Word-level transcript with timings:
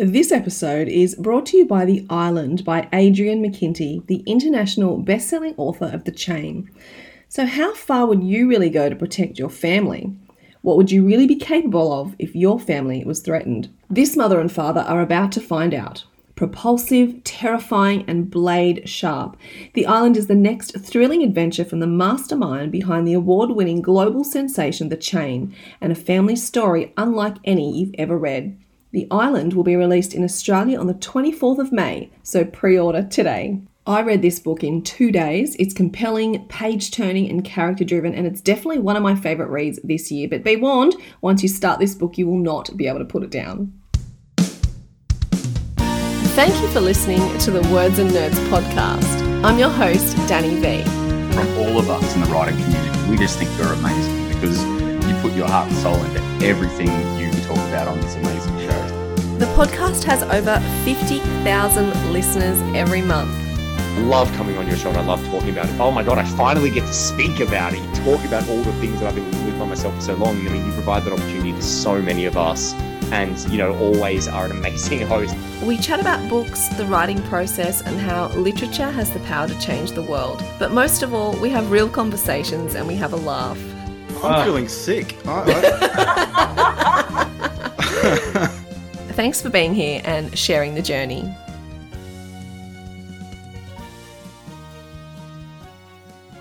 This 0.00 0.30
episode 0.30 0.86
is 0.86 1.16
brought 1.16 1.46
to 1.46 1.56
you 1.56 1.66
by 1.66 1.84
The 1.84 2.06
Island 2.08 2.64
by 2.64 2.88
Adrian 2.92 3.42
McKinty, 3.42 4.06
the 4.06 4.22
international 4.26 4.98
best-selling 4.98 5.54
author 5.56 5.86
of 5.86 6.04
The 6.04 6.12
Chain. 6.12 6.70
So 7.28 7.46
how 7.46 7.74
far 7.74 8.06
would 8.06 8.22
you 8.22 8.48
really 8.48 8.70
go 8.70 8.88
to 8.88 8.94
protect 8.94 9.40
your 9.40 9.50
family? 9.50 10.14
What 10.62 10.76
would 10.76 10.92
you 10.92 11.04
really 11.04 11.26
be 11.26 11.34
capable 11.34 11.92
of 11.92 12.14
if 12.20 12.36
your 12.36 12.60
family 12.60 13.02
was 13.04 13.18
threatened? 13.18 13.74
This 13.90 14.16
mother 14.16 14.38
and 14.38 14.52
father 14.52 14.82
are 14.82 15.00
about 15.00 15.32
to 15.32 15.40
find 15.40 15.74
out. 15.74 16.04
Propulsive, 16.36 17.24
terrifying, 17.24 18.04
and 18.06 18.30
blade 18.30 18.88
sharp, 18.88 19.36
The 19.74 19.86
Island 19.86 20.16
is 20.16 20.28
the 20.28 20.36
next 20.36 20.78
thrilling 20.78 21.24
adventure 21.24 21.64
from 21.64 21.80
the 21.80 21.88
mastermind 21.88 22.70
behind 22.70 23.04
the 23.04 23.14
award 23.14 23.50
winning 23.50 23.82
global 23.82 24.22
sensation 24.22 24.90
The 24.90 24.96
Chain, 24.96 25.52
and 25.80 25.90
a 25.90 25.96
family 25.96 26.36
story 26.36 26.92
unlike 26.96 27.38
any 27.42 27.76
you've 27.76 27.96
ever 27.98 28.16
read. 28.16 28.56
The 28.90 29.06
Island 29.10 29.52
will 29.52 29.64
be 29.64 29.76
released 29.76 30.14
in 30.14 30.24
Australia 30.24 30.80
on 30.80 30.86
the 30.86 30.94
24th 30.94 31.58
of 31.58 31.72
May, 31.72 32.10
so 32.22 32.46
pre 32.46 32.78
order 32.78 33.02
today. 33.02 33.60
I 33.86 34.00
read 34.00 34.22
this 34.22 34.40
book 34.40 34.64
in 34.64 34.82
two 34.82 35.12
days. 35.12 35.54
It's 35.56 35.74
compelling, 35.74 36.46
page 36.48 36.90
turning, 36.90 37.28
and 37.28 37.44
character 37.44 37.84
driven, 37.84 38.14
and 38.14 38.26
it's 38.26 38.40
definitely 38.40 38.78
one 38.78 38.96
of 38.96 39.02
my 39.02 39.14
favourite 39.14 39.50
reads 39.50 39.78
this 39.84 40.10
year. 40.10 40.26
But 40.26 40.42
be 40.42 40.56
warned, 40.56 40.96
once 41.20 41.42
you 41.42 41.50
start 41.50 41.80
this 41.80 41.94
book, 41.94 42.16
you 42.16 42.26
will 42.26 42.38
not 42.38 42.74
be 42.78 42.86
able 42.86 43.00
to 43.00 43.04
put 43.04 43.22
it 43.22 43.30
down. 43.30 43.74
Thank 46.34 46.58
you 46.62 46.68
for 46.68 46.80
listening 46.80 47.38
to 47.40 47.50
the 47.50 47.60
Words 47.70 47.98
and 47.98 48.10
Nerds 48.10 48.38
podcast. 48.48 49.44
I'm 49.44 49.58
your 49.58 49.70
host, 49.70 50.16
Danny 50.28 50.54
V. 50.54 50.82
From 51.34 51.46
all 51.58 51.78
of 51.78 51.90
us 51.90 52.14
in 52.14 52.22
the 52.22 52.28
writing 52.28 52.56
community, 52.56 53.10
we 53.10 53.18
just 53.18 53.38
think 53.38 53.50
you're 53.58 53.72
amazing 53.74 54.28
because 54.28 54.64
you 55.06 55.14
put 55.20 55.34
your 55.34 55.46
heart 55.46 55.68
and 55.68 55.76
soul 55.76 55.96
into 56.04 56.22
everything 56.46 56.88
you 57.18 57.28
talk 57.48 57.58
about 57.68 57.88
on 57.88 57.98
this 58.00 58.14
amazing. 58.16 58.57
The 59.38 59.46
podcast 59.54 60.02
has 60.02 60.24
over 60.24 60.58
50,000 60.84 62.12
listeners 62.12 62.60
every 62.74 63.02
month. 63.02 63.30
I 63.78 64.00
love 64.00 64.32
coming 64.32 64.56
on 64.56 64.66
your 64.66 64.76
show 64.76 64.88
and 64.88 64.98
I 64.98 65.04
love 65.04 65.24
talking 65.26 65.50
about 65.50 65.68
it. 65.68 65.78
Oh 65.78 65.92
my 65.92 66.02
God, 66.02 66.18
I 66.18 66.24
finally 66.24 66.70
get 66.70 66.80
to 66.80 66.92
speak 66.92 67.38
about 67.38 67.72
it, 67.72 67.78
talk 68.04 68.24
about 68.24 68.48
all 68.48 68.60
the 68.62 68.72
things 68.80 68.98
that 68.98 69.06
I've 69.06 69.14
been 69.14 69.30
with 69.46 69.56
by 69.56 69.66
myself 69.66 69.94
for 69.94 70.00
so 70.00 70.14
long. 70.14 70.44
I 70.44 70.50
mean, 70.50 70.66
you 70.66 70.72
provide 70.72 71.04
that 71.04 71.12
opportunity 71.12 71.52
to 71.52 71.62
so 71.62 72.02
many 72.02 72.24
of 72.24 72.36
us 72.36 72.74
and 73.12 73.38
you 73.48 73.58
know 73.58 73.78
always 73.78 74.26
are 74.26 74.46
an 74.46 74.50
amazing 74.50 75.00
host. 75.06 75.36
We 75.62 75.78
chat 75.78 76.00
about 76.00 76.28
books, 76.28 76.66
the 76.70 76.86
writing 76.86 77.22
process, 77.28 77.80
and 77.82 78.00
how 78.00 78.30
literature 78.30 78.90
has 78.90 79.12
the 79.12 79.20
power 79.20 79.46
to 79.46 79.56
change 79.60 79.92
the 79.92 80.02
world. 80.02 80.42
But 80.58 80.72
most 80.72 81.04
of 81.04 81.14
all, 81.14 81.40
we 81.40 81.48
have 81.50 81.70
real 81.70 81.88
conversations 81.88 82.74
and 82.74 82.88
we 82.88 82.96
have 82.96 83.12
a 83.12 83.16
laugh. 83.16 83.60
I'm 84.16 84.24
ah. 84.24 84.42
feeling 84.42 84.66
sick. 84.66 85.16
Thanks 89.18 89.42
for 89.42 89.50
being 89.50 89.74
here 89.74 90.00
and 90.04 90.38
sharing 90.38 90.76
the 90.76 90.80
journey. 90.80 91.28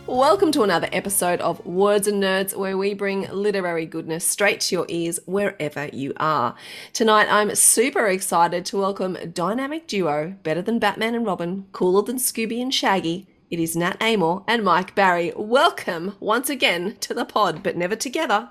Welcome 0.06 0.52
to 0.52 0.62
another 0.62 0.88
episode 0.92 1.42
of 1.42 1.66
Words 1.66 2.08
and 2.08 2.22
Nerds, 2.22 2.56
where 2.56 2.78
we 2.78 2.94
bring 2.94 3.28
literary 3.32 3.88
goodness 3.88 4.28
straight 4.28 4.60
to 4.60 4.76
your 4.76 4.86
ears 4.90 5.20
wherever 5.26 5.88
you 5.88 6.14
are. 6.18 6.54
Tonight, 6.94 7.28
I'm 7.32 7.56
super 7.56 8.06
excited 8.06 8.64
to 8.66 8.78
welcome 8.78 9.18
dynamic 9.34 9.88
duo, 9.88 10.36
better 10.44 10.62
than 10.62 10.78
Batman 10.78 11.16
and 11.16 11.26
Robin, 11.26 11.66
cooler 11.72 12.04
than 12.04 12.18
Scooby 12.18 12.62
and 12.62 12.72
Shaggy. 12.72 13.26
It 13.50 13.60
is 13.60 13.76
Nat 13.76 14.00
Amoore 14.00 14.44
and 14.48 14.64
Mike 14.64 14.94
Barry. 14.94 15.34
Welcome 15.36 16.16
once 16.20 16.48
again 16.48 16.98
to 17.00 17.16
the 17.16 17.26
pod, 17.26 17.64
but 17.64 17.76
never 17.76 17.96
together. 17.96 18.50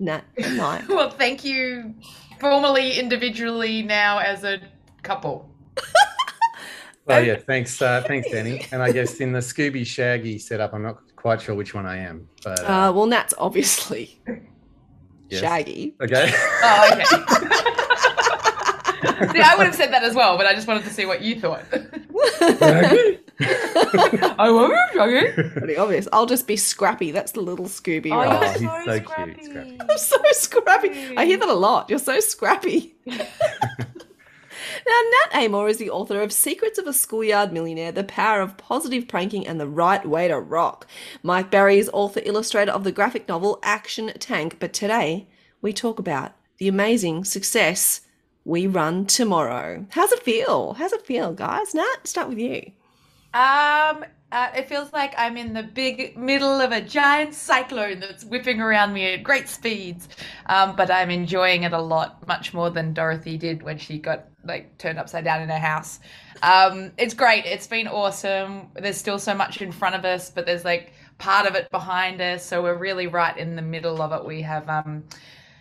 Nat 0.00 0.24
and 0.36 0.56
Mike. 0.56 0.88
well, 0.88 1.10
thank 1.10 1.44
you 1.44 1.94
formally, 2.40 2.98
individually, 2.98 3.82
now 3.82 4.18
as 4.18 4.44
a 4.44 4.60
couple. 5.02 5.50
Well, 7.06 7.20
yeah, 7.24 7.36
thanks, 7.36 7.80
uh, 7.80 8.02
thanks, 8.06 8.30
Danny. 8.30 8.66
And 8.72 8.82
I 8.82 8.92
guess 8.92 9.20
in 9.20 9.32
the 9.32 9.40
Scooby 9.40 9.86
Shaggy 9.86 10.38
setup, 10.38 10.74
I'm 10.74 10.82
not 10.82 10.98
quite 11.16 11.40
sure 11.40 11.54
which 11.54 11.74
one 11.74 11.86
I 11.86 11.98
am. 11.98 12.28
But 12.44 12.60
uh, 12.60 12.62
uh, 12.62 12.92
well, 12.92 13.06
Nat's 13.06 13.34
obviously 13.38 14.20
yes. 15.28 15.40
Shaggy. 15.40 15.94
Okay. 16.00 16.32
Oh, 16.62 16.90
okay. 16.92 17.04
see, 19.32 19.40
I 19.40 19.54
would 19.56 19.66
have 19.66 19.74
said 19.74 19.92
that 19.92 20.02
as 20.02 20.14
well, 20.14 20.36
but 20.36 20.46
I 20.46 20.54
just 20.54 20.66
wanted 20.66 20.84
to 20.84 20.90
see 20.90 21.06
what 21.06 21.22
you 21.22 21.40
thought. 21.40 21.64
Shaggy. 23.40 24.18
I 24.38 24.48
love 24.48 24.70
you, 24.70 24.86
Shaggy. 24.94 25.50
Pretty 25.50 25.76
obvious. 25.76 26.08
I'll 26.12 26.26
just 26.26 26.46
be 26.46 26.56
Scrappy. 26.56 27.10
That's 27.10 27.32
the 27.32 27.40
little 27.40 27.66
Scooby. 27.66 28.10
Oh, 28.12 28.16
right? 28.16 28.56
he's 28.58 28.68
so, 28.68 28.82
so 28.84 29.00
cute, 29.00 29.44
Scrappy. 29.44 29.76
I'm 29.88 29.98
so 29.98 30.16
scrappy. 30.32 31.16
I 31.16 31.24
hear 31.24 31.38
that 31.38 31.48
a 31.48 31.54
lot. 31.54 31.90
You're 31.90 31.98
so 31.98 32.20
scrappy. 32.20 32.96
Now, 34.86 35.00
Nat 35.10 35.42
Amoore 35.42 35.68
is 35.68 35.78
the 35.78 35.90
author 35.90 36.22
of 36.22 36.32
Secrets 36.32 36.78
of 36.78 36.86
a 36.86 36.92
Schoolyard 36.92 37.52
Millionaire, 37.52 37.92
The 37.92 38.04
Power 38.04 38.40
of 38.40 38.56
Positive 38.56 39.08
Pranking, 39.08 39.46
and 39.46 39.60
The 39.60 39.66
Right 39.66 40.06
Way 40.06 40.28
to 40.28 40.38
Rock. 40.38 40.86
Mike 41.22 41.50
Barry 41.50 41.78
is 41.78 41.90
author 41.92 42.20
illustrator 42.24 42.72
of 42.72 42.84
the 42.84 42.92
graphic 42.92 43.28
novel 43.28 43.58
Action 43.62 44.12
Tank, 44.18 44.56
but 44.58 44.72
today 44.72 45.26
we 45.60 45.72
talk 45.72 45.98
about 45.98 46.32
the 46.58 46.68
amazing 46.68 47.24
success 47.24 48.02
we 48.44 48.66
run 48.66 49.04
tomorrow. 49.04 49.86
How's 49.90 50.12
it 50.12 50.22
feel? 50.22 50.74
How's 50.74 50.92
it 50.92 51.04
feel, 51.04 51.32
guys? 51.32 51.74
Nat, 51.74 52.06
start 52.06 52.28
with 52.28 52.38
you. 52.38 52.72
Um, 53.34 54.04
uh, 54.30 54.50
it 54.56 54.68
feels 54.68 54.92
like 54.92 55.14
I'm 55.16 55.36
in 55.36 55.54
the 55.54 55.62
big 55.62 56.16
middle 56.16 56.60
of 56.60 56.72
a 56.72 56.80
giant 56.80 57.34
cyclone 57.34 58.00
that's 58.00 58.24
whipping 58.24 58.60
around 58.60 58.92
me 58.92 59.14
at 59.14 59.22
great 59.22 59.48
speeds. 59.48 60.08
Um, 60.46 60.76
but 60.76 60.90
I'm 60.90 61.10
enjoying 61.10 61.62
it 61.62 61.72
a 61.72 61.80
lot, 61.80 62.26
much 62.26 62.52
more 62.52 62.70
than 62.70 62.92
Dorothy 62.92 63.38
did 63.38 63.62
when 63.62 63.78
she 63.78 63.98
got 63.98 64.26
like 64.44 64.76
turned 64.78 64.98
upside 64.98 65.24
down 65.24 65.42
in 65.42 65.48
her 65.48 65.58
house. 65.58 66.00
Um, 66.42 66.92
it's 66.98 67.14
great. 67.14 67.46
It's 67.46 67.66
been 67.66 67.88
awesome. 67.88 68.68
There's 68.74 68.96
still 68.96 69.18
so 69.18 69.34
much 69.34 69.60
in 69.62 69.72
front 69.72 69.94
of 69.94 70.04
us, 70.04 70.30
but 70.30 70.46
there's 70.46 70.64
like 70.64 70.92
part 71.18 71.46
of 71.46 71.54
it 71.54 71.70
behind 71.70 72.20
us. 72.20 72.44
So 72.44 72.62
we're 72.62 72.76
really 72.78 73.06
right 73.06 73.36
in 73.36 73.56
the 73.56 73.62
middle 73.62 74.00
of 74.02 74.12
it. 74.12 74.26
We 74.26 74.42
have 74.42 74.68
um, 74.68 75.04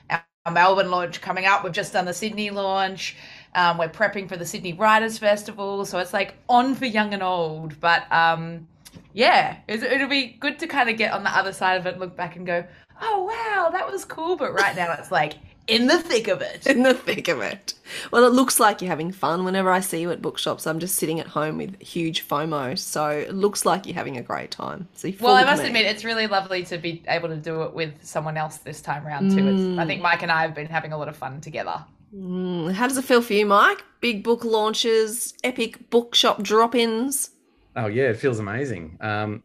our 0.09 0.51
Melbourne 0.51 0.91
launch 0.91 1.21
coming 1.21 1.45
up. 1.45 1.63
We've 1.63 1.73
just 1.73 1.93
done 1.93 2.05
the 2.05 2.13
Sydney 2.13 2.49
launch. 2.49 3.15
Um, 3.57 3.79
we're 3.79 3.89
prepping 3.89 4.29
for 4.29 4.37
the 4.37 4.45
Sydney 4.45 4.73
Writers 4.73 5.17
Festival, 5.17 5.83
so 5.83 5.97
it's 5.97 6.13
like 6.13 6.35
on 6.47 6.75
for 6.75 6.85
young 6.85 7.13
and 7.15 7.23
old. 7.23 7.79
But 7.81 8.09
um, 8.11 8.67
yeah, 9.13 9.57
it'll 9.67 10.07
be 10.07 10.37
good 10.39 10.59
to 10.59 10.67
kind 10.67 10.89
of 10.89 10.97
get 10.97 11.11
on 11.11 11.23
the 11.23 11.35
other 11.35 11.51
side 11.51 11.79
of 11.79 11.87
it, 11.87 11.97
look 11.97 12.15
back 12.15 12.35
and 12.35 12.45
go, 12.45 12.63
oh 13.01 13.23
wow, 13.23 13.69
that 13.71 13.91
was 13.91 14.05
cool. 14.05 14.35
But 14.37 14.53
right 14.53 14.75
now 14.75 14.93
it's 14.93 15.11
like 15.11 15.33
in 15.65 15.87
the 15.87 15.97
thick 15.97 16.27
of 16.27 16.41
it. 16.41 16.67
In 16.67 16.83
the 16.83 16.93
thick 16.93 17.27
of 17.27 17.41
it. 17.41 17.73
Well, 18.11 18.25
it 18.25 18.31
looks 18.31 18.59
like 18.59 18.79
you're 18.79 18.89
having 18.89 19.11
fun. 19.11 19.43
Whenever 19.43 19.71
I 19.71 19.79
see 19.79 20.01
you 20.01 20.11
at 20.11 20.21
bookshops, 20.21 20.67
I'm 20.67 20.77
just 20.77 20.95
sitting 20.95 21.19
at 21.19 21.25
home 21.25 21.57
with 21.57 21.81
huge 21.81 22.27
FOMO. 22.27 22.77
So 22.77 23.09
it 23.09 23.33
looks 23.33 23.65
like 23.65 23.87
you're 23.87 23.95
having 23.95 24.17
a 24.17 24.21
great 24.21 24.51
time. 24.51 24.87
So 24.93 25.11
well, 25.19 25.33
I 25.33 25.43
must 25.45 25.63
me. 25.63 25.69
admit, 25.69 25.87
it's 25.87 26.05
really 26.05 26.27
lovely 26.27 26.63
to 26.65 26.77
be 26.77 27.01
able 27.07 27.29
to 27.29 27.37
do 27.37 27.63
it 27.63 27.73
with 27.73 28.05
someone 28.05 28.37
else 28.37 28.57
this 28.57 28.81
time 28.81 29.05
around 29.07 29.31
too. 29.31 29.41
Mm. 29.41 29.79
I 29.79 29.87
think 29.87 30.03
Mike 30.03 30.21
and 30.21 30.31
I 30.31 30.43
have 30.43 30.53
been 30.53 30.67
having 30.67 30.93
a 30.93 30.97
lot 30.97 31.07
of 31.07 31.17
fun 31.17 31.41
together. 31.41 31.83
Mm. 32.15 32.73
How 32.73 32.87
does 32.87 32.97
it 32.97 33.05
feel 33.05 33.21
for 33.21 33.33
you, 33.33 33.45
Mike? 33.45 33.83
Big 34.01 34.23
book 34.23 34.45
launches, 34.45 35.33
epic 35.43 35.89
bookshop 35.89 36.41
drop-ins. 36.41 37.31
Oh 37.75 37.87
yeah, 37.87 38.05
it 38.05 38.17
feels 38.17 38.39
amazing. 38.39 38.97
Um, 39.01 39.43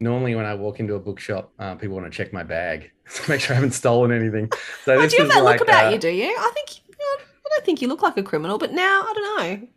normally 0.00 0.34
when 0.34 0.46
I 0.46 0.54
walk 0.54 0.80
into 0.80 0.94
a 0.94 1.00
bookshop, 1.00 1.52
uh, 1.58 1.74
people 1.74 1.96
want 1.96 2.10
to 2.10 2.16
check 2.16 2.32
my 2.32 2.42
bag 2.42 2.90
to 3.14 3.30
make 3.30 3.40
sure 3.40 3.54
I 3.54 3.56
haven't 3.56 3.72
stolen 3.72 4.12
anything. 4.12 4.50
So 4.84 4.94
oh, 4.94 5.06
do 5.06 5.16
you 5.16 5.22
have 5.22 5.32
that 5.32 5.44
like, 5.44 5.60
look 5.60 5.68
about 5.68 5.86
uh, 5.86 5.90
you? 5.90 5.98
Do 5.98 6.08
you? 6.08 6.26
I 6.26 6.50
think 6.54 6.80
I 6.90 7.48
don't 7.50 7.64
think 7.64 7.82
you 7.82 7.88
look 7.88 8.02
like 8.02 8.16
a 8.16 8.22
criminal, 8.22 8.58
but 8.58 8.72
now 8.72 9.02
I 9.02 9.12
don't 9.14 9.38
know. 9.38 9.68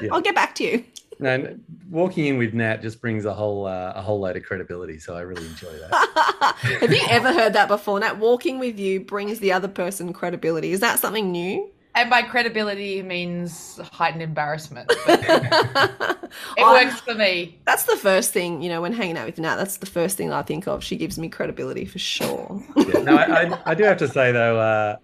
Yeah. 0.00 0.08
I'll 0.12 0.20
get 0.20 0.34
back 0.34 0.54
to 0.56 0.64
you. 0.64 0.84
No, 1.22 1.56
walking 1.88 2.26
in 2.26 2.38
with 2.38 2.52
Nat 2.52 2.82
just 2.82 3.00
brings 3.00 3.24
a 3.24 3.32
whole 3.32 3.66
uh, 3.66 3.92
a 3.94 4.02
whole 4.02 4.20
load 4.20 4.36
of 4.36 4.42
credibility, 4.42 4.98
so 4.98 5.14
I 5.14 5.20
really 5.20 5.46
enjoy 5.46 5.72
that. 5.72 6.56
have 6.80 6.92
you 6.92 7.02
ever 7.08 7.32
heard 7.32 7.52
that 7.52 7.68
before? 7.68 8.00
Nat, 8.00 8.18
walking 8.18 8.58
with 8.58 8.78
you 8.78 9.00
brings 9.00 9.38
the 9.38 9.52
other 9.52 9.68
person 9.68 10.12
credibility. 10.12 10.72
Is 10.72 10.80
that 10.80 10.98
something 10.98 11.30
new? 11.30 11.70
And 11.94 12.08
by 12.08 12.22
credibility 12.22 13.02
means 13.02 13.78
heightened 13.92 14.22
embarrassment. 14.22 14.90
it 15.06 16.58
works 16.58 17.00
for 17.00 17.14
me. 17.14 17.60
That's 17.66 17.84
the 17.84 17.96
first 17.96 18.32
thing, 18.32 18.62
you 18.62 18.70
know, 18.70 18.80
when 18.80 18.94
hanging 18.94 19.18
out 19.18 19.26
with 19.26 19.38
Nat, 19.38 19.56
that's 19.56 19.76
the 19.76 19.86
first 19.86 20.16
thing 20.16 20.32
I 20.32 20.40
think 20.40 20.66
of. 20.66 20.82
She 20.82 20.96
gives 20.96 21.18
me 21.18 21.28
credibility 21.28 21.84
for 21.84 21.98
sure. 21.98 22.62
yeah, 22.76 23.02
no, 23.02 23.16
I, 23.16 23.42
I, 23.42 23.62
I, 23.66 23.74
do 23.74 23.84
have 23.84 23.98
to 23.98 24.08
say, 24.08 24.32
though, 24.32 24.58
uh, 24.58 24.96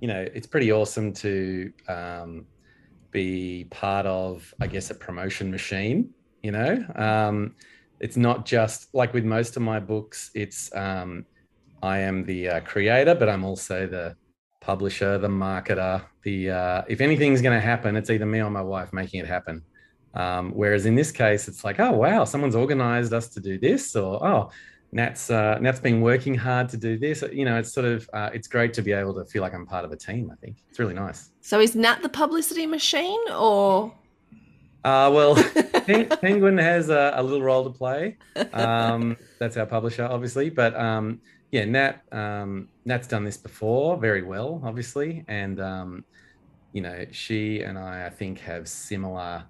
you 0.00 0.08
know, 0.08 0.26
it's 0.34 0.48
pretty 0.48 0.72
awesome 0.72 1.12
to 1.14 1.72
um, 1.86 2.44
be 3.12 3.66
part 3.70 4.06
of, 4.06 4.52
I 4.60 4.66
guess, 4.66 4.90
a 4.90 4.94
promotion 4.94 5.50
machine, 5.50 6.10
you 6.42 6.50
know? 6.50 6.84
Um, 6.96 7.54
it's 8.00 8.16
not 8.16 8.44
just 8.44 8.92
like 8.94 9.14
with 9.14 9.24
most 9.24 9.56
of 9.56 9.62
my 9.62 9.78
books, 9.78 10.30
it's 10.34 10.74
um, 10.74 11.24
I 11.82 11.98
am 11.98 12.24
the 12.24 12.48
uh, 12.48 12.60
creator, 12.60 13.14
but 13.14 13.28
I'm 13.28 13.44
also 13.44 13.86
the 13.86 14.16
publisher, 14.60 15.18
the 15.18 15.28
marketer, 15.28 16.04
the 16.22 16.50
uh, 16.50 16.82
if 16.88 17.00
anything's 17.00 17.42
going 17.42 17.54
to 17.54 17.64
happen, 17.64 17.94
it's 17.96 18.10
either 18.10 18.26
me 18.26 18.40
or 18.40 18.50
my 18.50 18.62
wife 18.62 18.92
making 18.92 19.20
it 19.20 19.26
happen. 19.26 19.62
Um, 20.14 20.52
whereas 20.52 20.84
in 20.84 20.94
this 20.94 21.10
case, 21.12 21.48
it's 21.48 21.64
like, 21.64 21.80
oh 21.80 21.92
wow, 21.92 22.24
someone's 22.24 22.56
organized 22.56 23.12
us 23.12 23.28
to 23.30 23.40
do 23.40 23.58
this, 23.58 23.94
or 23.94 24.24
oh, 24.26 24.50
Nat's 24.92 25.30
uh, 25.30 25.58
Nat's 25.58 25.80
been 25.80 26.02
working 26.02 26.34
hard 26.34 26.68
to 26.68 26.76
do 26.76 26.98
this. 26.98 27.24
You 27.32 27.46
know, 27.46 27.58
it's 27.58 27.72
sort 27.72 27.86
of 27.86 28.08
uh, 28.12 28.30
it's 28.34 28.46
great 28.46 28.74
to 28.74 28.82
be 28.82 28.92
able 28.92 29.14
to 29.14 29.24
feel 29.24 29.40
like 29.40 29.54
I'm 29.54 29.66
part 29.66 29.84
of 29.84 29.92
a 29.92 29.96
team. 29.96 30.30
I 30.30 30.36
think 30.36 30.58
it's 30.68 30.78
really 30.78 30.94
nice. 30.94 31.30
So 31.40 31.60
is 31.60 31.74
Nat 31.74 32.02
the 32.02 32.10
publicity 32.10 32.66
machine, 32.66 33.20
or? 33.30 33.94
Uh, 34.84 35.10
well, 35.14 35.34
Penguin 36.20 36.58
has 36.58 36.90
a, 36.90 37.12
a, 37.14 37.22
little 37.22 37.40
role 37.40 37.62
to 37.62 37.70
play. 37.70 38.16
Um, 38.52 39.16
that's 39.38 39.56
our 39.56 39.64
publisher, 39.64 40.04
obviously, 40.04 40.50
but 40.50 40.74
um, 40.74 41.20
yeah, 41.52 41.64
Nat 41.64 42.02
um, 42.10 42.68
Nat's 42.84 43.06
done 43.06 43.24
this 43.24 43.36
before 43.36 43.96
very 43.96 44.22
well, 44.22 44.60
obviously, 44.64 45.24
and 45.28 45.60
um, 45.60 46.04
you 46.72 46.82
know, 46.82 47.06
she 47.12 47.62
and 47.62 47.78
I, 47.78 48.06
I 48.06 48.10
think, 48.10 48.40
have 48.40 48.68
similar 48.68 49.44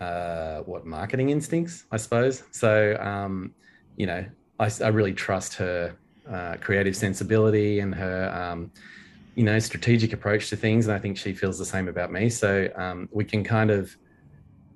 uh, 0.00 0.60
what 0.60 0.86
marketing 0.86 1.30
instincts, 1.30 1.84
I 1.90 1.96
suppose. 1.96 2.42
So, 2.52 2.96
um, 3.00 3.54
you 3.96 4.06
know, 4.06 4.24
I, 4.58 4.70
I, 4.82 4.88
really 4.88 5.12
trust 5.12 5.54
her 5.54 5.96
uh, 6.30 6.56
creative 6.60 6.96
sensibility 6.96 7.80
and 7.80 7.94
her, 7.94 8.32
um, 8.32 8.70
you 9.34 9.44
know, 9.44 9.58
strategic 9.58 10.12
approach 10.12 10.48
to 10.50 10.56
things, 10.56 10.86
and 10.86 10.94
I 10.94 10.98
think 10.98 11.16
she 11.16 11.32
feels 11.32 11.58
the 11.58 11.64
same 11.64 11.88
about 11.88 12.10
me. 12.10 12.30
So 12.30 12.68
um, 12.76 13.08
we 13.12 13.24
can 13.24 13.44
kind 13.44 13.70
of 13.70 13.94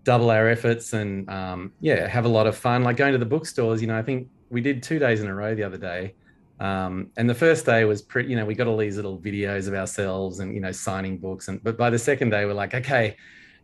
double 0.05 0.31
our 0.31 0.49
efforts 0.49 0.93
and 0.93 1.29
um, 1.31 1.73
yeah, 1.81 2.07
have 2.07 2.25
a 2.25 2.29
lot 2.29 2.47
of 2.47 2.57
fun. 2.57 2.83
Like 2.83 2.97
going 2.97 3.13
to 3.13 3.19
the 3.19 3.27
bookstores, 3.27 3.81
you 3.81 3.87
know, 3.89 3.97
I 3.97 4.03
think 4.03 4.29
we 4.51 4.61
did 4.61 4.83
two 4.83 4.99
days 4.99 5.21
in 5.21 5.29
a 5.29 5.35
row 5.35 5.55
the 5.55 5.63
other 5.63 5.79
day. 5.79 6.15
Um, 6.59 7.11
and 7.17 7.29
the 7.29 7.35
first 7.35 7.65
day 7.65 7.85
was 7.85 8.03
pretty, 8.03 8.29
you 8.29 8.37
know, 8.37 8.45
we 8.45 8.55
got 8.55 8.67
all 8.67 8.77
these 8.77 8.97
little 8.97 9.19
videos 9.19 9.67
of 9.67 9.75
ourselves 9.75 10.41
and, 10.41 10.55
you 10.55 10.61
know, 10.61 10.73
signing 10.73 11.17
books. 11.17 11.49
And, 11.49 11.63
but 11.63 11.79
by 11.79 11.89
the 11.89 11.99
second 11.99 12.31
day, 12.31 12.45
we're 12.45 12.53
like, 12.53 12.75
okay, 12.75 13.17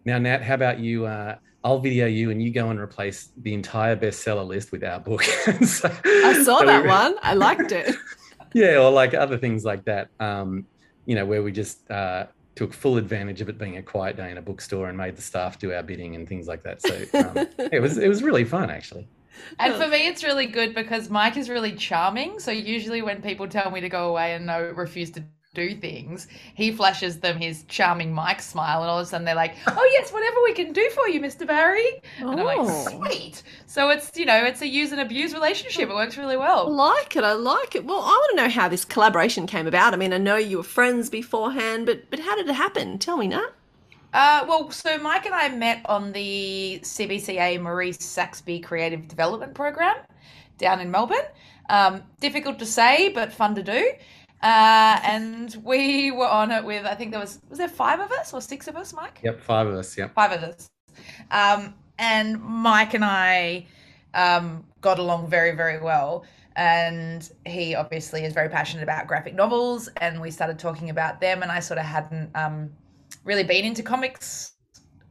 now, 0.07 0.19
Nat, 0.19 0.43
how 0.43 0.55
about 0.55 0.79
you? 0.79 1.05
Uh, 1.05 1.37
I'll 1.65 1.81
video 1.81 2.07
you 2.07 2.31
and 2.31 2.43
you 2.43 2.51
go 2.51 2.71
and 2.71 2.79
replace 2.79 3.31
the 3.39 3.53
entire 3.53 3.97
bestseller 3.97 4.47
list 4.47 4.73
with 4.73 4.85
our 4.85 5.01
book. 5.01 5.23
so, 5.65 5.91
I 6.05 6.43
saw 6.45 6.61
so 6.61 6.67
that 6.67 6.83
we, 6.83 6.89
one. 6.89 7.17
I 7.23 7.35
liked 7.35 7.73
it. 7.73 7.95
yeah, 8.55 8.77
or 8.77 8.91
like 8.91 9.15
other 9.15 9.37
things 9.37 9.65
like 9.65 9.85
that. 9.87 10.09
Um, 10.21 10.67
you 11.07 11.15
know, 11.15 11.27
where 11.27 11.43
we 11.43 11.53
just 11.53 11.91
uh, 11.91 12.27
took 12.55 12.73
full 12.73 12.97
advantage 12.97 13.41
of 13.41 13.49
it 13.49 13.59
being 13.59 13.77
a 13.77 13.83
quiet 13.83 14.17
day 14.17 14.31
in 14.31 14.39
a 14.39 14.43
bookstore 14.43 14.89
and 14.89 14.97
made 14.97 15.17
the 15.17 15.23
staff 15.23 15.59
do 15.59 15.73
our 15.73 15.83
bidding 15.83 16.15
and 16.15 16.29
things 16.29 16.49
like 16.49 16.63
that. 16.63 16.83
So 16.83 16.95
um, 17.15 17.49
it 17.73 17.81
was 17.81 17.99
it 17.99 18.09
was 18.09 18.23
really 18.23 18.45
fun 18.45 18.71
actually. 18.71 19.09
And 19.59 19.75
for 19.75 19.87
me, 19.87 20.07
it's 20.09 20.25
really 20.25 20.47
good 20.47 20.75
because 20.75 21.11
Mike 21.11 21.37
is 21.37 21.51
really 21.51 21.73
charming. 21.73 22.39
So 22.41 22.51
usually, 22.51 23.03
when 23.03 23.21
people 23.21 23.47
tell 23.47 23.71
me 23.71 23.81
to 23.81 23.89
go 23.89 24.09
away 24.09 24.35
and 24.35 24.47
no 24.47 24.73
refuse 24.75 25.11
to 25.13 25.25
do 25.57 25.75
things, 25.75 26.29
he 26.55 26.71
flashes 26.71 27.19
them 27.19 27.39
his 27.39 27.65
charming 27.67 28.13
Mike 28.13 28.41
smile, 28.41 28.83
and 28.83 28.91
all 28.91 28.99
of 28.99 29.07
a 29.07 29.09
sudden 29.09 29.25
they're 29.25 29.35
like, 29.35 29.57
"Oh 29.67 29.91
yes, 29.93 30.13
whatever 30.13 30.37
we 30.45 30.53
can 30.53 30.73
do 30.73 30.89
for 30.91 31.09
you, 31.09 31.21
Mister 31.21 31.47
Barry." 31.47 32.03
And 32.21 32.31
I'm 32.31 32.45
like, 32.45 32.59
oh. 32.61 32.89
"Sweet." 32.89 33.43
So 33.67 33.89
it's 33.89 34.17
you 34.17 34.27
know 34.27 34.45
it's 34.45 34.63
a 34.63 34.69
use 34.69 34.93
and 34.93 35.01
abuse 35.01 35.33
relationship. 35.33 35.89
It 35.89 35.95
works 35.95 36.17
really 36.17 36.37
well. 36.37 36.69
I 36.69 36.71
like 36.71 37.17
it. 37.17 37.25
I 37.25 37.33
like 37.33 37.75
it. 37.75 37.85
Well, 37.85 38.01
I 38.01 38.09
want 38.09 38.39
to 38.39 38.45
know 38.45 38.51
how 38.51 38.69
this 38.69 38.85
collaboration 38.85 39.47
came 39.47 39.67
about. 39.67 39.95
I 39.95 39.97
mean, 39.97 40.13
I 40.13 40.19
know 40.19 40.37
you 40.37 40.59
were 40.59 40.63
friends 40.63 41.11
beforehand, 41.11 41.87
but 41.87 42.11
but 42.11 42.21
how 42.21 42.37
did 42.37 42.49
it 42.49 42.55
happen? 42.55 42.99
Tell 42.99 43.17
me, 43.17 43.29
Nat. 43.29 43.51
Uh, 44.13 44.45
well, 44.49 44.71
so 44.71 44.97
Mike 44.99 45.27
and 45.27 45.35
I 45.35 45.49
met 45.49 45.83
on 45.87 46.13
the 46.13 46.81
CBCA 46.83 47.61
Maurice 47.61 47.99
Saxby 47.99 48.61
Creative 48.61 49.07
Development 49.07 49.53
Program 49.53 49.97
down 50.59 50.81
in 50.81 50.91
Melbourne. 50.91 51.19
Um, 51.69 52.03
difficult 52.21 52.59
to 52.61 52.67
say, 52.67 53.11
but 53.11 53.33
fun 53.33 53.55
to 53.57 53.63
do. 53.63 53.93
Uh, 54.43 55.01
and 55.03 55.57
we 55.65 56.11
were 56.11 56.29
on 56.29 56.51
it 56.51 56.65
with 56.65 56.85
I 56.85 56.95
think 56.95 57.11
there 57.11 57.21
was 57.21 57.41
was 57.49 57.59
there 57.59 57.69
five 57.69 58.01
of 58.01 58.13
us 58.13 58.33
or 58.35 58.41
six 58.41 58.69
of 58.69 58.77
us, 58.77 58.93
Mike? 58.93 59.21
Yep, 59.23 59.41
five 59.41 59.67
of 59.67 59.75
us. 59.75 59.97
Yep, 59.97 60.15
five 60.15 60.33
of 60.33 60.43
us. 60.43 60.69
Um, 61.31 61.75
and 61.99 62.41
Mike 62.43 62.95
and 62.95 63.05
I 63.05 63.67
um, 64.15 64.65
got 64.81 64.99
along 64.99 65.29
very 65.29 65.53
very 65.57 65.81
well. 65.81 66.25
And 66.57 67.31
he 67.45 67.75
obviously 67.75 68.25
is 68.25 68.33
very 68.33 68.49
passionate 68.49 68.83
about 68.83 69.07
graphic 69.07 69.35
novels, 69.35 69.91
and 69.99 70.21
we 70.23 70.31
started 70.31 70.59
talking 70.59 70.89
about 70.89 71.21
them. 71.21 71.43
And 71.43 71.53
I 71.53 71.61
sort 71.61 71.79
of 71.79 71.85
hadn't 71.85 72.31
um, 72.35 72.71
really 73.25 73.45
been 73.45 73.67
into 73.67 73.83
comics 73.83 74.53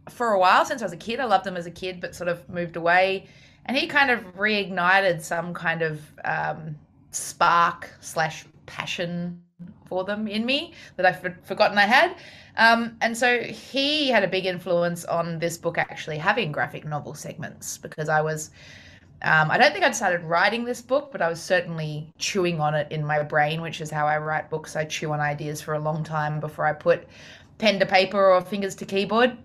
for 0.10 0.32
a 0.32 0.40
while 0.40 0.66
since 0.66 0.82
I 0.82 0.86
was 0.86 0.94
a 0.94 0.98
kid. 0.98 1.20
I 1.20 1.26
loved 1.26 1.46
them 1.46 1.56
as 1.56 1.68
a 1.68 1.72
kid, 1.72 2.02
but 2.02 2.16
sort 2.16 2.30
of 2.30 2.48
moved 2.50 2.78
away. 2.78 3.28
And 3.66 3.78
he 3.78 3.86
kind 3.88 4.10
of 4.10 4.20
reignited 4.36 5.22
some 5.22 5.54
kind 5.54 5.82
of 5.82 6.02
um, 6.24 6.76
spark 7.12 7.92
slash 8.02 8.46
passion 8.66 9.42
for 9.88 10.04
them 10.04 10.28
in 10.28 10.46
me 10.46 10.74
that 10.98 11.06
I've 11.06 11.46
forgotten 11.46 11.78
I 11.78 11.86
had. 11.86 12.16
Um, 12.58 12.98
and 13.02 13.18
so 13.18 13.42
he 13.42 14.10
had 14.10 14.24
a 14.24 14.28
big 14.28 14.46
influence 14.46 15.06
on 15.06 15.40
this 15.40 15.58
book 15.58 15.78
actually 15.78 16.18
having 16.18 16.52
graphic 16.52 16.86
novel 16.86 17.14
segments 17.14 17.78
because 17.78 18.10
I 18.10 18.22
was, 18.22 18.52
um, 19.22 19.52
I 19.52 19.58
don't 19.58 19.72
think 19.72 19.86
I'd 19.86 19.96
started 19.96 20.24
writing 20.24 20.66
this 20.66 20.82
book, 20.82 21.12
but 21.12 21.22
I 21.22 21.30
was 21.30 21.42
certainly 21.42 22.12
chewing 22.18 22.60
on 22.60 22.76
it 22.76 22.92
in 22.92 23.06
my 23.06 23.22
brain, 23.24 23.62
which 23.62 23.82
is 23.82 23.90
how 23.90 24.08
I 24.08 24.18
write 24.18 24.50
books. 24.50 24.76
I 24.76 24.86
chew 24.86 25.12
on 25.12 25.20
ideas 25.20 25.62
for 25.62 25.74
a 25.74 25.80
long 25.80 26.04
time 26.04 26.40
before 26.40 26.66
I 26.66 26.74
put 26.74 27.08
pen 27.58 27.80
to 27.80 27.86
paper 27.86 28.32
or 28.32 28.42
fingers 28.42 28.76
to 28.76 28.86
keyboard. 28.86 29.38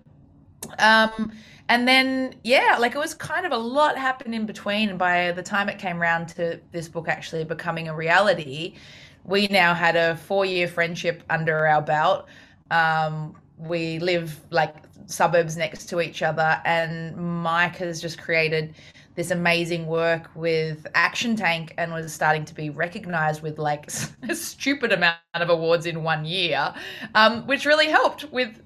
Um, 0.79 1.31
and 1.69 1.87
then 1.87 2.35
yeah 2.43 2.75
like 2.79 2.95
it 2.95 2.97
was 2.97 3.13
kind 3.13 3.45
of 3.45 3.53
a 3.53 3.57
lot 3.57 3.97
happened 3.97 4.35
in 4.35 4.45
between 4.45 4.89
and 4.89 4.99
by 4.99 5.31
the 5.31 5.41
time 5.41 5.69
it 5.69 5.79
came 5.79 6.01
around 6.01 6.27
to 6.27 6.59
this 6.71 6.89
book 6.89 7.07
actually 7.07 7.45
becoming 7.45 7.87
a 7.87 7.95
reality 7.95 8.75
we 9.23 9.47
now 9.47 9.73
had 9.73 9.95
a 9.95 10.15
four 10.17 10.45
year 10.45 10.67
friendship 10.67 11.23
under 11.29 11.67
our 11.67 11.81
belt. 11.81 12.27
Um, 12.69 13.35
we 13.57 13.99
live 13.99 14.39
like 14.49 14.75
suburbs 15.05 15.57
next 15.57 15.87
to 15.89 16.01
each 16.01 16.21
other, 16.21 16.61
and 16.65 17.15
Mike 17.15 17.75
has 17.77 18.01
just 18.01 18.17
created 18.17 18.73
this 19.15 19.31
amazing 19.31 19.87
work 19.87 20.29
with 20.35 20.87
Action 20.95 21.35
Tank 21.35 21.73
and 21.77 21.91
was 21.91 22.13
starting 22.13 22.45
to 22.45 22.53
be 22.53 22.69
recognized 22.69 23.41
with 23.41 23.59
like 23.59 23.91
a 24.29 24.35
stupid 24.35 24.91
amount 24.93 25.17
of 25.33 25.49
awards 25.49 25.85
in 25.85 26.03
one 26.03 26.23
year, 26.25 26.73
um, 27.15 27.45
which 27.45 27.65
really 27.65 27.87
helped 27.87 28.31
with 28.31 28.61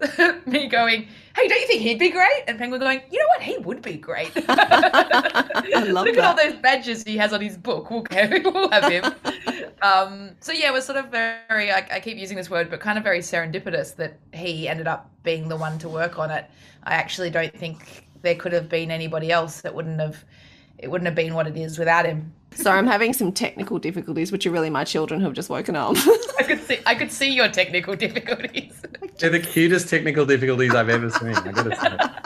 me 0.47 0.67
going, 0.67 1.07
Hey, 1.35 1.47
don't 1.47 1.59
you 1.59 1.67
think 1.67 1.81
he'd 1.81 1.99
be 1.99 2.11
great? 2.11 2.43
And 2.47 2.57
Penguin 2.57 2.79
going, 2.79 3.01
You 3.09 3.19
know 3.19 3.27
what? 3.35 3.41
He 3.41 3.57
would 3.57 3.81
be 3.81 3.97
great. 3.97 4.31
i 4.47 5.83
Look 5.87 6.05
that. 6.05 6.17
at 6.17 6.23
all 6.23 6.35
those 6.35 6.61
badges 6.61 7.03
he 7.03 7.17
has 7.17 7.33
on 7.33 7.41
his 7.41 7.57
book. 7.57 7.89
We'll, 7.89 8.05
we'll 8.11 8.69
have 8.69 8.91
him. 8.91 9.05
um, 9.81 10.31
so, 10.39 10.51
yeah, 10.51 10.69
it 10.69 10.73
was 10.73 10.85
sort 10.85 10.97
of 10.97 11.07
very, 11.07 11.71
I, 11.71 11.87
I 11.91 11.99
keep 11.99 12.17
using 12.17 12.37
this 12.37 12.49
word, 12.49 12.69
but 12.69 12.79
kind 12.79 12.97
of 12.97 13.03
very 13.03 13.19
serendipitous 13.19 13.95
that 13.95 14.19
he 14.33 14.67
ended 14.67 14.87
up 14.87 15.09
being 15.23 15.49
the 15.49 15.57
one 15.57 15.79
to 15.79 15.89
work 15.89 16.19
on 16.19 16.29
it. 16.29 16.49
I 16.83 16.93
actually 16.93 17.31
don't 17.31 17.53
think 17.53 18.04
there 18.25 18.35
could 18.35 18.51
have 18.51 18.67
been 18.67 18.91
anybody 18.91 19.31
else 19.31 19.61
that 19.61 19.73
wouldn't 19.73 19.99
have 19.99 20.25
it 20.77 20.91
wouldn't 20.91 21.05
have 21.05 21.15
been 21.15 21.33
what 21.33 21.47
it 21.47 21.55
is 21.55 21.79
without 21.79 22.05
him. 22.05 22.33
Sorry, 22.51 22.77
I'm 22.77 22.87
having 22.87 23.13
some 23.13 23.31
technical 23.31 23.79
difficulties, 23.79 24.31
which 24.31 24.45
are 24.45 24.51
really 24.51 24.69
my 24.69 24.83
children 24.83 25.19
who 25.19 25.25
have 25.25 25.33
just 25.33 25.49
woken 25.49 25.75
up. 25.75 25.95
I 26.39 26.43
could 26.43 26.61
see 26.61 26.79
I 26.85 26.95
could 26.95 27.11
see 27.11 27.33
your 27.33 27.47
technical 27.47 27.95
difficulties. 28.05 28.81
They're 29.19 29.29
the 29.29 29.39
cutest 29.39 29.89
technical 29.89 30.25
difficulties 30.25 30.73
I've 30.75 30.89
ever 30.89 31.09
seen. 31.09 31.35
I 31.35 31.51
gotta 31.51 31.75
say. 31.75 32.24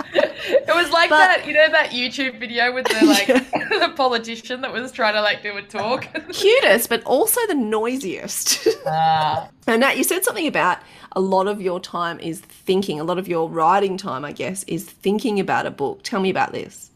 It 0.69 0.75
was 0.75 0.91
like 0.91 1.09
but, 1.09 1.17
that, 1.17 1.47
you 1.47 1.53
know, 1.53 1.69
that 1.69 1.91
YouTube 1.91 2.39
video 2.39 2.73
with 2.73 2.87
the 2.87 3.05
like 3.05 3.27
yeah. 3.27 3.87
the 3.87 3.93
politician 3.97 4.61
that 4.61 4.71
was 4.71 4.91
trying 4.91 5.15
to 5.15 5.21
like 5.21 5.41
do 5.41 5.57
a 5.57 5.61
talk. 5.61 6.07
Cutest, 6.31 6.89
but 6.89 7.03
also 7.03 7.39
the 7.47 7.55
noisiest. 7.55 8.67
Ah. 8.85 9.49
and 9.67 9.81
Nat, 9.81 9.97
you 9.97 10.03
said 10.03 10.23
something 10.23 10.47
about 10.47 10.79
a 11.13 11.19
lot 11.19 11.47
of 11.47 11.61
your 11.61 11.79
time 11.79 12.19
is 12.19 12.39
thinking, 12.39 12.99
a 12.99 13.03
lot 13.03 13.17
of 13.17 13.27
your 13.27 13.49
writing 13.49 13.97
time, 13.97 14.23
I 14.23 14.31
guess, 14.31 14.63
is 14.63 14.85
thinking 14.85 15.39
about 15.39 15.65
a 15.65 15.71
book. 15.71 16.03
Tell 16.03 16.19
me 16.19 16.29
about 16.29 16.51
this. 16.51 16.91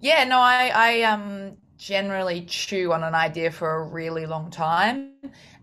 Yeah, 0.00 0.24
no, 0.24 0.40
I, 0.40 0.72
I 0.74 1.02
um 1.02 1.56
generally 1.78 2.42
chew 2.42 2.92
on 2.92 3.02
an 3.02 3.14
idea 3.14 3.50
for 3.50 3.76
a 3.76 3.82
really 3.84 4.26
long 4.26 4.50
time. 4.50 5.10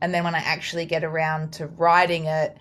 And 0.02 0.14
then 0.14 0.24
when 0.24 0.36
I 0.36 0.40
actually 0.40 0.86
get 0.86 1.04
around 1.04 1.54
to 1.54 1.68
writing 1.68 2.26
it, 2.26 2.58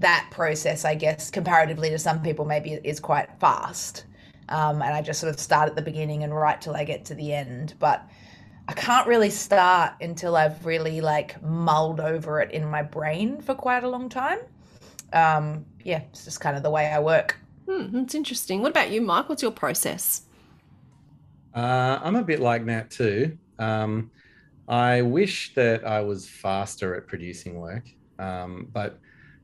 that 0.00 0.28
process, 0.30 0.84
I 0.84 0.94
guess, 0.94 1.30
comparatively 1.30 1.90
to 1.90 1.98
some 1.98 2.22
people, 2.22 2.44
maybe 2.44 2.72
is 2.84 3.00
quite 3.00 3.28
fast. 3.40 4.04
Um, 4.48 4.80
and 4.82 4.94
I 4.94 5.02
just 5.02 5.20
sort 5.20 5.32
of 5.32 5.40
start 5.40 5.68
at 5.68 5.76
the 5.76 5.82
beginning 5.82 6.24
and 6.24 6.34
write 6.34 6.60
till 6.60 6.74
I 6.74 6.84
get 6.84 7.04
to 7.06 7.14
the 7.14 7.32
end. 7.32 7.74
But 7.78 8.08
I 8.66 8.72
can't 8.72 9.06
really 9.06 9.30
start 9.30 9.94
until 10.00 10.36
I've 10.36 10.64
really 10.64 11.00
like 11.00 11.42
mulled 11.42 12.00
over 12.00 12.40
it 12.40 12.52
in 12.52 12.64
my 12.64 12.82
brain 12.82 13.40
for 13.40 13.54
quite 13.54 13.84
a 13.84 13.88
long 13.88 14.08
time. 14.08 14.38
Um, 15.12 15.64
yeah, 15.84 16.02
it's 16.10 16.24
just 16.24 16.40
kind 16.40 16.56
of 16.56 16.62
the 16.62 16.70
way 16.70 16.86
I 16.86 17.00
work. 17.00 17.38
Hmm, 17.68 17.86
that's 17.92 18.14
interesting. 18.14 18.62
What 18.62 18.70
about 18.70 18.90
you, 18.90 19.00
Mike? 19.00 19.28
What's 19.28 19.42
your 19.42 19.52
process? 19.52 20.22
Uh, 21.54 21.98
I'm 22.02 22.16
a 22.16 22.22
bit 22.22 22.40
like 22.40 22.64
Nat 22.64 22.90
too. 22.90 23.36
Um, 23.58 24.10
I 24.68 25.02
wish 25.02 25.54
that 25.54 25.86
I 25.86 26.00
was 26.00 26.28
faster 26.28 26.94
at 26.94 27.06
producing 27.06 27.58
work, 27.58 27.84
um, 28.18 28.68
but 28.72 28.98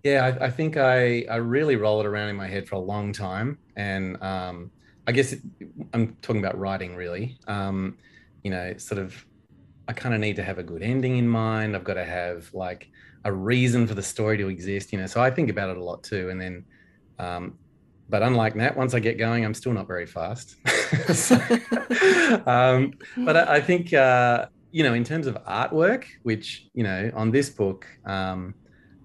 yeah, 0.04 0.36
I, 0.40 0.46
I, 0.46 0.50
think 0.50 0.76
I 0.76 1.24
I 1.30 1.36
really 1.36 1.76
roll 1.76 1.98
it 2.00 2.06
around 2.06 2.28
in 2.28 2.36
my 2.36 2.46
head 2.46 2.68
for 2.68 2.76
a 2.76 2.80
long 2.80 3.12
time, 3.12 3.58
and 3.74 4.22
um, 4.22 4.70
I 5.06 5.12
guess 5.12 5.32
it, 5.32 5.40
I'm 5.94 6.16
talking 6.20 6.44
about 6.44 6.58
writing 6.58 6.94
really. 6.94 7.38
Um, 7.48 7.96
you 8.42 8.50
know, 8.50 8.76
sort 8.76 9.00
of, 9.00 9.24
I 9.88 9.94
kind 9.94 10.14
of 10.14 10.20
need 10.20 10.36
to 10.36 10.44
have 10.44 10.58
a 10.58 10.62
good 10.62 10.82
ending 10.82 11.16
in 11.16 11.26
mind. 11.26 11.74
I've 11.74 11.84
got 11.84 11.94
to 11.94 12.04
have 12.04 12.52
like 12.52 12.90
a 13.24 13.32
reason 13.32 13.86
for 13.86 13.94
the 13.94 14.02
story 14.02 14.36
to 14.36 14.48
exist. 14.48 14.92
You 14.92 15.00
know, 15.00 15.06
so 15.06 15.22
I 15.22 15.30
think 15.30 15.48
about 15.48 15.70
it 15.70 15.78
a 15.78 15.82
lot 15.82 16.02
too, 16.02 16.28
and 16.28 16.38
then 16.38 16.64
um, 17.18 17.58
but 18.10 18.22
unlike 18.22 18.54
Nat, 18.56 18.76
once 18.76 18.92
I 18.92 19.00
get 19.00 19.16
going, 19.16 19.42
I'm 19.42 19.54
still 19.54 19.72
not 19.72 19.86
very 19.86 20.06
fast. 20.06 20.56
so, 21.14 21.36
um, 22.46 22.92
but 23.24 23.36
I, 23.36 23.54
I 23.54 23.60
think 23.62 23.94
uh, 23.94 24.48
you 24.70 24.82
know, 24.82 24.92
in 24.92 25.04
terms 25.04 25.26
of 25.26 25.42
artwork, 25.44 26.04
which 26.24 26.68
you 26.74 26.82
know, 26.82 27.10
on 27.14 27.30
this 27.30 27.48
book, 27.48 27.86
um, 28.04 28.54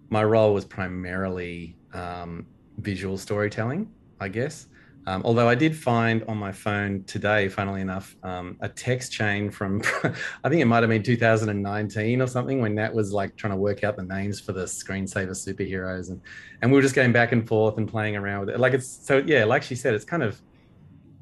my 0.09 0.23
role 0.23 0.53
was 0.53 0.65
primarily 0.65 1.77
um, 1.93 2.45
visual 2.77 3.17
storytelling, 3.17 3.91
I 4.19 4.29
guess. 4.29 4.67
Um, 5.07 5.23
although 5.25 5.47
I 5.49 5.55
did 5.55 5.75
find 5.75 6.23
on 6.27 6.37
my 6.37 6.51
phone 6.51 7.03
today, 7.05 7.47
funnily 7.47 7.81
enough, 7.81 8.15
um, 8.21 8.57
a 8.59 8.69
text 8.69 9.11
chain 9.11 9.49
from, 9.49 9.81
I 10.43 10.49
think 10.49 10.61
it 10.61 10.65
might 10.65 10.83
have 10.83 10.89
been 10.89 11.01
2019 11.01 12.21
or 12.21 12.27
something 12.27 12.61
when 12.61 12.75
Nat 12.75 12.93
was 12.93 13.11
like 13.11 13.35
trying 13.35 13.53
to 13.53 13.57
work 13.57 13.83
out 13.83 13.95
the 13.95 14.03
names 14.03 14.39
for 14.39 14.51
the 14.51 14.65
screensaver 14.65 15.31
superheroes. 15.31 16.09
And, 16.09 16.21
and 16.61 16.71
we 16.71 16.75
were 16.75 16.81
just 16.81 16.95
going 16.95 17.11
back 17.11 17.31
and 17.31 17.47
forth 17.47 17.77
and 17.77 17.87
playing 17.87 18.17
around 18.17 18.41
with 18.41 18.49
it. 18.49 18.59
Like 18.59 18.73
it's, 18.73 18.87
so 18.87 19.23
yeah, 19.25 19.45
like 19.45 19.63
she 19.63 19.73
said, 19.75 19.93
it's 19.95 20.05
kind 20.05 20.21
of 20.21 20.39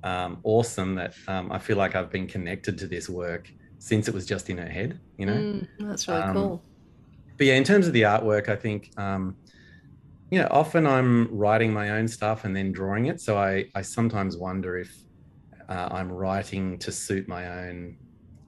um, 0.03 0.39
awesome 0.43 0.95
that 0.95 1.13
um, 1.27 1.51
I 1.51 1.59
feel 1.59 1.77
like 1.77 1.95
I've 1.95 2.11
been 2.11 2.27
connected 2.27 2.77
to 2.79 2.87
this 2.87 3.07
work 3.09 3.51
since 3.79 4.07
it 4.07 4.13
was 4.13 4.25
just 4.25 4.49
in 4.49 4.57
her 4.57 4.67
head, 4.69 4.99
you 5.17 5.25
know? 5.27 5.33
Mm, 5.33 5.67
that's 5.79 6.07
really 6.07 6.21
Um, 6.21 6.33
cool. 6.33 6.63
But 7.37 7.47
yeah, 7.47 7.55
in 7.55 7.63
terms 7.63 7.87
of 7.87 7.93
the 7.93 8.01
artwork, 8.03 8.49
I 8.49 8.55
think 8.55 8.91
um, 8.97 9.35
you 10.29 10.39
know 10.39 10.47
often 10.51 10.85
I'm 10.87 11.27
writing 11.35 11.71
my 11.71 11.91
own 11.91 12.07
stuff 12.07 12.45
and 12.45 12.55
then 12.55 12.71
drawing 12.71 13.05
it. 13.07 13.21
So 13.21 13.37
I 13.37 13.65
I 13.75 13.81
sometimes 13.81 14.37
wonder 14.37 14.77
if 14.77 14.95
uh, 15.69 15.89
I'm 15.91 16.11
writing 16.11 16.77
to 16.79 16.91
suit 16.91 17.27
my 17.27 17.67
own. 17.67 17.97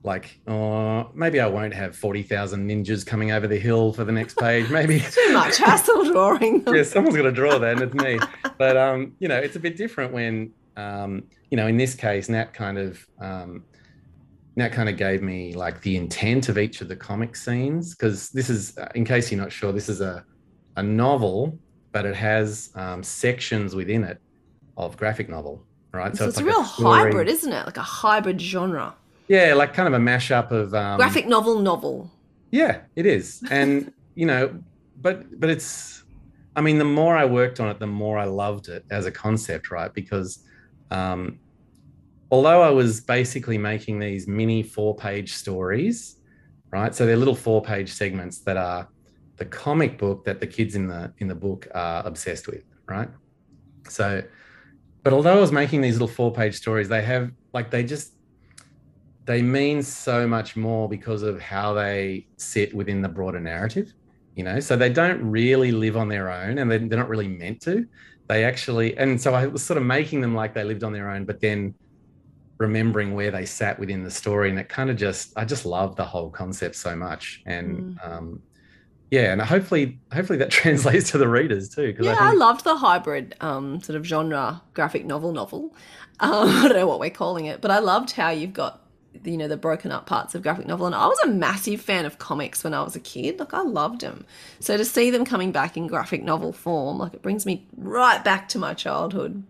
Like, 0.01 0.39
oh, 0.47 1.11
maybe 1.13 1.41
I 1.41 1.47
won't 1.47 1.73
have 1.73 1.95
forty 1.95 2.23
thousand 2.23 2.69
ninjas 2.69 3.05
coming 3.05 3.31
over 3.31 3.47
the 3.47 3.59
hill 3.59 3.91
for 3.91 4.05
the 4.05 4.13
next 4.13 4.37
page. 4.37 4.69
Maybe 4.71 5.01
Too 5.01 5.33
much 5.33 5.57
hassle 5.57 6.05
drawing 6.05 6.63
them. 6.63 6.73
yeah, 6.73 6.83
someone's 6.83 7.17
got 7.17 7.23
to 7.23 7.33
draw 7.33 7.57
that, 7.59 7.73
and 7.73 7.81
it's 7.81 7.93
me. 7.93 8.17
But 8.57 8.77
um, 8.77 9.11
you 9.19 9.27
know, 9.27 9.37
it's 9.37 9.57
a 9.57 9.59
bit 9.59 9.75
different 9.75 10.13
when 10.13 10.53
um, 10.77 11.23
you 11.51 11.57
know, 11.57 11.67
in 11.67 11.75
this 11.75 11.95
case, 11.95 12.29
Nat 12.29 12.53
kind 12.53 12.77
of 12.77 13.05
um, 13.19 13.65
Nat 14.55 14.69
kind 14.69 14.89
of 14.89 14.97
gave 14.97 15.21
me 15.21 15.53
like 15.53 15.81
the 15.81 15.95
intent 15.95 16.49
of 16.49 16.57
each 16.57 16.81
of 16.81 16.87
the 16.87 16.95
comic 16.95 17.35
scenes 17.35 17.95
because 17.95 18.29
this 18.29 18.49
is, 18.49 18.77
uh, 18.77 18.89
in 18.95 19.05
case 19.05 19.31
you're 19.31 19.39
not 19.39 19.51
sure, 19.51 19.71
this 19.71 19.89
is 19.89 20.01
a 20.01 20.25
a 20.75 20.83
novel, 20.83 21.57
but 21.91 22.05
it 22.05 22.15
has 22.15 22.71
um, 22.75 23.03
sections 23.03 23.75
within 23.75 24.03
it 24.03 24.19
of 24.77 24.95
graphic 24.95 25.27
novel, 25.29 25.65
right? 25.91 26.15
So, 26.15 26.27
it's, 26.27 26.37
a 26.37 26.39
like 26.39 26.47
real 26.53 26.63
story- 26.63 26.99
hybrid, 26.99 27.27
isn't 27.27 27.51
it? 27.51 27.65
Like 27.65 27.77
a 27.77 27.81
hybrid 27.81 28.39
genre. 28.39 28.95
Yeah, 29.27 29.53
like 29.53 29.73
kind 29.73 29.87
of 29.87 29.93
a 29.93 30.03
mashup 30.03 30.51
of 30.51 30.73
um, 30.73 30.97
Graphic 30.97 31.27
novel, 31.27 31.59
novel. 31.59 32.09
Yeah, 32.51 32.81
it 32.95 33.05
is. 33.05 33.43
And 33.51 33.93
you 34.15 34.25
know, 34.25 34.57
but 35.01 35.39
but 35.39 35.49
it's 35.49 36.03
I 36.55 36.61
mean, 36.61 36.77
the 36.77 36.85
more 36.85 37.15
I 37.15 37.25
worked 37.25 37.59
on 37.59 37.69
it, 37.69 37.79
the 37.79 37.87
more 37.87 38.17
I 38.17 38.25
loved 38.25 38.69
it 38.69 38.85
as 38.89 39.05
a 39.05 39.11
concept, 39.11 39.69
right? 39.71 39.93
Because 39.93 40.43
um 40.91 41.39
although 42.31 42.61
I 42.61 42.69
was 42.69 43.01
basically 43.01 43.57
making 43.57 43.99
these 43.99 44.27
mini 44.27 44.63
four-page 44.63 45.33
stories, 45.33 46.17
right? 46.71 46.93
So 46.93 47.05
they're 47.05 47.17
little 47.17 47.35
four-page 47.35 47.91
segments 47.91 48.39
that 48.39 48.57
are 48.57 48.87
the 49.37 49.45
comic 49.45 49.97
book 49.97 50.25
that 50.25 50.39
the 50.39 50.47
kids 50.47 50.75
in 50.75 50.87
the 50.87 51.13
in 51.19 51.27
the 51.27 51.35
book 51.35 51.67
are 51.73 52.05
obsessed 52.05 52.47
with, 52.47 52.63
right? 52.87 53.09
So 53.87 54.23
but 55.03 55.13
although 55.13 55.37
I 55.37 55.39
was 55.39 55.51
making 55.51 55.81
these 55.81 55.93
little 55.93 56.07
four-page 56.07 56.55
stories, 56.55 56.89
they 56.89 57.01
have 57.01 57.31
like 57.53 57.71
they 57.71 57.83
just 57.83 58.13
they 59.25 59.41
mean 59.43 59.83
so 59.83 60.27
much 60.27 60.55
more 60.55 60.89
because 60.89 61.21
of 61.21 61.39
how 61.39 61.73
they 61.73 62.25
sit 62.37 62.73
within 62.73 63.01
the 63.01 63.07
broader 63.07 63.39
narrative 63.39 63.93
you 64.35 64.43
know 64.43 64.59
so 64.59 64.75
they 64.75 64.89
don't 64.89 65.21
really 65.21 65.71
live 65.71 65.95
on 65.95 66.07
their 66.07 66.31
own 66.31 66.57
and 66.57 66.71
they're, 66.71 66.79
they're 66.79 66.97
not 66.97 67.09
really 67.09 67.27
meant 67.27 67.61
to 67.61 67.85
they 68.27 68.43
actually 68.43 68.97
and 68.97 69.21
so 69.21 69.35
i 69.35 69.45
was 69.45 69.63
sort 69.63 69.77
of 69.77 69.83
making 69.83 70.19
them 70.21 70.33
like 70.33 70.53
they 70.53 70.63
lived 70.63 70.83
on 70.83 70.91
their 70.91 71.11
own 71.11 71.25
but 71.25 71.39
then 71.39 71.75
remembering 72.59 73.13
where 73.15 73.31
they 73.31 73.45
sat 73.45 73.79
within 73.79 74.03
the 74.03 74.11
story 74.11 74.49
and 74.49 74.59
it 74.59 74.69
kind 74.69 74.89
of 74.89 74.97
just 74.97 75.33
i 75.37 75.45
just 75.45 75.65
love 75.65 75.95
the 75.95 76.05
whole 76.05 76.29
concept 76.29 76.75
so 76.75 76.95
much 76.95 77.41
and 77.45 77.87
um 78.03 78.43
yeah 79.11 79.31
and 79.33 79.41
hopefully 79.41 79.99
hopefully 80.13 80.39
that 80.39 80.51
translates 80.51 81.11
to 81.11 81.17
the 81.17 81.27
readers 81.27 81.69
too 81.69 81.87
because 81.87 82.07
Yeah, 82.07 82.15
i 82.19 82.31
I, 82.31 82.33
loved 82.33 82.63
the 82.63 82.77
hybrid 82.77 83.35
um, 83.41 83.81
sort 83.81 83.97
of 83.97 84.05
genre 84.05 84.61
graphic 84.73 85.05
novel 85.05 85.33
novel. 85.33 85.75
Um, 86.21 86.31
I 86.49 86.67
don't 86.67 86.77
know 86.77 86.87
what 86.87 86.99
we're 86.99 87.09
calling 87.09 87.45
it, 87.45 87.61
but 87.61 87.71
I 87.71 87.79
loved 87.79 88.11
how 88.11 88.29
you've 88.29 88.53
got 88.53 88.78
you 89.25 89.35
know 89.37 89.47
the 89.47 89.57
broken 89.57 89.91
up 89.91 90.05
parts 90.05 90.33
of 90.35 90.41
graphic 90.43 90.65
novel 90.67 90.85
and 90.85 90.95
i 90.95 91.05
was 91.05 91.19
a 91.25 91.27
massive 91.27 91.81
fan 91.81 92.05
of 92.05 92.19
comics 92.19 92.63
when 92.63 92.73
i 92.73 92.81
was 92.81 92.95
a 92.95 92.99
kid 92.99 93.37
like 93.39 93.53
i 93.53 93.61
loved 93.61 94.01
them 94.01 94.23
so 94.59 94.77
to 94.77 94.85
see 94.85 95.09
them 95.11 95.25
coming 95.25 95.51
back 95.51 95.75
in 95.75 95.87
graphic 95.87 96.23
novel 96.23 96.53
form 96.53 96.97
like 96.99 97.13
it 97.13 97.21
brings 97.21 97.45
me 97.45 97.65
right 97.77 98.23
back 98.23 98.47
to 98.47 98.57
my 98.59 98.73
childhood 98.73 99.43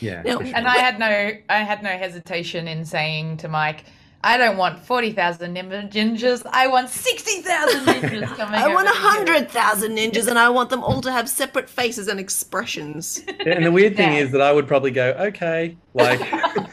yeah 0.00 0.22
Now- 0.22 0.38
sure. 0.38 0.52
And 0.56 0.66
I 0.66 0.78
had 0.78 0.98
no, 0.98 1.32
I 1.48 1.58
had 1.58 1.82
no 1.82 1.90
hesitation 1.90 2.66
in 2.66 2.84
saying 2.84 3.36
to 3.38 3.48
Mike, 3.48 3.84
"I 4.24 4.36
don't 4.38 4.56
want 4.56 4.78
forty 4.80 5.12
thousand 5.12 5.54
ninjas. 5.56 6.42
I 6.50 6.66
want 6.68 6.88
sixty 6.88 7.42
thousand 7.42 7.84
ninjas 7.86 8.36
coming." 8.36 8.54
i 8.60 8.68
want 8.68 8.88
a 8.88 8.90
over 8.90 8.98
hundred 9.00 9.50
thousand 9.50 9.96
ninjas 9.96 10.26
and 10.28 10.38
i 10.38 10.48
want 10.48 10.70
them 10.70 10.82
all 10.82 11.00
to 11.02 11.12
have 11.12 11.28
separate 11.28 11.68
faces 11.68 12.08
and 12.08 12.18
expressions 12.18 13.22
and 13.46 13.64
the 13.64 13.70
weird 13.72 13.96
thing 13.96 14.12
Yeah. 14.12 14.20
is 14.24 14.30
that 14.32 14.40
I 14.40 14.52
would 14.52 14.66
probably 14.68 14.90
go, 14.90 15.10
okay, 15.28 15.76
like, 15.94 16.20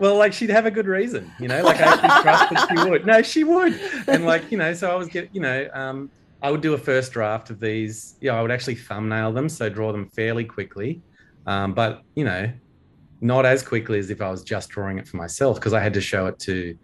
well, 0.00 0.16
like 0.16 0.32
she'd 0.32 0.50
have 0.50 0.66
a 0.66 0.70
good 0.70 0.86
reason, 0.86 1.30
you 1.38 1.48
know, 1.48 1.62
like 1.62 1.80
I 1.80 1.96
trust 2.22 2.50
that 2.50 2.68
she 2.68 2.88
would. 2.88 3.06
No, 3.06 3.22
she 3.22 3.44
would, 3.44 3.78
and 4.08 4.24
like 4.24 4.50
you 4.50 4.58
know, 4.58 4.74
so 4.74 4.90
I 4.90 4.94
was 4.94 5.08
get, 5.08 5.30
you 5.32 5.40
know, 5.40 5.68
um, 5.72 6.10
I 6.42 6.50
would 6.50 6.60
do 6.60 6.74
a 6.74 6.78
first 6.78 7.12
draft 7.12 7.50
of 7.50 7.60
these. 7.60 8.16
Yeah, 8.20 8.36
I 8.36 8.42
would 8.42 8.50
actually 8.50 8.74
thumbnail 8.74 9.32
them, 9.32 9.48
so 9.48 9.68
draw 9.68 9.92
them 9.92 10.08
fairly 10.08 10.44
quickly, 10.44 11.00
um, 11.46 11.74
but 11.74 12.02
you 12.16 12.24
know, 12.24 12.52
not 13.20 13.46
as 13.46 13.62
quickly 13.62 13.98
as 13.98 14.10
if 14.10 14.20
I 14.20 14.30
was 14.30 14.42
just 14.42 14.68
drawing 14.68 14.98
it 14.98 15.06
for 15.06 15.16
myself 15.16 15.56
because 15.56 15.72
I 15.72 15.80
had 15.80 15.94
to 15.94 16.00
show 16.00 16.26
it 16.26 16.38
to. 16.40 16.76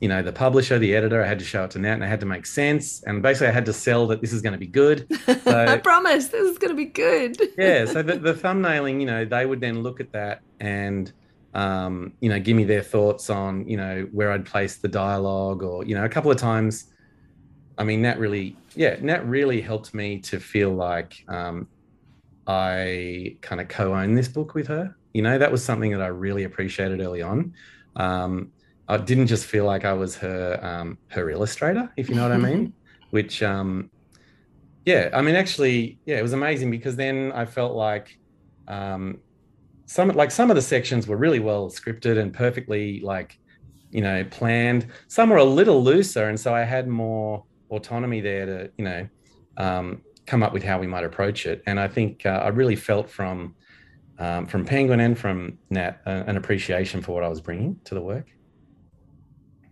You 0.00 0.06
know, 0.08 0.22
the 0.22 0.32
publisher, 0.32 0.78
the 0.78 0.94
editor, 0.94 1.24
I 1.24 1.26
had 1.26 1.40
to 1.40 1.44
show 1.44 1.64
it 1.64 1.72
to 1.72 1.80
Nat 1.80 1.94
and 1.94 2.04
I 2.04 2.06
had 2.06 2.20
to 2.20 2.26
make 2.26 2.46
sense. 2.46 3.02
And 3.02 3.20
basically, 3.20 3.48
I 3.48 3.50
had 3.50 3.66
to 3.66 3.72
sell 3.72 4.06
that 4.06 4.20
this 4.20 4.32
is 4.32 4.40
going 4.40 4.52
to 4.52 4.58
be 4.58 4.68
good. 4.68 5.08
i 5.46 5.76
promise 5.76 6.28
this 6.28 6.48
is 6.48 6.56
going 6.56 6.70
to 6.70 6.76
be 6.76 6.84
good 6.84 7.36
yeah 7.58 7.84
so 7.84 8.00
the, 8.04 8.16
the 8.16 8.32
thumbnailing 8.32 9.00
you 9.00 9.06
know 9.06 9.24
they 9.24 9.44
would 9.44 9.60
then 9.60 9.82
look 9.82 9.98
at 9.98 10.12
that 10.12 10.40
and 10.60 11.12
um, 11.54 12.12
you 12.20 12.28
know 12.28 12.38
give 12.38 12.56
me 12.56 12.64
their 12.64 12.82
thoughts 12.82 13.30
on 13.30 13.66
you 13.66 13.76
know 13.76 14.06
where 14.12 14.32
i'd 14.32 14.44
place 14.44 14.76
the 14.76 14.88
dialogue 14.88 15.62
or 15.62 15.84
you 15.84 15.94
know 15.94 16.04
a 16.04 16.08
couple 16.08 16.30
of 16.30 16.36
times. 16.36 16.86
I 17.76 17.84
mean 17.84 18.02
that 18.02 18.18
really 18.18 18.56
yeah 18.74 18.96
that 18.96 19.26
really 19.26 19.60
helped 19.60 19.94
me 19.94 20.18
to 20.22 20.40
feel 20.40 20.72
like 20.72 21.14
um, 21.28 21.68
i 22.46 23.36
kind 23.40 23.60
of 23.60 23.68
co-own 23.68 24.14
this 24.14 24.28
book 24.28 24.54
with 24.54 24.66
her. 24.66 24.94
You 25.14 25.22
know 25.22 25.38
that 25.38 25.50
was 25.50 25.64
something 25.64 25.92
that 25.92 26.02
i 26.02 26.08
really 26.08 26.44
appreciated 26.44 27.00
early 27.00 27.22
on. 27.22 27.54
Um, 27.96 28.52
i 28.88 28.96
didn't 28.96 29.26
just 29.26 29.44
feel 29.44 29.64
like 29.64 29.84
i 29.84 29.92
was 29.92 30.16
her 30.16 30.58
um, 30.62 30.98
her 31.08 31.30
illustrator 31.30 31.92
if 31.96 32.08
you 32.08 32.14
know 32.14 32.22
what 32.22 32.32
i 32.32 32.38
mean 32.38 32.72
which 33.10 33.42
um, 33.42 33.90
yeah 34.84 35.10
i 35.12 35.20
mean 35.20 35.34
actually 35.34 35.98
yeah 36.06 36.18
it 36.18 36.22
was 36.22 36.32
amazing 36.32 36.70
because 36.70 36.96
then 36.96 37.32
i 37.32 37.44
felt 37.44 37.74
like 37.74 38.18
um 38.66 39.18
some 39.88 40.08
like 40.10 40.30
some 40.30 40.50
of 40.50 40.54
the 40.56 40.62
sections 40.62 41.06
were 41.06 41.16
really 41.16 41.40
well 41.40 41.70
scripted 41.70 42.18
and 42.18 42.32
perfectly 42.32 43.00
like 43.00 43.38
you 43.90 44.02
know 44.02 44.22
planned 44.30 44.86
some 45.08 45.30
were 45.30 45.38
a 45.38 45.44
little 45.44 45.82
looser 45.82 46.28
and 46.28 46.38
so 46.38 46.54
i 46.54 46.62
had 46.62 46.86
more 46.86 47.42
autonomy 47.70 48.20
there 48.20 48.44
to 48.44 48.70
you 48.76 48.84
know 48.84 49.08
um, 49.56 50.02
come 50.26 50.42
up 50.42 50.52
with 50.52 50.62
how 50.62 50.78
we 50.78 50.86
might 50.86 51.04
approach 51.04 51.46
it 51.46 51.62
and 51.66 51.80
i 51.80 51.88
think 51.88 52.26
uh, 52.26 52.40
i 52.44 52.48
really 52.48 52.76
felt 52.76 53.08
from 53.08 53.54
um, 54.18 54.46
from 54.46 54.64
penguin 54.64 55.00
and 55.00 55.18
from 55.18 55.56
nat 55.70 56.00
uh, 56.06 56.22
an 56.26 56.36
appreciation 56.36 57.00
for 57.00 57.12
what 57.12 57.24
i 57.24 57.28
was 57.28 57.40
bringing 57.40 57.80
to 57.84 57.94
the 57.94 58.02
work 58.02 58.26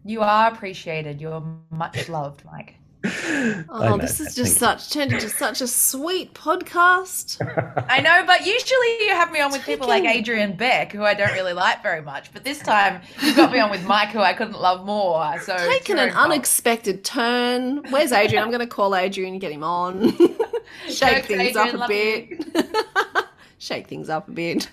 You 0.06 0.22
are 0.22 0.52
appreciated. 0.52 1.20
You're 1.20 1.42
much 1.70 2.08
loved, 2.08 2.44
Mike. 2.44 2.76
Oh, 3.06 3.82
I 3.82 3.86
oh 3.86 3.88
know 3.90 3.98
this 3.98 4.20
is 4.20 4.34
just 4.34 4.58
such 4.58 4.90
turned 4.90 5.12
into 5.12 5.28
such 5.28 5.60
a 5.60 5.66
sweet 5.66 6.34
podcast. 6.34 7.40
I 7.88 8.00
know, 8.00 8.24
but 8.26 8.40
usually 8.46 9.04
you 9.04 9.10
have 9.10 9.32
me 9.32 9.40
on 9.40 9.52
with 9.52 9.64
people 9.64 9.88
like 9.88 10.04
Adrian 10.04 10.56
Beck, 10.56 10.92
who 10.92 11.02
I 11.02 11.14
don't 11.14 11.32
really 11.32 11.52
like 11.52 11.82
very 11.82 12.02
much. 12.02 12.32
But 12.32 12.44
this 12.44 12.58
time 12.58 13.00
you 13.22 13.34
got 13.34 13.52
me 13.52 13.60
on 13.60 13.70
with 13.70 13.84
Mike, 13.86 14.10
who 14.10 14.20
I 14.20 14.32
couldn't 14.32 14.60
love 14.60 14.84
more. 14.84 15.38
So 15.40 15.54
it's 15.54 15.66
taken 15.66 15.98
an 15.98 16.08
own 16.08 16.14
fault. 16.14 16.30
unexpected 16.30 17.04
turn. 17.04 17.82
Where's 17.90 18.12
Adrian? 18.12 18.42
I'm 18.42 18.50
going 18.50 18.60
to 18.60 18.66
call 18.66 18.94
Adrian 18.94 19.32
and 19.34 19.40
get 19.40 19.52
him 19.52 19.64
on. 19.64 20.16
Shake 20.88 21.26
Jokes, 21.26 21.26
things 21.26 21.56
Adrian, 21.56 21.76
up 21.76 21.84
a 21.84 21.88
bit. 21.88 23.26
Shake 23.58 23.88
things 23.88 24.08
up 24.08 24.28
a 24.28 24.32
bit. 24.32 24.68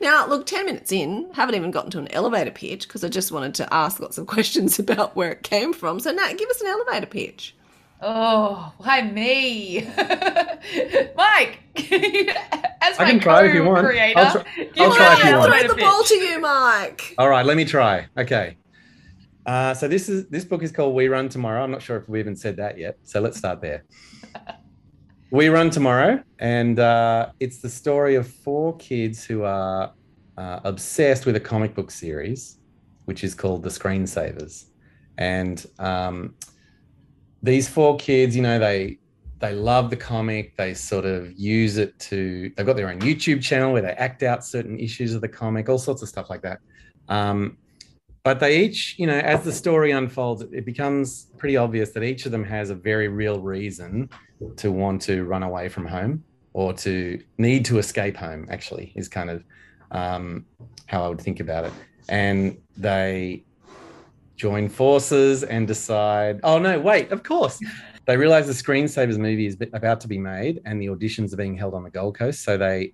Now, 0.00 0.26
look, 0.26 0.46
10 0.46 0.66
minutes 0.66 0.92
in, 0.92 1.30
haven't 1.32 1.54
even 1.54 1.70
gotten 1.70 1.90
to 1.92 1.98
an 1.98 2.08
elevator 2.12 2.50
pitch 2.50 2.86
because 2.88 3.04
I 3.04 3.08
just 3.08 3.32
wanted 3.32 3.54
to 3.54 3.72
ask 3.74 4.00
lots 4.00 4.18
of 4.18 4.26
questions 4.28 4.78
about 4.78 5.16
where 5.16 5.32
it 5.32 5.42
came 5.42 5.72
from. 5.72 6.00
So, 6.00 6.12
Nat, 6.12 6.34
give 6.34 6.48
us 6.48 6.60
an 6.60 6.68
elevator 6.68 7.06
pitch. 7.06 7.54
Oh, 8.02 8.72
why 8.78 9.02
me? 9.02 9.82
Mike, 11.16 11.58
as 11.76 12.98
my 12.98 13.04
I 13.04 13.10
can 13.10 13.20
try 13.20 13.44
if 13.46 13.54
you 13.54 13.62
want. 13.64 13.82
co-creator, 13.82 14.18
I'll 14.18 14.32
try- 14.32 14.44
I'll 14.78 14.94
try 14.94 15.12
an 15.12 15.18
if 15.18 15.24
you 15.26 15.36
want. 15.36 15.52
Throw 15.52 15.68
the 15.68 15.80
ball 15.80 16.04
to 16.04 16.14
you, 16.14 16.40
Mike. 16.40 17.14
All 17.18 17.28
right, 17.28 17.44
let 17.44 17.58
me 17.58 17.66
try. 17.66 18.06
Okay. 18.16 18.56
Uh, 19.44 19.74
so 19.74 19.86
this 19.88 20.08
is 20.08 20.26
this 20.28 20.44
book 20.44 20.62
is 20.62 20.72
called 20.72 20.94
We 20.94 21.08
Run 21.08 21.28
Tomorrow. 21.28 21.62
I'm 21.62 21.70
not 21.70 21.82
sure 21.82 21.98
if 21.98 22.08
we 22.08 22.20
even 22.20 22.36
said 22.36 22.56
that 22.56 22.78
yet. 22.78 22.96
So 23.04 23.20
let's 23.20 23.36
start 23.36 23.60
there. 23.60 23.84
We 25.30 25.48
run 25.48 25.70
tomorrow, 25.70 26.22
and 26.40 26.78
uh, 26.78 27.30
it's 27.38 27.58
the 27.58 27.68
story 27.68 28.16
of 28.16 28.26
four 28.26 28.76
kids 28.78 29.24
who 29.24 29.44
are 29.44 29.92
uh, 30.36 30.60
obsessed 30.64 31.24
with 31.24 31.36
a 31.36 31.40
comic 31.40 31.74
book 31.74 31.90
series, 31.90 32.58
which 33.04 33.22
is 33.22 33.34
called 33.34 33.62
The 33.62 33.68
Screensavers. 33.68 34.66
And 35.18 35.64
um, 35.78 36.34
these 37.42 37.68
four 37.68 37.96
kids, 37.96 38.34
you 38.34 38.42
know, 38.42 38.58
they 38.58 38.98
they 39.38 39.54
love 39.54 39.88
the 39.88 39.96
comic. 39.96 40.56
They 40.56 40.74
sort 40.74 41.04
of 41.04 41.32
use 41.38 41.76
it 41.76 41.98
to. 42.00 42.50
They've 42.56 42.66
got 42.66 42.76
their 42.76 42.90
own 42.90 43.00
YouTube 43.00 43.40
channel 43.40 43.72
where 43.72 43.82
they 43.82 43.92
act 43.92 44.22
out 44.22 44.44
certain 44.44 44.78
issues 44.78 45.14
of 45.14 45.20
the 45.20 45.28
comic, 45.28 45.68
all 45.68 45.78
sorts 45.78 46.02
of 46.02 46.08
stuff 46.08 46.28
like 46.28 46.42
that. 46.42 46.58
Um, 47.08 47.56
but 48.22 48.38
they 48.38 48.60
each, 48.60 48.96
you 48.98 49.06
know, 49.06 49.18
as 49.18 49.44
the 49.44 49.52
story 49.52 49.92
unfolds, 49.92 50.42
it 50.42 50.66
becomes 50.66 51.28
pretty 51.38 51.56
obvious 51.56 51.90
that 51.92 52.02
each 52.02 52.26
of 52.26 52.32
them 52.32 52.44
has 52.44 52.68
a 52.68 52.74
very 52.74 53.08
real 53.08 53.40
reason 53.40 54.10
to 54.56 54.72
want 54.72 55.02
to 55.02 55.24
run 55.24 55.42
away 55.42 55.68
from 55.68 55.86
home 55.86 56.24
or 56.52 56.72
to 56.72 57.22
need 57.38 57.64
to 57.66 57.78
escape 57.78 58.16
home. 58.16 58.46
Actually, 58.50 58.92
is 58.96 59.08
kind 59.08 59.30
of 59.30 59.44
um, 59.90 60.44
how 60.86 61.04
I 61.04 61.08
would 61.08 61.20
think 61.20 61.40
about 61.40 61.64
it. 61.64 61.72
And 62.08 62.58
they 62.76 63.44
join 64.36 64.68
forces 64.68 65.44
and 65.44 65.66
decide, 65.66 66.40
oh 66.42 66.58
no, 66.58 66.80
wait, 66.80 67.12
of 67.12 67.22
course. 67.22 67.60
They 68.06 68.16
realize 68.16 68.46
the 68.46 68.52
Screensavers 68.52 69.18
movie 69.18 69.46
is 69.46 69.56
about 69.72 70.00
to 70.00 70.08
be 70.08 70.18
made 70.18 70.62
and 70.64 70.80
the 70.80 70.86
auditions 70.86 71.32
are 71.32 71.36
being 71.36 71.56
held 71.56 71.74
on 71.74 71.84
the 71.84 71.90
Gold 71.90 72.18
Coast. 72.18 72.42
So 72.42 72.56
they 72.56 72.92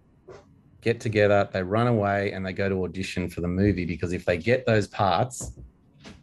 get 0.83 1.00
together, 1.00 1.49
they 1.53 1.62
run 1.62 1.87
away, 1.87 2.33
and 2.33 2.45
they 2.45 2.53
go 2.53 2.69
to 2.69 2.85
audition 2.85 3.29
for 3.29 3.41
the 3.41 3.49
movie 3.49 3.85
because 3.85 4.12
if 4.12 4.25
they 4.25 4.37
get 4.37 4.67
those 4.67 4.87
parts, 4.87 5.53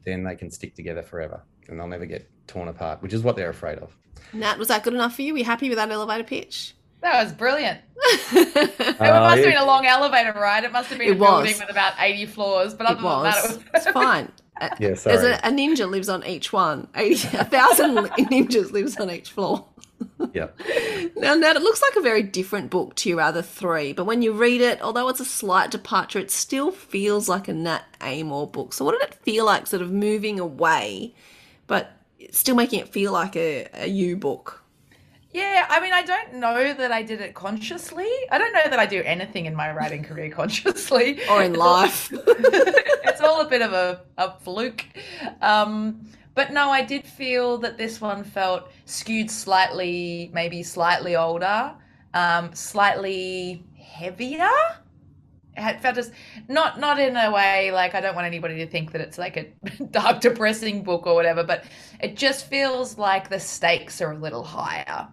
then 0.06 0.24
they 0.24 0.36
can 0.36 0.52
stick 0.52 0.76
together 0.76 1.02
forever 1.02 1.42
and 1.68 1.80
they'll 1.80 1.88
never 1.88 2.06
get 2.06 2.30
torn 2.48 2.68
apart, 2.68 3.02
which 3.02 3.14
is 3.14 3.22
what 3.22 3.36
they're 3.36 3.50
afraid 3.50 3.80
of. 3.80 3.96
Nat, 4.34 4.58
was 4.58 4.68
that 4.70 4.84
good 4.84 4.94
enough 4.94 5.16
for 5.16 5.22
you? 5.22 5.34
Were 5.34 5.40
you 5.40 5.46
happy 5.46 5.70
with 5.70 5.78
that 5.78 5.90
elevator 5.92 6.24
pitch? 6.24 6.74
That 7.02 7.22
was 7.24 7.34
brilliant. 7.34 7.82
it 8.32 9.00
must 9.00 9.00
have 9.00 9.44
been 9.44 9.58
a 9.58 9.66
long 9.66 9.86
elevator 9.86 10.32
ride. 10.34 10.64
It 10.64 10.72
must 10.72 10.90
have 10.90 10.98
been 10.98 11.10
It 11.10 11.12
a 11.12 11.16
building 11.16 11.56
with 11.60 11.70
about 11.70 11.94
80 12.00 12.26
floors. 12.28 12.74
But 12.74 12.86
it 12.86 12.98
other 12.98 13.02
than 13.02 13.24
that, 13.24 13.46
it 13.46 13.58
was 13.58 13.60
it's 13.74 13.88
fine. 13.92 14.32
Uh, 14.60 14.70
Yeah, 14.80 14.94
There's 14.94 15.24
a, 15.24 15.36
a 15.36 15.52
ninja 15.52 15.90
lives 15.90 16.08
on 16.08 16.26
each 16.26 16.54
one. 16.54 16.88
80, 16.96 17.38
a 17.38 17.46
thousand 17.46 17.96
ninjas 17.98 18.72
lives 18.72 18.96
on 18.98 19.12
each 19.12 19.32
floor. 19.32 19.66
Yeah. 20.34 20.48
Now, 21.16 21.36
Nat, 21.36 21.56
it 21.56 21.62
looks 21.62 21.82
like 21.82 21.98
a 21.98 22.02
very 22.02 22.24
different 22.24 22.70
book 22.70 22.96
to 22.96 23.10
your 23.10 23.22
other 23.22 23.42
three, 23.42 23.94
but 23.94 24.06
when 24.06 24.22
you 24.22 24.32
read 24.32 24.62
it, 24.62 24.82
although 24.82 25.10
it's 25.10 25.20
a 25.20 25.26
slight 25.26 25.72
departure, 25.72 26.20
it 26.20 26.32
still 26.32 26.72
feels 26.72 27.28
like 27.30 27.48
a 27.48 27.54
Nat 27.54 27.84
Amoore 28.00 28.52
book. 28.52 28.74
So, 28.74 28.86
what 28.86 28.94
did 29.00 29.10
it 29.10 29.16
feel 29.16 29.46
like, 29.46 29.68
sort 29.68 29.82
of 29.82 29.92
moving 29.92 30.40
away, 30.40 31.14
but 31.68 31.92
still 32.32 32.56
making 32.56 32.80
it 32.80 32.90
feel 32.90 33.12
like 33.12 33.36
a, 33.36 33.68
a 33.74 33.88
you 33.88 34.18
book? 34.18 34.64
Yeah, 35.32 35.66
I 35.68 35.80
mean, 35.80 35.94
I 35.94 36.04
don't 36.04 36.36
know 36.36 36.74
that 36.74 36.92
I 36.92 37.02
did 37.02 37.20
it 37.20 37.34
consciously. 37.34 38.08
I 38.32 38.38
don't 38.38 38.54
know 38.54 38.70
that 38.70 38.78
I 38.78 38.86
do 38.86 39.02
anything 39.04 39.48
in 39.48 39.56
my 39.56 39.72
writing 39.72 40.04
career 40.04 40.30
consciously. 40.36 41.20
Or 41.28 41.42
in 41.42 41.54
life. 41.56 42.10
it's 42.14 43.22
all 43.22 43.42
a 43.42 43.50
bit 43.50 43.64
of 43.64 43.74
a, 43.74 44.02
a 44.20 44.32
fluke. 44.40 44.86
Um, 45.42 46.08
but 46.36 46.52
no, 46.52 46.70
I 46.70 46.84
did 46.84 47.06
feel 47.06 47.58
that 47.60 47.78
this 47.78 48.00
one 48.00 48.24
felt 48.24 48.70
skewed 48.86 49.32
slightly, 49.32 50.30
maybe 50.34 50.62
slightly 50.62 51.16
older, 51.16 51.74
um, 52.14 52.54
slightly 52.54 53.64
heavier. 53.76 54.50
It 55.56 55.82
felt 55.82 55.96
just 55.96 56.12
not 56.48 56.80
not 56.80 57.00
in 57.00 57.16
a 57.16 57.32
way 57.32 57.72
like 57.72 57.94
I 57.94 58.02
don't 58.02 58.16
want 58.16 58.26
anybody 58.26 58.56
to 58.56 58.68
think 58.68 58.92
that 58.92 59.02
it's 59.02 59.18
like 59.18 59.38
a 59.38 59.84
dark, 59.92 60.22
depressing 60.22 60.84
book 60.84 61.06
or 61.06 61.14
whatever, 61.14 61.44
but 61.44 61.66
it 62.00 62.16
just 62.16 62.48
feels 62.48 62.98
like 62.98 63.30
the 63.30 63.40
stakes 63.40 64.02
are 64.02 64.12
a 64.12 64.18
little 64.18 64.44
higher. 64.44 65.08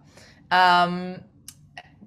Um, 0.49 1.21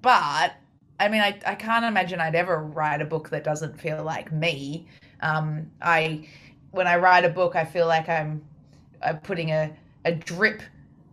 but 0.01 0.53
I 0.99 1.07
mean, 1.09 1.21
I, 1.21 1.39
I 1.45 1.55
can't 1.55 1.85
imagine 1.85 2.19
I'd 2.19 2.35
ever 2.35 2.63
write 2.63 3.01
a 3.01 3.05
book 3.05 3.29
that 3.29 3.43
doesn't 3.43 3.79
feel 3.79 4.03
like 4.03 4.31
me. 4.31 4.87
Um, 5.21 5.71
I 5.81 6.27
when 6.71 6.87
I 6.87 6.97
write 6.97 7.25
a 7.25 7.29
book, 7.29 7.55
I 7.55 7.65
feel 7.65 7.87
like 7.87 8.09
I'm 8.09 8.43
I'm 9.01 9.19
putting 9.19 9.51
a, 9.51 9.71
a 10.05 10.13
drip 10.13 10.61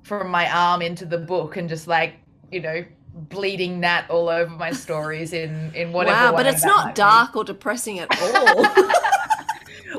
from 0.02 0.30
my 0.30 0.50
arm 0.50 0.82
into 0.82 1.06
the 1.06 1.18
book 1.18 1.56
and 1.56 1.68
just 1.68 1.86
like 1.86 2.14
you 2.50 2.60
know 2.60 2.84
bleeding 3.14 3.80
that 3.80 4.08
all 4.10 4.28
over 4.28 4.50
my 4.50 4.72
stories 4.72 5.32
in 5.32 5.72
in 5.74 5.92
whatever. 5.92 6.32
wow, 6.32 6.36
but 6.36 6.46
it's 6.46 6.64
not 6.64 6.86
might 6.86 6.94
be. 6.94 6.96
dark 6.96 7.36
or 7.36 7.44
depressing 7.44 7.98
at 7.98 8.08
all. 8.22 8.62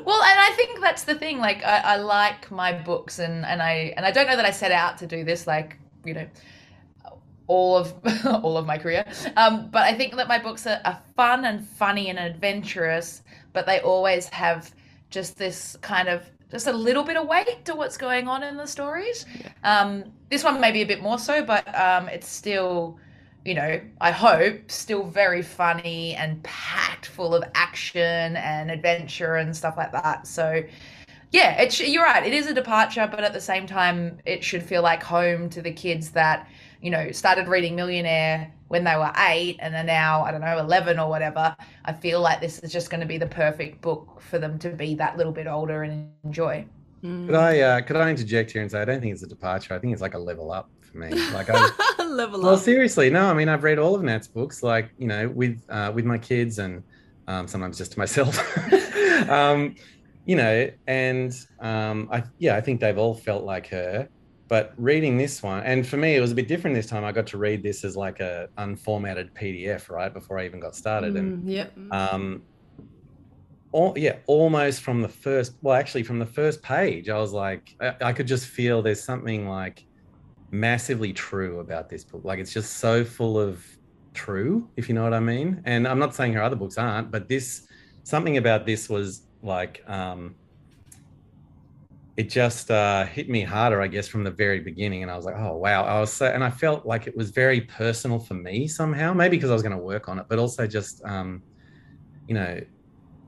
Well, 0.06 0.22
and 0.22 0.40
I 0.40 0.52
think 0.56 0.82
that's 0.82 1.04
the 1.04 1.16
thing. 1.16 1.38
Like, 1.38 1.64
I, 1.64 1.78
I 1.78 1.96
like 1.98 2.52
my 2.52 2.74
books, 2.74 3.20
and 3.20 3.46
and 3.46 3.62
I 3.62 3.94
and 3.96 4.06
I 4.06 4.12
don't 4.12 4.28
know 4.28 4.36
that 4.36 4.46
I 4.46 4.52
set 4.52 4.72
out 4.72 4.98
to 5.00 5.08
do 5.08 5.24
this. 5.24 5.48
Like, 5.48 5.78
you 6.04 6.14
know, 6.14 6.28
all 7.48 7.78
of 7.78 7.94
all 8.44 8.58
of 8.58 8.66
my 8.66 8.78
career. 8.78 9.06
Um, 9.38 9.70
but 9.70 9.84
I 9.84 9.94
think 9.94 10.16
that 10.16 10.28
my 10.28 10.40
books 10.40 10.68
are, 10.68 10.82
are 10.84 11.02
fun 11.16 11.46
and 11.46 11.66
funny 11.68 12.10
and 12.10 12.20
adventurous, 12.20 13.22
but 13.54 13.66
they 13.66 13.80
always 13.82 14.28
have 14.30 14.74
just 15.10 15.38
this 15.38 15.78
kind 15.82 16.10
of 16.10 16.24
just 16.52 16.68
a 16.68 16.74
little 16.74 17.04
bit 17.04 17.18
of 17.18 17.28
weight 17.28 17.66
to 17.66 17.74
what's 17.74 17.98
going 17.98 18.28
on 18.28 18.44
in 18.44 18.58
the 18.58 18.68
stories. 18.68 19.26
Um, 19.64 20.04
this 20.30 20.44
one 20.44 20.62
maybe 20.62 20.84
a 20.84 20.86
bit 20.86 21.02
more 21.02 21.18
so, 21.18 21.44
but 21.44 21.68
um, 21.80 22.08
it's 22.10 22.28
still, 22.28 23.00
you 23.46 23.54
know, 23.54 23.82
I 24.02 24.12
hope 24.12 24.72
still 24.72 25.04
very 25.04 25.42
funny 25.42 26.16
and 26.16 26.42
packed 26.44 27.08
full 27.08 27.36
of 27.36 27.44
action 27.56 28.38
and 28.38 28.72
adventure 28.72 29.36
and 29.36 29.56
stuff 29.56 29.76
like 29.78 29.92
that. 29.92 30.28
So. 30.28 30.64
Yeah, 31.32 31.60
it 31.60 31.74
sh- 31.74 31.88
you're 31.88 32.04
right. 32.04 32.24
It 32.24 32.32
is 32.32 32.46
a 32.46 32.54
departure, 32.54 33.08
but 33.10 33.22
at 33.22 33.34
the 33.34 33.42
same 33.42 33.66
time, 33.66 34.20
it 34.24 34.44
should 34.44 34.62
feel 34.62 34.84
like 34.84 35.02
home 35.02 35.50
to 35.50 35.64
the 35.64 35.72
kids 35.72 36.12
that 36.12 36.48
you 36.84 36.90
know, 36.90 37.12
started 37.12 37.48
reading 37.48 37.78
Millionaire 37.78 38.54
when 38.68 38.84
they 38.84 38.96
were 38.98 39.12
eight 39.30 39.58
and 39.62 39.74
are 39.74 39.86
now, 39.86 40.22
I 40.24 40.32
don't 40.32 40.42
know, 40.42 40.60
11 40.60 41.00
or 41.00 41.10
whatever, 41.10 41.56
I 41.86 41.94
feel 41.94 42.20
like 42.20 42.42
this 42.42 42.60
is 42.60 42.74
just 42.74 42.90
going 42.90 43.00
to 43.00 43.08
be 43.08 43.18
the 43.18 43.26
perfect 43.26 43.82
book 43.82 44.20
for 44.20 44.38
them 44.38 44.60
to 44.60 44.70
be 44.70 44.94
that 44.96 45.16
little 45.16 45.32
bit 45.32 45.48
older 45.48 45.84
and 45.84 46.12
enjoy. 46.26 46.66
Could 47.02 47.36
I 47.36 47.60
uh, 47.60 47.82
could 47.82 47.96
I 47.96 48.10
interject 48.10 48.52
here 48.52 48.62
and 48.62 48.70
say 48.70 48.82
I 48.82 48.86
don't 48.86 49.00
think 49.00 49.14
it's 49.14 49.24
a 49.24 49.28
departure. 49.28 49.74
I 49.74 49.80
think 49.80 49.94
it's 49.94 50.02
like 50.02 50.14
a 50.14 50.20
level 50.20 50.52
up 50.52 50.70
for 50.94 51.00
me. 51.00 51.10
Like 51.34 51.50
I 51.50 51.70
Level 52.04 52.42
well 52.42 52.54
up. 52.56 52.60
seriously, 52.62 53.10
no, 53.10 53.26
I 53.26 53.34
mean 53.34 53.50
I've 53.50 53.64
read 53.64 53.80
all 53.80 53.96
of 53.96 54.04
Nat's 54.04 54.28
books, 54.28 54.64
like, 54.64 54.92
you 54.98 55.08
know, 55.08 55.28
with 55.28 55.62
uh, 55.70 55.92
with 55.94 56.06
my 56.06 56.18
kids 56.18 56.60
and 56.60 56.84
um, 57.28 57.48
sometimes 57.48 57.78
just 57.78 57.92
to 57.94 58.00
myself. 58.00 58.38
um, 59.30 59.76
you 60.26 60.36
know, 60.38 60.70
and 60.88 61.34
um, 61.60 62.08
I 62.12 62.24
yeah, 62.38 62.56
I 62.56 62.62
think 62.62 62.80
they've 62.80 62.98
all 62.98 63.14
felt 63.16 63.44
like 63.44 63.68
her. 63.68 64.08
But 64.50 64.74
reading 64.78 65.18
this 65.18 65.42
one, 65.42 65.64
and 65.64 65.86
for 65.88 65.98
me, 65.98 66.16
it 66.16 66.20
was 66.22 66.32
a 66.32 66.36
bit 66.36 66.48
different 66.48 66.76
this 66.76 66.86
time. 66.86 67.04
I 67.04 67.12
got 67.12 67.26
to 67.28 67.38
read 67.38 67.64
this 67.64 67.84
as 67.84 67.98
like 67.98 68.20
a 68.20 68.50
unformatted 68.60 69.30
PDF, 69.34 69.90
right, 69.90 70.14
before 70.14 70.38
I 70.38 70.46
even 70.46 70.60
got 70.60 70.76
started. 70.76 71.16
And 71.18 71.44
Mm, 71.44 71.50
yep. 71.52 71.74
um 71.92 72.44
all, 73.72 73.98
yeah 73.98 74.18
almost 74.28 74.82
from 74.84 75.02
the 75.02 75.10
first 75.10 75.54
well 75.64 75.74
actually 75.76 76.04
from 76.04 76.20
the 76.20 76.26
first 76.28 76.62
page 76.62 77.10
i 77.10 77.18
was 77.18 77.34
like 77.34 77.68
I, 77.82 77.96
I 78.02 78.14
could 78.14 78.28
just 78.28 78.46
feel 78.46 78.84
there's 78.84 79.04
something 79.04 79.48
like 79.50 79.84
massively 80.54 81.12
true 81.12 81.60
about 81.60 81.90
this 81.90 82.04
book 82.04 82.24
like 82.24 82.40
it's 82.40 82.54
just 82.54 82.78
so 82.78 83.04
full 83.04 83.40
of 83.40 83.66
true 84.14 84.70
if 84.78 84.88
you 84.88 84.94
know 84.94 85.04
what 85.04 85.14
i 85.14 85.20
mean 85.20 85.62
and 85.66 85.88
i'm 85.88 85.98
not 85.98 86.14
saying 86.14 86.32
her 86.32 86.44
other 86.44 86.56
books 86.56 86.78
aren't 86.78 87.10
but 87.10 87.28
this 87.28 87.68
something 88.04 88.38
about 88.38 88.66
this 88.66 88.88
was 88.88 89.24
like 89.42 89.84
um 89.88 90.36
it 92.16 92.30
just 92.30 92.70
uh, 92.70 93.06
hit 93.06 93.28
me 93.28 93.42
harder, 93.42 93.82
I 93.82 93.88
guess, 93.88 94.08
from 94.08 94.24
the 94.24 94.30
very 94.30 94.60
beginning. 94.60 95.02
And 95.02 95.12
I 95.12 95.16
was 95.16 95.26
like, 95.26 95.36
oh, 95.36 95.58
wow. 95.58 95.84
I 95.84 96.00
was 96.00 96.14
so, 96.14 96.28
and 96.28 96.44
I 96.44 96.52
felt 96.52 96.86
like 96.86 97.08
it 97.08 97.18
was 97.18 97.32
very 97.32 97.62
personal 97.62 98.20
for 98.20 98.36
me 98.36 98.68
somehow, 98.68 99.14
maybe 99.14 99.38
because 99.38 99.50
I 99.50 99.54
was 99.54 99.64
going 99.64 99.76
to 99.76 99.82
work 99.82 100.08
on 100.08 100.20
it, 100.20 100.26
but 100.30 100.38
also 100.38 100.68
just, 100.68 101.04
um, 101.06 101.42
you 102.28 102.36
know, 102.36 102.62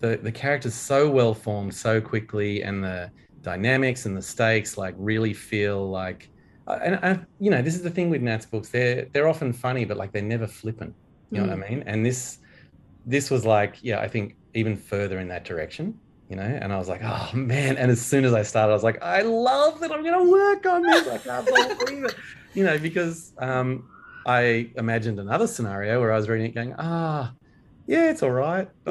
the, 0.02 0.18
the 0.18 0.32
characters 0.32 0.76
so 0.76 1.10
well 1.10 1.34
formed 1.34 1.74
so 1.74 2.00
quickly 2.00 2.62
and 2.62 2.84
the 2.84 3.10
dynamics 3.42 4.06
and 4.06 4.16
the 4.16 4.22
stakes 4.22 4.78
like 4.78 4.94
really 5.00 5.34
feel 5.34 5.90
like, 5.90 6.30
and 6.68 6.96
I, 7.04 7.20
you 7.40 7.52
know, 7.52 7.62
this 7.62 7.76
is 7.76 7.82
the 7.82 7.90
thing 7.90 8.10
with 8.10 8.22
Nat's 8.22 8.46
books. 8.46 8.70
They're, 8.70 9.08
they're 9.14 9.28
often 9.28 9.54
funny, 9.54 9.86
but 9.86 9.98
like 9.98 10.12
they're 10.12 10.22
never 10.22 10.48
flippant. 10.48 10.94
You 11.32 11.42
know 11.42 11.48
what 11.48 11.66
I 11.66 11.70
mean? 11.70 11.84
And 11.86 12.06
this, 12.06 12.38
this 13.06 13.30
was 13.30 13.46
like, 13.46 13.78
yeah, 13.82 14.00
I 14.00 14.08
think 14.08 14.36
even 14.54 14.78
further 14.78 15.20
in 15.20 15.28
that 15.28 15.44
direction 15.44 16.00
you 16.30 16.36
know 16.36 16.44
and 16.44 16.74
i 16.74 16.78
was 16.78 16.90
like 16.90 17.02
oh 17.04 17.30
man 17.34 17.78
and 17.78 17.92
as 17.92 18.04
soon 18.04 18.26
as 18.26 18.34
i 18.34 18.42
started 18.42 18.72
i 18.72 18.74
was 18.74 18.84
like 18.84 19.02
i 19.04 19.22
love 19.22 19.80
that 19.80 19.92
i'm 19.92 20.04
going 20.04 20.18
to 20.18 20.32
work 20.32 20.66
on 20.66 20.82
this 20.82 21.08
i 21.08 21.18
can't 21.18 21.46
believe 21.46 22.06
it 22.06 22.16
you 22.54 22.64
know 22.64 22.78
because 22.80 23.34
um 23.40 23.88
i 24.26 24.70
imagined 24.78 25.20
another 25.20 25.46
scenario 25.46 26.00
where 26.00 26.12
i 26.12 26.16
was 26.16 26.28
reading 26.28 26.48
it 26.48 26.56
going 26.56 26.74
ah 26.80 27.32
yeah 27.86 28.10
it's 28.10 28.24
all 28.24 28.32
right 28.32 28.68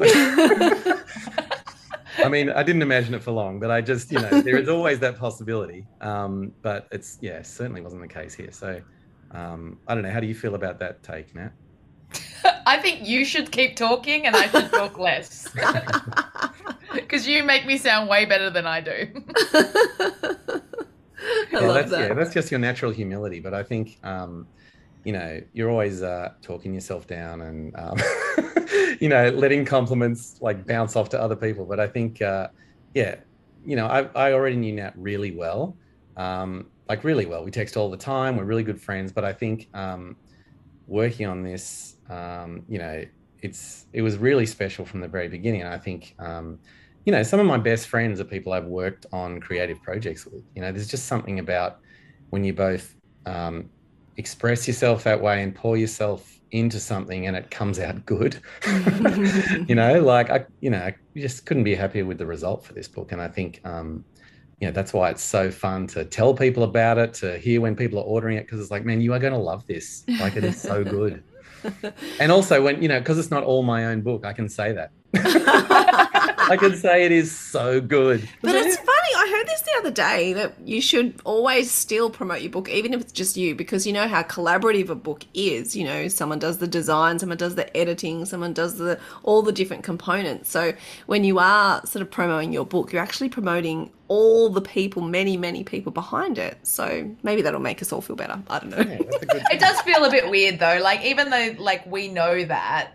i 2.23 2.29
mean 2.29 2.49
i 2.51 2.63
didn't 2.63 2.81
imagine 2.81 3.13
it 3.13 3.21
for 3.21 3.31
long 3.31 3.59
but 3.59 3.71
i 3.71 3.81
just 3.81 4.11
you 4.11 4.19
know 4.19 4.41
there 4.41 4.57
is 4.57 4.69
always 4.69 4.99
that 4.99 5.17
possibility 5.17 5.85
um 6.01 6.51
but 6.61 6.87
it's 6.91 7.17
yeah 7.21 7.41
certainly 7.41 7.81
wasn't 7.81 8.01
the 8.01 8.07
case 8.07 8.33
here 8.33 8.51
so 8.51 8.81
um 9.31 9.77
i 9.87 9.93
don't 9.93 10.03
know 10.03 10.11
how 10.11 10.19
do 10.19 10.27
you 10.27 10.35
feel 10.35 10.55
about 10.55 10.79
that 10.79 11.01
take 11.03 11.33
nat 11.35 11.51
I 12.67 12.77
think 12.77 13.07
you 13.07 13.25
should 13.25 13.51
keep 13.51 13.75
talking 13.75 14.25
and 14.25 14.35
I 14.35 14.47
should 14.47 14.71
talk 14.71 14.97
less. 14.97 15.47
Because 16.93 17.27
you 17.27 17.43
make 17.43 17.65
me 17.65 17.77
sound 17.77 18.09
way 18.09 18.25
better 18.25 18.49
than 18.49 18.65
I 18.65 18.79
do. 18.79 18.91
I 18.91 20.61
yeah, 21.51 21.59
love 21.59 21.75
that's, 21.75 21.91
that. 21.91 22.07
yeah, 22.07 22.13
that's 22.13 22.33
just 22.33 22.51
your 22.51 22.59
natural 22.59 22.91
humility. 22.91 23.41
But 23.41 23.53
I 23.53 23.63
think, 23.63 23.97
um, 24.03 24.47
you 25.05 25.13
know, 25.13 25.39
you're 25.53 25.69
always 25.69 26.01
uh, 26.01 26.33
talking 26.41 26.73
yourself 26.73 27.05
down 27.05 27.41
and, 27.41 27.73
um, 27.77 27.95
you 28.99 29.07
know, 29.07 29.29
letting 29.29 29.63
compliments 29.63 30.39
like 30.41 30.65
bounce 30.65 30.95
off 30.95 31.09
to 31.09 31.21
other 31.21 31.35
people. 31.35 31.63
But 31.63 31.79
I 31.79 31.87
think, 31.87 32.23
uh, 32.23 32.47
yeah, 32.95 33.15
you 33.63 33.75
know, 33.75 33.85
I, 33.85 34.09
I 34.15 34.33
already 34.33 34.55
knew 34.55 34.73
Nat 34.73 34.93
really 34.95 35.31
well, 35.31 35.77
um, 36.17 36.65
like 36.89 37.03
really 37.03 37.27
well. 37.27 37.45
We 37.45 37.51
text 37.51 37.77
all 37.77 37.91
the 37.91 37.97
time. 37.97 38.35
We're 38.35 38.45
really 38.45 38.63
good 38.63 38.81
friends. 38.81 39.11
But 39.11 39.23
I 39.23 39.31
think 39.31 39.69
um, 39.75 40.15
working 40.87 41.27
on 41.27 41.43
this, 41.43 41.97
um, 42.09 42.63
you 42.67 42.79
know, 42.79 43.05
it's 43.41 43.85
it 43.93 44.01
was 44.01 44.17
really 44.17 44.47
special 44.47 44.85
from 44.85 45.01
the 45.01 45.07
very 45.07 45.27
beginning. 45.27 45.61
And 45.61 45.69
I 45.69 45.77
think, 45.77 46.15
um, 46.17 46.57
you 47.05 47.11
know, 47.11 47.21
some 47.21 47.39
of 47.39 47.45
my 47.45 47.57
best 47.57 47.87
friends 47.89 48.19
are 48.19 48.23
people 48.23 48.53
I've 48.53 48.65
worked 48.65 49.05
on 49.13 49.39
creative 49.39 49.81
projects 49.83 50.25
with. 50.25 50.43
You 50.55 50.63
know, 50.63 50.71
there's 50.71 50.87
just 50.87 51.05
something 51.05 51.37
about 51.37 51.79
when 52.31 52.43
you 52.43 52.53
both 52.53 52.95
um, 53.27 53.69
express 54.17 54.67
yourself 54.67 55.03
that 55.03 55.21
way 55.21 55.43
and 55.43 55.53
pour 55.53 55.77
yourself 55.77 56.39
into 56.51 56.79
something 56.79 57.27
and 57.27 57.35
it 57.35 57.51
comes 57.51 57.79
out 57.79 58.05
good. 58.05 58.39
you 59.67 59.75
know, 59.75 60.01
like 60.01 60.29
I, 60.29 60.45
you 60.61 60.69
know, 60.69 60.79
I 60.79 60.95
just 61.15 61.45
couldn't 61.45 61.63
be 61.63 61.75
happier 61.75 62.05
with 62.05 62.17
the 62.17 62.25
result 62.25 62.63
for 62.63 62.73
this 62.73 62.87
book. 62.87 63.11
And 63.11 63.21
I 63.21 63.27
think, 63.27 63.61
um, 63.65 64.05
you 64.59 64.67
know, 64.67 64.71
that's 64.71 64.93
why 64.93 65.09
it's 65.09 65.23
so 65.23 65.51
fun 65.51 65.87
to 65.87 66.05
tell 66.05 66.33
people 66.33 66.63
about 66.63 66.97
it, 66.97 67.13
to 67.15 67.37
hear 67.37 67.59
when 67.59 67.75
people 67.75 67.99
are 67.99 68.03
ordering 68.03 68.37
it, 68.37 68.45
because 68.45 68.61
it's 68.61 68.71
like, 68.71 68.85
man, 68.85 69.01
you 69.01 69.13
are 69.13 69.19
going 69.19 69.33
to 69.33 69.39
love 69.39 69.65
this. 69.67 70.05
Like 70.19 70.37
it 70.37 70.43
is 70.43 70.59
so 70.59 70.83
good. 70.83 71.23
and 72.19 72.31
also 72.31 72.63
when, 72.63 72.81
you 72.81 72.87
know, 72.87 72.99
because 72.99 73.17
it's 73.17 73.31
not 73.31 73.43
all 73.43 73.63
my 73.63 73.85
own 73.85 74.01
book, 74.01 74.25
I 74.25 74.33
can 74.33 74.47
say 74.47 74.71
that. 74.71 74.91
I 76.47 76.57
can 76.57 76.75
say 76.75 77.05
it 77.05 77.11
is 77.11 77.35
so 77.35 77.81
good. 77.81 78.27
But 78.41 78.55
it's 78.55 78.77
funny. 78.77 78.89
I 79.17 79.35
heard 79.35 79.47
this 79.47 79.61
the 79.75 79.87
other 79.87 79.91
day 79.91 80.33
that 80.33 80.53
you 80.63 80.81
should 80.81 81.19
always 81.23 81.71
still 81.71 82.09
promote 82.09 82.41
your 82.41 82.51
book, 82.51 82.69
even 82.69 82.93
if 82.93 83.01
it's 83.01 83.11
just 83.11 83.37
you, 83.37 83.55
because 83.55 83.85
you 83.85 83.93
know 83.93 84.07
how 84.07 84.23
collaborative 84.23 84.89
a 84.89 84.95
book 84.95 85.25
is. 85.33 85.75
You 85.75 85.85
know, 85.85 86.07
someone 86.07 86.39
does 86.39 86.57
the 86.59 86.67
design, 86.67 87.19
someone 87.19 87.37
does 87.37 87.55
the 87.55 87.75
editing, 87.75 88.25
someone 88.25 88.53
does 88.53 88.77
the 88.77 88.99
all 89.23 89.41
the 89.41 89.51
different 89.51 89.83
components. 89.83 90.49
So 90.49 90.73
when 91.05 91.23
you 91.23 91.39
are 91.39 91.85
sort 91.85 92.01
of 92.01 92.11
promoting 92.11 92.53
your 92.53 92.65
book, 92.65 92.91
you're 92.93 93.01
actually 93.01 93.29
promoting 93.29 93.91
all 94.07 94.49
the 94.49 94.61
people, 94.61 95.01
many, 95.01 95.35
many 95.35 95.63
people 95.63 95.91
behind 95.91 96.37
it. 96.37 96.57
So 96.63 97.09
maybe 97.23 97.41
that'll 97.41 97.59
make 97.59 97.81
us 97.81 97.91
all 97.91 98.01
feel 98.01 98.15
better. 98.15 98.41
I 98.49 98.59
don't 98.59 98.69
know. 98.69 98.77
Yeah, 98.77 98.97
that's 98.97 99.23
a 99.23 99.25
good 99.25 99.43
It 99.51 99.59
does 99.59 99.81
feel 99.81 100.05
a 100.05 100.11
bit 100.11 100.29
weird 100.29 100.59
though. 100.59 100.79
Like 100.81 101.03
even 101.03 101.29
though 101.29 101.55
like 101.57 101.85
we 101.85 102.07
know 102.07 102.45
that, 102.45 102.91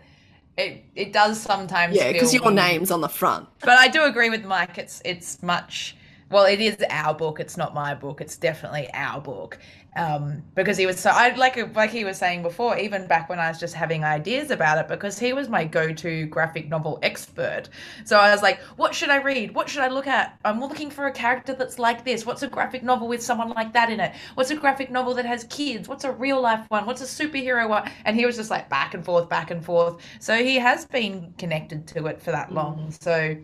it 0.57 0.83
it 0.95 1.13
does 1.13 1.39
sometimes. 1.39 1.95
yeah, 1.95 2.11
because 2.11 2.33
your 2.33 2.51
name's 2.51 2.91
on 2.91 3.01
the 3.01 3.09
front. 3.09 3.47
But 3.59 3.77
I 3.77 3.87
do 3.87 4.03
agree 4.03 4.29
with 4.29 4.45
Mike. 4.45 4.77
It's 4.77 5.01
it's 5.05 5.41
much. 5.41 5.95
Well, 6.31 6.45
it 6.45 6.61
is 6.61 6.77
our 6.89 7.13
book. 7.13 7.39
It's 7.39 7.57
not 7.57 7.73
my 7.73 7.93
book. 7.93 8.21
It's 8.21 8.37
definitely 8.37 8.89
our 8.93 9.19
book. 9.19 9.59
Um, 9.97 10.43
because 10.55 10.77
he 10.77 10.85
was 10.85 10.97
so 10.97 11.09
I 11.09 11.35
like 11.35 11.57
like 11.75 11.89
he 11.89 12.05
was 12.05 12.17
saying 12.17 12.43
before, 12.43 12.77
even 12.77 13.07
back 13.07 13.27
when 13.27 13.39
I 13.39 13.49
was 13.49 13.59
just 13.59 13.73
having 13.73 14.05
ideas 14.05 14.49
about 14.49 14.77
it, 14.77 14.87
because 14.87 15.19
he 15.19 15.33
was 15.33 15.49
my 15.49 15.65
go-to 15.65 16.27
graphic 16.27 16.69
novel 16.69 16.97
expert. 17.03 17.63
So 18.05 18.17
I 18.17 18.31
was 18.31 18.41
like, 18.41 18.61
what 18.77 18.95
should 18.95 19.09
I 19.09 19.17
read? 19.17 19.53
What 19.53 19.67
should 19.67 19.81
I 19.81 19.89
look 19.89 20.07
at? 20.07 20.39
I'm 20.45 20.61
looking 20.61 20.89
for 20.89 21.07
a 21.07 21.11
character 21.11 21.53
that's 21.53 21.77
like 21.77 22.05
this. 22.05 22.25
What's 22.25 22.41
a 22.41 22.47
graphic 22.47 22.83
novel 22.83 23.09
with 23.09 23.21
someone 23.21 23.49
like 23.49 23.73
that 23.73 23.89
in 23.89 23.99
it? 23.99 24.13
What's 24.35 24.51
a 24.51 24.55
graphic 24.55 24.89
novel 24.91 25.13
that 25.15 25.25
has 25.25 25.43
kids? 25.45 25.89
What's 25.89 26.05
a 26.05 26.11
real 26.13 26.39
life 26.39 26.65
one? 26.69 26.85
What's 26.85 27.01
a 27.01 27.25
superhero 27.25 27.67
one? 27.67 27.91
And 28.05 28.15
he 28.15 28.25
was 28.25 28.37
just 28.37 28.49
like 28.49 28.69
back 28.69 28.93
and 28.93 29.03
forth, 29.03 29.27
back 29.27 29.51
and 29.51 29.63
forth. 29.63 30.01
So 30.21 30.41
he 30.41 30.55
has 30.55 30.85
been 30.85 31.33
connected 31.37 31.85
to 31.87 32.07
it 32.07 32.21
for 32.21 32.31
that 32.31 32.53
long. 32.53 32.91
So 32.91 33.35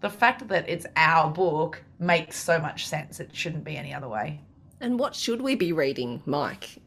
the 0.00 0.10
fact 0.10 0.46
that 0.48 0.68
it's 0.68 0.86
our 0.96 1.30
book 1.30 1.82
makes 1.98 2.36
so 2.36 2.58
much 2.58 2.86
sense. 2.86 3.20
It 3.20 3.34
shouldn't 3.34 3.64
be 3.64 3.76
any 3.76 3.94
other 3.94 4.08
way. 4.08 4.40
And 4.80 4.98
what 4.98 5.14
should 5.14 5.40
we 5.40 5.54
be 5.54 5.72
reading, 5.72 6.22
Mike? 6.26 6.78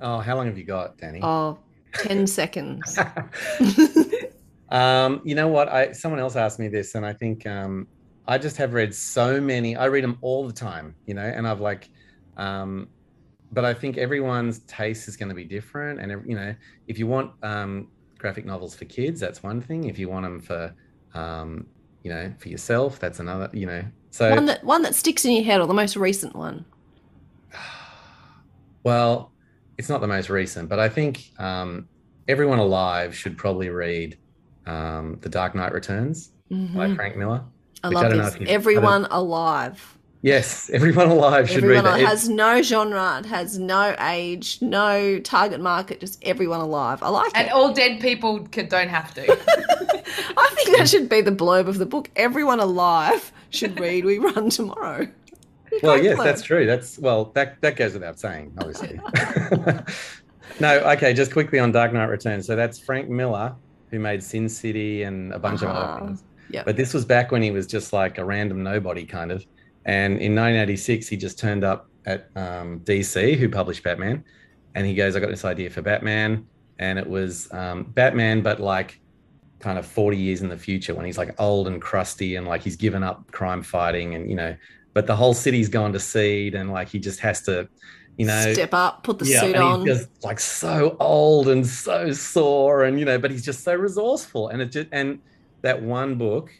Oh, 0.00 0.18
how 0.18 0.36
long 0.36 0.46
have 0.46 0.58
you 0.58 0.64
got, 0.64 0.98
Danny? 0.98 1.20
Oh, 1.22 1.58
10 1.94 2.26
seconds. 2.40 2.98
um, 4.68 5.20
you 5.24 5.34
know 5.34 5.48
what? 5.48 5.68
I 5.68 5.92
someone 5.92 6.20
else 6.20 6.36
asked 6.36 6.58
me 6.58 6.68
this, 6.68 6.94
and 6.94 7.06
I 7.06 7.12
think 7.12 7.46
um, 7.46 7.86
I 8.26 8.38
just 8.38 8.56
have 8.56 8.74
read 8.74 8.94
so 8.94 9.40
many. 9.40 9.76
I 9.76 9.86
read 9.86 10.04
them 10.04 10.18
all 10.20 10.46
the 10.46 10.52
time, 10.52 10.94
you 11.06 11.14
know, 11.14 11.22
and 11.22 11.46
I've 11.46 11.60
like, 11.60 11.88
um, 12.36 12.88
but 13.52 13.64
I 13.64 13.74
think 13.74 13.96
everyone's 13.96 14.60
taste 14.60 15.08
is 15.08 15.16
going 15.16 15.28
to 15.30 15.34
be 15.34 15.44
different, 15.44 16.00
and 16.00 16.28
you 16.28 16.36
know, 16.36 16.54
if 16.86 16.98
you 16.98 17.06
want 17.06 17.32
um, 17.42 17.88
graphic 18.18 18.44
novels 18.44 18.74
for 18.74 18.84
kids, 18.84 19.20
that's 19.20 19.42
one 19.42 19.60
thing. 19.60 19.84
If 19.84 19.98
you 19.98 20.08
want 20.08 20.24
them 20.24 20.40
for, 20.40 20.74
um, 21.14 21.66
you 22.08 22.14
know, 22.14 22.32
for 22.38 22.48
yourself, 22.48 22.98
that's 22.98 23.20
another. 23.20 23.50
You 23.52 23.66
know, 23.66 23.84
so 24.10 24.30
one 24.30 24.46
that 24.46 24.64
one 24.64 24.80
that 24.82 24.94
sticks 24.94 25.24
in 25.26 25.32
your 25.32 25.44
head 25.44 25.60
or 25.60 25.66
the 25.66 25.74
most 25.74 25.94
recent 25.96 26.34
one. 26.34 26.64
Well, 28.84 29.32
it's 29.76 29.88
not 29.88 30.00
the 30.00 30.06
most 30.06 30.30
recent, 30.30 30.68
but 30.68 30.78
I 30.78 30.88
think 30.88 31.30
um, 31.38 31.88
everyone 32.26 32.58
alive 32.58 33.14
should 33.14 33.36
probably 33.36 33.68
read 33.68 34.16
um, 34.66 35.18
The 35.20 35.28
Dark 35.28 35.54
Knight 35.54 35.72
Returns 35.72 36.30
by 36.50 36.56
Mhm. 36.86 36.96
Frank 36.96 37.16
Miller. 37.16 37.42
I 37.84 37.88
love 37.88 38.04
don't 38.08 38.18
this. 38.18 38.34
if 38.34 38.40
you- 38.40 38.46
I 38.46 38.46
don't- 38.46 38.54
Everyone 38.54 39.06
alive. 39.10 39.97
Yes, 40.22 40.68
everyone 40.70 41.08
alive 41.10 41.48
should 41.48 41.62
Everyone 41.62 41.84
read 41.84 41.94
that. 41.94 42.00
It- 42.00 42.06
has 42.06 42.28
no 42.28 42.60
genre, 42.60 43.20
it 43.20 43.26
has 43.26 43.58
no 43.58 43.94
age, 44.00 44.58
no 44.60 45.20
target 45.20 45.60
market, 45.60 46.00
just 46.00 46.18
everyone 46.24 46.60
alive. 46.60 47.02
I 47.04 47.08
like 47.08 47.30
And 47.36 47.46
it. 47.46 47.50
And 47.50 47.52
all 47.52 47.72
dead 47.72 48.00
people 48.00 48.40
could, 48.50 48.68
don't 48.68 48.88
have 48.88 49.14
to. 49.14 49.22
I 50.36 50.50
think 50.56 50.76
that 50.76 50.88
should 50.88 51.08
be 51.08 51.20
the 51.20 51.30
blurb 51.30 51.68
of 51.68 51.78
the 51.78 51.86
book. 51.86 52.10
Everyone 52.16 52.58
alive 52.58 53.30
should 53.50 53.78
read 53.78 54.04
We 54.04 54.18
Run 54.18 54.50
Tomorrow. 54.50 55.06
well, 55.84 56.02
yes, 56.02 56.18
that's 56.18 56.42
true. 56.42 56.66
That's 56.66 56.98
well, 56.98 57.26
that 57.34 57.60
that 57.60 57.76
goes 57.76 57.92
without 57.92 58.18
saying, 58.18 58.52
obviously. 58.58 58.98
no, 60.60 60.78
okay, 60.80 61.12
just 61.14 61.32
quickly 61.32 61.58
on 61.58 61.72
Dark 61.72 61.92
Knight 61.92 62.06
Returns. 62.06 62.46
So 62.46 62.56
that's 62.56 62.78
Frank 62.78 63.08
Miller, 63.08 63.54
who 63.90 63.98
made 63.98 64.22
Sin 64.22 64.48
City 64.48 65.02
and 65.04 65.32
a 65.32 65.38
bunch 65.38 65.62
of 65.62 65.68
Uh-huh. 65.68 65.78
other 65.80 66.06
things. 66.06 66.24
Yep. 66.50 66.64
But 66.64 66.76
this 66.76 66.94
was 66.94 67.04
back 67.04 67.30
when 67.30 67.42
he 67.42 67.50
was 67.50 67.66
just 67.66 67.92
like 67.92 68.18
a 68.18 68.24
random 68.24 68.62
nobody, 68.62 69.04
kind 69.04 69.30
of. 69.30 69.44
And 69.88 70.20
in 70.20 70.34
1986, 70.34 71.08
he 71.08 71.16
just 71.16 71.38
turned 71.38 71.64
up 71.64 71.88
at 72.04 72.28
um, 72.36 72.80
DC, 72.80 73.36
who 73.36 73.48
published 73.48 73.82
Batman, 73.82 74.22
and 74.74 74.86
he 74.86 74.94
goes, 74.94 75.16
"I 75.16 75.20
got 75.20 75.30
this 75.30 75.46
idea 75.46 75.70
for 75.70 75.80
Batman," 75.80 76.46
and 76.78 76.98
it 76.98 77.08
was 77.08 77.50
um, 77.54 77.84
Batman, 77.84 78.42
but 78.42 78.60
like 78.60 79.00
kind 79.60 79.78
of 79.78 79.86
40 79.86 80.16
years 80.16 80.42
in 80.42 80.48
the 80.48 80.58
future 80.58 80.94
when 80.94 81.06
he's 81.06 81.18
like 81.18 81.34
old 81.40 81.66
and 81.66 81.82
crusty 81.82 82.36
and 82.36 82.46
like 82.46 82.62
he's 82.62 82.76
given 82.76 83.02
up 83.02 83.32
crime 83.32 83.60
fighting 83.60 84.14
and 84.14 84.30
you 84.30 84.36
know 84.36 84.54
but 84.94 85.08
the 85.08 85.16
whole 85.16 85.34
city's 85.34 85.68
gone 85.68 85.92
to 85.92 85.98
seed 85.98 86.54
and 86.54 86.70
like 86.70 86.88
he 86.88 87.00
just 87.00 87.18
has 87.18 87.42
to 87.42 87.68
you 88.18 88.26
know 88.26 88.52
Step 88.52 88.72
up, 88.72 89.02
put 89.02 89.18
the 89.18 89.26
yeah, 89.26 89.40
suit 89.40 89.54
and 89.56 89.64
on. 89.64 89.80
he's 89.80 89.98
just 89.98 90.24
like 90.24 90.38
so 90.38 90.96
old 91.00 91.48
and 91.48 91.66
so 91.66 92.12
sore 92.12 92.84
and 92.84 93.00
you 93.00 93.04
know 93.04 93.18
but 93.18 93.32
he's 93.32 93.44
just 93.44 93.64
so 93.64 93.74
resourceful. 93.74 94.48
And 94.48 94.62
it 94.62 94.66
just 94.66 94.88
and 94.92 95.18
that 95.62 95.82
one 95.82 96.16
book 96.16 96.52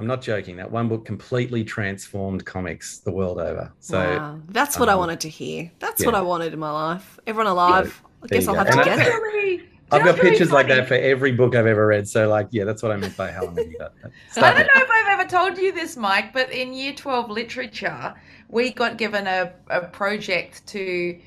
i'm 0.00 0.06
not 0.06 0.22
joking 0.22 0.56
that 0.56 0.70
one 0.70 0.88
book 0.88 1.04
completely 1.04 1.62
transformed 1.62 2.44
comics 2.46 2.98
the 2.98 3.12
world 3.12 3.38
over 3.38 3.70
so 3.80 3.98
wow. 3.98 4.40
That's 4.48 4.78
what 4.78 4.88
I 4.88 4.92
um, 4.92 4.98
wanted 4.98 5.20
to 5.20 5.28
hear. 5.28 5.70
That's 5.78 6.00
yeah. 6.00 6.06
what 6.06 6.14
I 6.14 6.22
wanted 6.22 6.52
in 6.52 6.58
my 6.58 6.70
life. 6.70 7.18
Everyone 7.26 7.50
alive. 7.50 8.02
I 8.22 8.26
guess 8.26 8.48
I'll 8.48 8.54
go. 8.54 8.64
have 8.64 8.70
to 8.70 8.78
And 8.78 8.84
get 8.84 8.98
it. 9.06 9.62
I've 9.92 10.04
got 10.04 10.04
That's 10.04 10.18
really 10.18 10.30
pictures 10.30 10.52
like 10.52 10.68
that 10.68 10.86
for 10.86 10.94
every 10.94 11.32
book 11.32 11.56
i've 11.56 11.66
ever 11.66 11.86
read 11.86 12.06
so 12.08 12.28
like 12.28 12.46
yeah 12.52 12.64
that's 12.64 12.80
what 12.80 12.92
i 12.92 12.96
meant 12.96 13.16
by 13.16 13.32
how 13.32 13.44
long 13.44 13.56
have 13.56 13.66
you 13.66 13.78
got 13.78 13.92
I 14.36 14.52
don't 14.52 14.60
it. 14.60 14.68
know 14.72 14.82
if 14.82 14.88
I've 14.88 15.18
ever 15.18 15.28
told 15.28 15.58
you 15.58 15.72
this, 15.72 15.96
Mike, 15.96 16.32
but 16.32 16.52
in 16.52 16.72
year 16.72 16.92
12 16.92 17.28
literature, 17.28 18.14
we 18.48 18.72
got 18.72 18.96
given 18.96 19.26
a, 19.26 19.52
a 19.68 19.80
project 19.88 20.64
to 20.68 21.18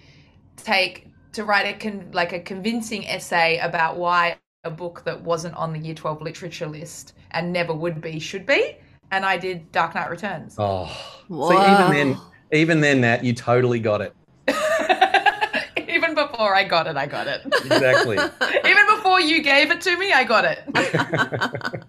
take, 0.55 1.09
to 1.33 1.43
write 1.43 1.75
a, 1.75 1.77
con, 1.77 2.09
like 2.13 2.31
a 2.31 2.39
convincing 2.39 3.05
essay 3.07 3.57
about 3.57 3.97
why 3.97 4.37
a 4.63 4.71
book 4.71 5.03
that 5.03 5.21
wasn't 5.21 5.53
on 5.55 5.73
the 5.73 5.79
year 5.79 5.93
12 5.93 6.21
literature 6.21 6.67
list 6.67 7.13
and 7.33 7.51
never 7.53 7.73
would 7.73 8.01
be 8.01 8.19
should 8.19 8.45
be. 8.45 8.77
And 9.11 9.25
I 9.25 9.37
did 9.37 9.71
Dark 9.71 9.95
Knight 9.95 10.09
Returns. 10.09 10.55
oh 10.57 10.89
Wow. 11.29 11.49
so 11.49 11.53
even 11.73 11.91
then 11.91 12.17
even 12.51 12.81
then 12.81 13.01
that 13.01 13.23
you 13.23 13.33
totally 13.33 13.79
got 13.79 14.01
it 14.01 14.13
Even 15.87 16.15
before 16.15 16.53
I 16.55 16.63
got 16.63 16.87
it, 16.87 16.97
I 16.97 17.05
got 17.05 17.27
it. 17.27 17.41
exactly 17.45 18.17
Even 18.69 18.85
before 18.95 19.21
you 19.21 19.41
gave 19.41 19.71
it 19.71 19.79
to 19.81 19.97
me, 19.97 20.11
I 20.11 20.23
got 20.23 20.45
it. 20.45 20.63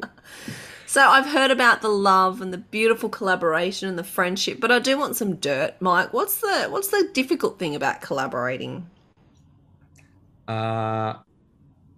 So 0.86 1.00
I've 1.08 1.26
heard 1.26 1.50
about 1.50 1.82
the 1.82 1.88
love 1.88 2.40
and 2.40 2.52
the 2.52 2.58
beautiful 2.58 3.08
collaboration 3.08 3.88
and 3.88 3.98
the 3.98 4.04
friendship, 4.04 4.60
but 4.60 4.70
I 4.70 4.78
do 4.78 4.96
want 4.96 5.16
some 5.16 5.34
dirt, 5.36 5.74
Mike. 5.80 6.12
What's 6.12 6.36
the 6.40 6.66
what's 6.70 6.86
the 6.88 7.10
difficult 7.12 7.58
thing 7.58 7.74
about 7.74 8.00
collaborating? 8.00 8.88
Uh, 10.46 11.14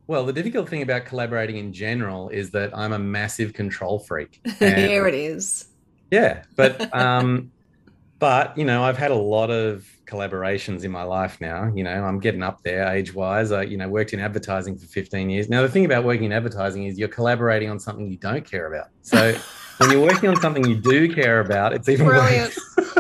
well, 0.07 0.25
the 0.25 0.33
difficult 0.33 0.69
thing 0.69 0.83
about 0.83 1.05
collaborating 1.05 1.57
in 1.57 1.73
general 1.73 2.29
is 2.29 2.51
that 2.53 2.77
I'm 2.77 2.93
a 2.93 2.99
massive 2.99 3.53
control 3.53 3.99
freak. 3.99 4.41
And- 4.61 4.77
Here 4.79 5.07
it 5.09 5.15
is. 5.15 5.67
yeah, 6.11 6.43
but 6.55 6.95
um, 6.97 7.51
but 8.19 8.57
you 8.57 8.65
know, 8.65 8.83
I've 8.85 8.97
had 8.99 9.11
a 9.11 9.17
lot 9.17 9.51
of 9.51 9.87
collaborations 10.07 10.85
in 10.85 10.91
my 10.91 11.03
life 11.03 11.41
now. 11.41 11.71
You 11.75 11.83
know, 11.85 12.05
I'm 12.05 12.21
getting 12.21 12.43
up 12.43 12.63
there 12.63 12.87
age-wise. 12.89 13.51
I 13.53 13.63
you 13.63 13.77
know 13.77 13.89
worked 13.89 14.13
in 14.13 14.21
advertising 14.21 14.79
for 14.79 14.87
15 14.87 15.29
years. 15.29 15.49
Now, 15.51 15.63
the 15.63 15.69
thing 15.69 15.85
about 15.85 16.05
working 16.05 16.25
in 16.25 16.33
advertising 16.33 16.85
is 16.85 16.99
you're 16.99 17.09
collaborating 17.09 17.69
on 17.69 17.79
something 17.81 18.11
you 18.11 18.17
don't 18.17 18.45
care 18.49 18.73
about. 18.73 18.89
So 19.03 19.35
when 19.79 19.91
you're 19.91 20.01
working 20.01 20.29
on 20.31 20.41
something 20.41 20.65
you 20.67 20.77
do 20.77 21.13
care 21.13 21.41
about, 21.41 21.73
it's 21.75 21.89
even 21.89 22.07
Brilliant. 22.07 22.55
worse. 22.79 22.95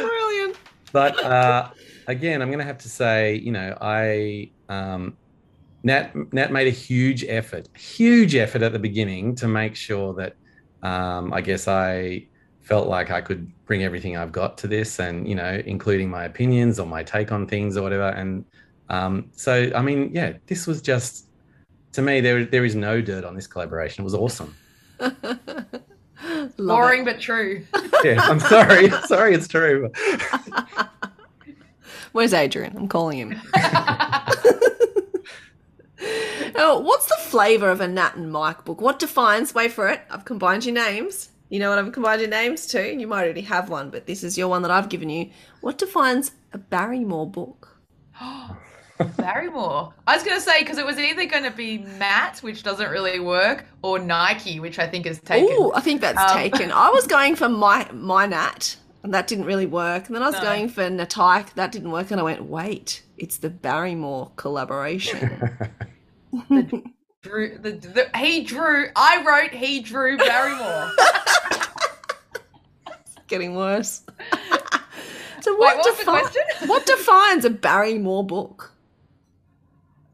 Brilliant. 0.00 0.56
but 0.92 1.22
uh, 1.24 1.70
again, 2.06 2.42
I'm 2.42 2.48
going 2.48 2.58
to 2.58 2.64
have 2.64 2.78
to 2.78 2.88
say, 2.88 3.36
you 3.36 3.52
know, 3.52 3.76
I 3.80 4.50
um, 4.68 5.16
Nat 5.84 6.32
Nat 6.32 6.52
made 6.52 6.68
a 6.68 6.70
huge 6.70 7.24
effort, 7.24 7.68
huge 7.76 8.34
effort 8.34 8.62
at 8.62 8.72
the 8.72 8.78
beginning 8.78 9.34
to 9.36 9.48
make 9.48 9.74
sure 9.74 10.14
that 10.14 10.36
um, 10.82 11.32
I 11.32 11.40
guess 11.40 11.68
I 11.68 12.26
felt 12.60 12.88
like 12.88 13.10
I 13.10 13.20
could 13.20 13.50
bring 13.66 13.82
everything 13.82 14.16
I've 14.16 14.32
got 14.32 14.56
to 14.58 14.68
this, 14.68 14.98
and 14.98 15.28
you 15.28 15.34
know, 15.34 15.60
including 15.66 16.08
my 16.08 16.24
opinions 16.24 16.78
or 16.78 16.86
my 16.86 17.02
take 17.02 17.32
on 17.32 17.46
things 17.46 17.76
or 17.76 17.82
whatever. 17.82 18.08
And 18.08 18.44
um, 18.88 19.30
so, 19.32 19.70
I 19.74 19.82
mean, 19.82 20.10
yeah, 20.12 20.34
this 20.46 20.66
was 20.66 20.80
just 20.80 21.26
to 21.92 22.02
me. 22.02 22.20
There, 22.20 22.44
there 22.44 22.64
is 22.64 22.74
no 22.74 23.00
dirt 23.00 23.24
on 23.24 23.34
this 23.34 23.46
collaboration. 23.46 24.02
It 24.02 24.04
was 24.04 24.14
awesome. 24.14 24.54
Boring 26.56 27.02
it. 27.02 27.04
but 27.04 27.20
true. 27.20 27.64
Yeah, 28.04 28.20
I'm 28.20 28.40
sorry, 28.40 28.90
sorry, 29.06 29.32
it's 29.32 29.46
true. 29.46 29.88
Where's 32.10 32.34
Adrian? 32.34 32.76
I'm 32.76 32.88
calling 32.88 33.16
him. 33.16 33.40
Oh, 36.54 36.80
what's 36.80 37.06
the 37.06 37.16
flavour 37.18 37.70
of 37.70 37.80
a 37.80 37.88
Nat 37.88 38.16
and 38.16 38.30
Mike 38.30 38.64
book? 38.64 38.80
What 38.80 38.98
defines? 38.98 39.54
Wait 39.54 39.72
for 39.72 39.88
it. 39.88 40.00
I've 40.10 40.24
combined 40.24 40.64
your 40.64 40.74
names. 40.74 41.30
You 41.48 41.58
know 41.58 41.70
what 41.70 41.78
I've 41.78 41.92
combined 41.92 42.20
your 42.20 42.30
names 42.30 42.66
to? 42.68 42.94
You 42.94 43.06
might 43.06 43.24
already 43.24 43.42
have 43.42 43.68
one, 43.68 43.90
but 43.90 44.06
this 44.06 44.22
is 44.24 44.38
your 44.38 44.48
one 44.48 44.62
that 44.62 44.70
I've 44.70 44.88
given 44.88 45.10
you. 45.10 45.30
What 45.60 45.78
defines 45.78 46.32
a 46.52 46.58
Barrymore 46.58 47.30
book? 47.30 47.78
Barrymore. 49.16 49.92
I 50.06 50.14
was 50.14 50.22
going 50.22 50.36
to 50.36 50.40
say 50.40 50.60
because 50.60 50.78
it 50.78 50.86
was 50.86 50.98
either 50.98 51.26
going 51.26 51.42
to 51.44 51.50
be 51.50 51.78
Matt, 51.78 52.38
which 52.38 52.62
doesn't 52.62 52.90
really 52.90 53.18
work, 53.20 53.64
or 53.82 53.98
Nike, 53.98 54.60
which 54.60 54.78
I 54.78 54.86
think 54.86 55.06
is 55.06 55.18
taken. 55.20 55.48
Oh, 55.58 55.72
I 55.74 55.80
think 55.80 56.00
that's 56.00 56.32
Um, 56.32 56.38
taken. 56.38 56.70
I 56.70 56.90
was 56.90 57.06
going 57.06 57.34
for 57.36 57.48
my 57.48 57.88
my 57.92 58.26
Nat, 58.26 58.76
and 59.02 59.12
that 59.12 59.26
didn't 59.26 59.44
really 59.46 59.66
work. 59.66 60.06
And 60.06 60.14
then 60.14 60.22
I 60.22 60.26
was 60.26 60.36
No. 60.36 60.42
going 60.42 60.68
for 60.68 60.82
Natike, 60.88 61.54
that 61.54 61.72
didn't 61.72 61.90
work. 61.90 62.10
And 62.10 62.20
I 62.20 62.24
went, 62.24 62.44
wait, 62.44 63.02
it's 63.18 63.38
the 63.38 63.50
Barrymore 63.50 64.30
collaboration. 64.36 65.50
Drew, 67.22 67.56
the, 67.56 67.70
the, 67.70 68.18
he 68.18 68.42
drew. 68.42 68.88
I 68.96 69.22
wrote. 69.24 69.52
He 69.52 69.80
drew 69.80 70.18
Barrymore. 70.18 70.90
Getting 73.28 73.54
worse. 73.54 74.02
so 75.40 75.52
Wait, 75.52 75.58
what, 75.58 75.76
what 75.76 75.86
was 75.86 75.98
the 75.98 76.04
defi- 76.04 76.04
question? 76.04 76.42
what 76.66 76.84
defines 76.84 77.44
a 77.44 77.50
Barrymore 77.50 78.26
book? 78.26 78.72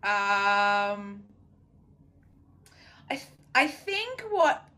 Um, 0.02 1.22
I 3.10 3.16
th- 3.16 3.22
I 3.54 3.66
think 3.68 4.20
what 4.30 4.68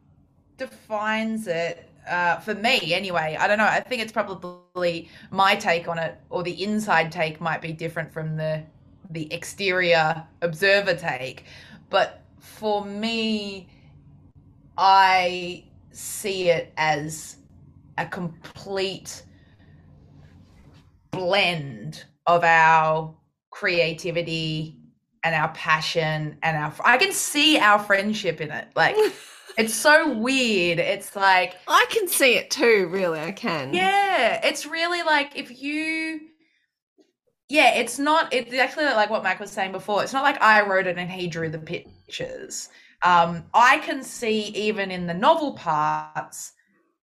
defines 0.57 1.49
it 1.49 1.89
uh, 2.09 2.37
for 2.39 2.55
me 2.55 2.95
anyway. 2.95 3.37
I 3.41 3.49
don't 3.49 3.59
know. 3.59 3.65
I 3.65 3.81
think 3.81 4.03
it's 4.03 4.13
probably 4.13 5.09
my 5.33 5.57
take 5.57 5.89
on 5.89 5.99
it, 5.99 6.17
or 6.31 6.45
the 6.45 6.63
inside 6.63 7.11
take 7.11 7.41
might 7.41 7.61
be 7.61 7.73
different 7.73 8.13
from 8.13 8.37
the 8.37 8.63
the 9.11 9.33
exterior 9.33 10.25
observer 10.43 10.95
take. 10.95 11.45
But 11.91 12.23
for 12.39 12.85
me, 12.85 13.69
I 14.79 15.65
see 15.91 16.49
it 16.49 16.73
as 16.77 17.37
a 17.99 18.07
complete 18.07 19.25
blend 21.11 22.05
of 22.27 22.45
our 22.45 23.15
creativity 23.51 24.77
and 25.23 25.35
our 25.35 25.49
passion 25.53 26.39
and 26.43 26.57
our 26.57 26.73
I 26.85 26.97
can 26.97 27.13
see 27.13 27.59
our 27.59 27.79
friendship 27.79 28.41
in 28.41 28.51
it. 28.51 28.69
Like 28.75 28.97
it's 29.59 29.75
so 29.75 30.13
weird. 30.13 30.79
It's 30.79 31.15
like 31.15 31.57
I 31.69 31.85
can 31.91 32.09
see 32.09 32.37
it 32.37 32.51
too, 32.51 32.89
really. 32.91 33.21
I 33.21 33.33
can. 33.33 33.75
yeah, 33.75 34.41
it's 34.47 34.67
really 34.67 35.03
like 35.03 35.37
if 35.37 35.61
you 35.61 36.30
yeah, 37.51 37.75
it's 37.75 37.99
not 37.99 38.33
it's 38.33 38.55
actually 38.55 38.85
like 38.85 39.11
what 39.11 39.25
Mac 39.25 39.41
was 39.41 39.51
saying 39.51 39.73
before. 39.73 40.03
It's 40.03 40.13
not 40.13 40.23
like 40.23 40.41
I 40.41 40.67
wrote 40.67 40.87
it 40.87 40.99
and 40.99 41.11
he 41.11 41.27
drew 41.27 41.51
the 41.51 41.59
pictures. 41.59 42.69
Um 43.03 43.45
I 43.53 43.79
can 43.79 44.03
see 44.03 44.49
even 44.49 44.91
in 44.91 45.07
the 45.07 45.15
novel 45.15 45.55
parts 45.55 46.53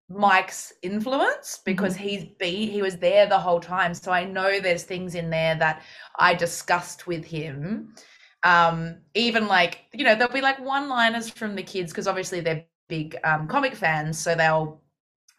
Mike's 0.09 0.73
influence 0.83 1.61
because 1.65 1.97
he's 1.97 2.27
be 2.39 2.67
he 2.67 2.81
was 2.81 2.97
there 2.97 3.27
the 3.27 3.39
whole 3.39 3.59
time. 3.59 3.93
So 3.93 4.13
I 4.13 4.25
know 4.25 4.61
there's 4.61 4.85
things 4.85 5.17
in 5.17 5.31
there 5.31 5.57
that 5.57 5.83
I 6.19 6.35
discussed 6.35 7.07
with 7.09 7.25
him. 7.25 7.95
Um, 8.45 8.99
even 9.15 9.49
like, 9.49 9.87
you 9.93 10.05
know, 10.05 10.15
there'll 10.15 10.33
be 10.33 10.41
like 10.41 10.61
one 10.61 10.89
liners 10.89 11.29
from 11.29 11.57
the 11.57 11.63
kids 11.65 11.91
because 11.93 12.07
obviously 12.07 12.41
they're 12.41 12.65
big 12.89 13.17
um, 13.25 13.49
comic 13.49 13.75
fans, 13.75 14.17
so 14.17 14.37
they'll 14.37 14.81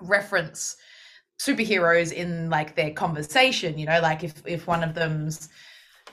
reference 0.01 0.75
superheroes 1.39 2.11
in 2.11 2.49
like 2.49 2.75
their 2.75 2.91
conversation, 2.91 3.77
you 3.77 3.85
know, 3.85 3.99
like 4.01 4.23
if 4.23 4.41
if 4.45 4.67
one 4.67 4.83
of 4.83 4.93
them's 4.93 5.49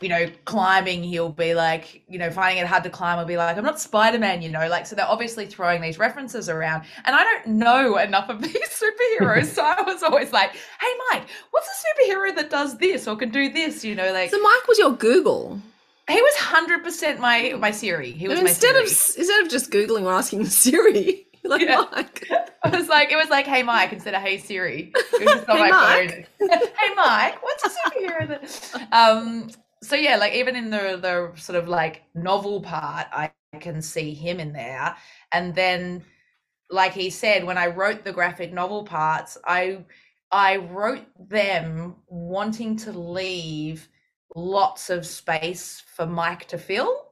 you 0.01 0.09
know, 0.09 0.29
climbing, 0.45 1.03
he'll 1.03 1.31
be 1.31 1.55
like, 1.55 2.03
you 2.09 2.19
know, 2.19 2.31
finding 2.31 2.63
it 2.63 2.67
hard 2.67 2.83
to 2.85 2.91
climb, 2.91 3.19
he'll 3.19 3.27
be 3.27 3.37
like, 3.37 3.57
I'm 3.57 3.65
not 3.65 3.81
Spider 3.81 4.19
Man, 4.19 4.43
you 4.43 4.51
know, 4.51 4.69
like, 4.69 4.87
so 4.87 4.97
they're 4.97 5.07
obviously 5.09 5.47
throwing 5.47 5.81
these 5.81 5.99
references 5.99 6.49
around. 6.49 6.85
And 7.05 7.15
I 7.15 7.23
don't 7.23 7.47
know 7.59 7.99
enough 7.99 8.29
of 8.29 8.43
these 8.43 8.69
superheroes. 8.69 9.47
so 9.47 9.63
I 9.63 9.83
was 9.83 10.03
always 10.03 10.33
like, 10.33 10.51
hey, 10.51 10.93
Mike, 11.13 11.29
what's 11.51 11.69
a 11.69 12.03
superhero 12.03 12.35
that 12.37 12.51
does 12.51 12.77
this 12.79 13.07
or 13.07 13.17
can 13.17 13.31
do 13.31 13.51
this, 13.53 13.85
you 13.85 13.95
know, 13.95 14.13
like, 14.13 14.31
So 14.31 14.41
Mike 14.41 14.69
was 14.69 14.79
your 14.79 14.93
Google. 14.93 15.61
he 16.09 16.21
was 16.21 16.35
100% 16.35 17.19
my, 17.19 17.55
my 17.59 17.71
Siri. 17.71 18.11
He 18.11 18.29
was 18.29 18.39
And 18.39 18.49
instead 18.49 18.77
of 18.77 18.83
instead 18.83 19.43
of 19.43 19.49
just 19.49 19.71
googling 19.71 20.05
or 20.05 20.13
asking 20.13 20.45
Siri, 20.47 21.24
like 21.51 21.69
Yeah. 21.69 21.85
Mike. 21.93 22.29
I 22.65 22.71
was 22.79 22.89
like, 22.89 23.13
it 23.13 23.17
was 23.17 23.31
like, 23.31 23.47
hey, 23.47 23.63
Mike, 23.63 23.93
instead 23.93 24.15
of 24.15 24.23
hey, 24.23 24.39
Siri. 24.39 24.97
It 25.19 25.25
was 25.25 25.33
just 25.35 25.49
on 25.49 25.59
Hey, 25.59 25.61
my 25.61 25.73
Mike. 25.73 26.11
phone. 26.11 26.27
hey, 26.41 26.95
Mike, 26.97 27.43
what's 27.43 27.65
a 27.65 27.71
superhero 27.71 28.29
that. 28.29 28.89
Um, 28.93 29.51
so, 29.83 29.97
yeah, 29.97 30.17
like, 30.17 30.35
even 30.35 30.57
in 30.57 30.71
the, 30.71 30.99
the 31.01 31.33
sort 31.41 31.59
of 31.59 31.69
like 31.69 32.03
novel 32.15 32.61
part, 32.63 33.07
I 33.13 33.33
can 33.61 33.83
see 33.83 34.15
him 34.15 34.41
in 34.41 34.53
there. 34.53 34.97
And 35.33 35.55
then, 35.55 36.05
like 36.71 36.93
he 36.93 37.11
said, 37.11 37.45
when 37.45 37.59
I 37.59 37.69
wrote 37.69 38.05
the 38.05 38.13
graphic 38.13 38.53
novel 38.53 38.85
parts, 38.85 39.39
I 39.47 39.85
I 40.33 40.57
wrote 40.57 41.07
them 41.31 41.97
wanting 42.09 42.77
to 42.79 42.93
leave 42.93 43.89
lots 44.35 44.91
of 44.91 45.07
space 45.07 45.83
for 45.97 46.07
Mike 46.07 46.47
to 46.49 46.59
fill. 46.59 47.04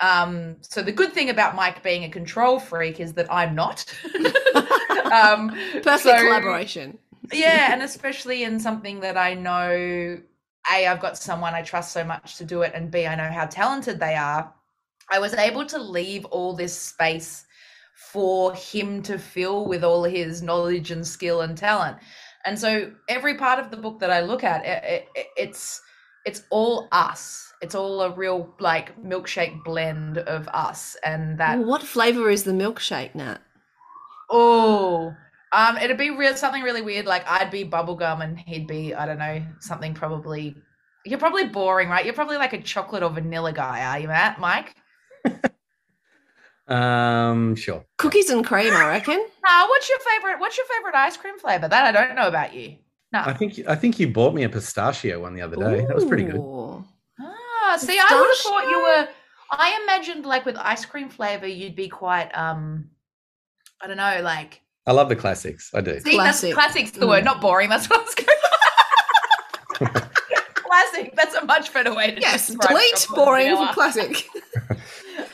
Um, 0.00 0.56
so 0.60 0.82
the 0.82 0.92
good 0.92 1.12
thing 1.12 1.30
about 1.30 1.54
Mike 1.54 1.82
being 1.82 2.04
a 2.04 2.08
control 2.08 2.58
freak 2.58 3.00
is 3.00 3.12
that 3.14 3.30
I'm 3.32 3.54
not. 3.54 3.84
um, 5.12 5.50
Perfect 5.82 6.00
so- 6.00 6.18
collaboration. 6.18 6.98
yeah, 7.32 7.72
and 7.72 7.82
especially 7.90 8.44
in 8.44 8.58
something 8.58 9.00
that 9.00 9.16
I 9.16 9.34
know, 9.34 10.18
A, 10.72 10.86
I've 10.86 11.00
got 11.00 11.18
someone 11.18 11.54
I 11.54 11.62
trust 11.62 11.92
so 11.92 12.02
much 12.04 12.36
to 12.36 12.44
do 12.44 12.62
it, 12.62 12.72
and 12.74 12.90
B, 12.90 13.06
I 13.06 13.14
know 13.14 13.30
how 13.30 13.46
talented 13.46 14.00
they 14.00 14.14
are. 14.14 14.52
I 15.10 15.18
was 15.18 15.34
able 15.34 15.66
to 15.66 15.78
leave 15.78 16.24
all 16.26 16.54
this 16.54 16.76
space 16.76 17.44
for 18.12 18.54
him 18.54 19.02
to 19.02 19.18
fill 19.18 19.66
with 19.66 19.84
all 19.84 20.04
his 20.04 20.40
knowledge 20.40 20.90
and 20.90 21.06
skill 21.06 21.42
and 21.42 21.56
talent. 21.58 21.98
And 22.46 22.58
so 22.58 22.90
every 23.08 23.34
part 23.34 23.58
of 23.58 23.70
the 23.70 23.76
book 23.76 23.98
that 23.98 24.10
I 24.10 24.20
look 24.20 24.42
at, 24.44 24.64
it, 24.64 25.08
it, 25.14 25.26
it's 25.36 25.82
it's 26.30 26.44
all 26.50 26.86
us. 26.92 27.52
It's 27.60 27.74
all 27.74 28.02
a 28.02 28.14
real 28.14 28.54
like 28.60 28.96
milkshake 29.02 29.64
blend 29.64 30.18
of 30.18 30.46
us, 30.48 30.96
and 31.04 31.38
that 31.38 31.58
Well, 31.58 31.66
what 31.68 31.82
flavour 31.82 32.30
is 32.30 32.44
the 32.44 32.52
milkshake, 32.52 33.16
Nat? 33.16 33.40
Oh, 34.30 35.12
um, 35.52 35.76
it'd 35.78 35.98
be 35.98 36.10
real 36.10 36.36
something 36.36 36.62
really 36.62 36.82
weird. 36.82 37.04
Like 37.04 37.28
I'd 37.28 37.50
be 37.50 37.64
bubblegum 37.64 38.22
and 38.22 38.38
he'd 38.38 38.68
be, 38.68 38.94
I 38.94 39.06
don't 39.06 39.18
know, 39.18 39.42
something 39.58 39.92
probably. 39.92 40.54
You're 41.04 41.18
probably 41.18 41.46
boring, 41.46 41.88
right? 41.88 42.04
You're 42.04 42.14
probably 42.14 42.36
like 42.36 42.52
a 42.52 42.62
chocolate 42.62 43.02
or 43.02 43.10
vanilla 43.10 43.52
guy, 43.52 43.84
are 43.84 43.98
you, 43.98 44.08
Matt? 44.08 44.38
Mike? 44.38 44.76
Um, 46.68 47.56
sure. 47.56 47.84
Cookies 47.98 48.30
and 48.30 48.46
cream, 48.46 48.72
I 48.72 48.86
reckon. 48.86 49.26
Uh, 49.42 49.66
what's 49.66 49.88
your 49.88 49.98
favorite? 49.98 50.38
What's 50.38 50.56
your 50.56 50.66
favorite 50.66 50.94
ice 50.94 51.16
cream 51.16 51.36
flavor? 51.36 51.66
That 51.66 51.84
I 51.84 51.90
don't 51.90 52.14
know 52.14 52.28
about 52.28 52.54
you. 52.54 52.76
No. 53.12 53.20
I 53.26 53.32
think 53.32 53.58
I 53.68 53.74
think 53.74 53.98
you 53.98 54.08
bought 54.08 54.34
me 54.34 54.44
a 54.44 54.48
pistachio 54.48 55.20
one 55.22 55.34
the 55.34 55.42
other 55.42 55.56
day. 55.56 55.84
That 55.86 55.94
was 55.96 56.04
pretty 56.04 56.24
good. 56.24 56.40
Ah, 56.40 57.76
see, 57.76 57.98
I 57.98 58.06
would 58.10 58.28
have 58.28 58.38
thought 58.38 58.70
you 58.70 58.80
were. 58.82 59.08
I 59.52 59.80
imagined 59.82 60.24
like 60.26 60.44
with 60.46 60.56
ice 60.56 60.84
cream 60.84 61.08
flavor, 61.08 61.46
you'd 61.46 61.74
be 61.74 61.88
quite. 61.88 62.30
um 62.36 62.88
I 63.82 63.86
don't 63.88 63.96
know, 63.96 64.20
like. 64.22 64.60
I 64.86 64.92
love 64.92 65.08
the 65.08 65.16
classics. 65.16 65.70
I 65.74 65.80
do. 65.80 65.98
See, 66.00 66.14
Classic. 66.14 66.54
that's 66.54 66.72
classic's 66.72 66.90
the 66.92 67.06
word, 67.06 67.22
Mm. 67.22 67.26
not 67.26 67.40
boring. 67.40 67.68
That's 67.68 67.88
what 67.90 68.00
I 68.00 68.02
was 68.04 68.14
going. 68.14 70.06
Classic. 70.54 71.14
That's 71.16 71.34
a 71.34 71.44
much 71.44 71.72
better 71.72 71.94
way 71.94 72.12
to 72.14 72.20
Yes, 72.20 72.46
describe 72.48 72.68
delete 72.68 73.06
boring 73.14 73.46
vanilla. 73.48 73.66
for 73.68 73.74
classic. 73.74 74.26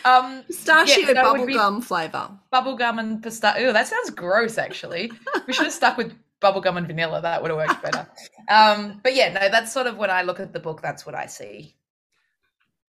Um, 0.04 0.44
Pistachio 0.46 0.98
Yeah, 1.08 1.12
that 1.14 1.32
would 1.32 1.46
be- 1.46 1.54
bubblegum 1.54 1.82
flavour. 1.82 2.30
bubblegum 2.52 3.00
and 3.00 3.20
pistachio. 3.22 3.68
Oh, 3.68 3.72
that 3.72 3.88
sounds 3.88 4.10
gross, 4.10 4.56
actually. 4.56 5.10
we 5.48 5.52
should 5.52 5.64
have 5.66 5.72
stuck 5.74 5.96
with 5.96 6.12
bubblegum 6.40 6.76
and 6.76 6.86
vanilla. 6.86 7.20
That 7.22 7.42
would 7.42 7.50
have 7.50 7.58
worked 7.58 7.82
better. 7.82 8.08
Um, 8.48 9.00
but 9.02 9.14
yeah, 9.14 9.32
no, 9.32 9.48
that's 9.48 9.72
sort 9.72 9.86
of 9.86 9.96
when 9.96 10.10
I 10.10 10.22
look 10.22 10.40
at 10.40 10.52
the 10.52 10.60
book, 10.60 10.82
that's 10.82 11.04
what 11.06 11.14
I 11.14 11.26
see. 11.26 11.76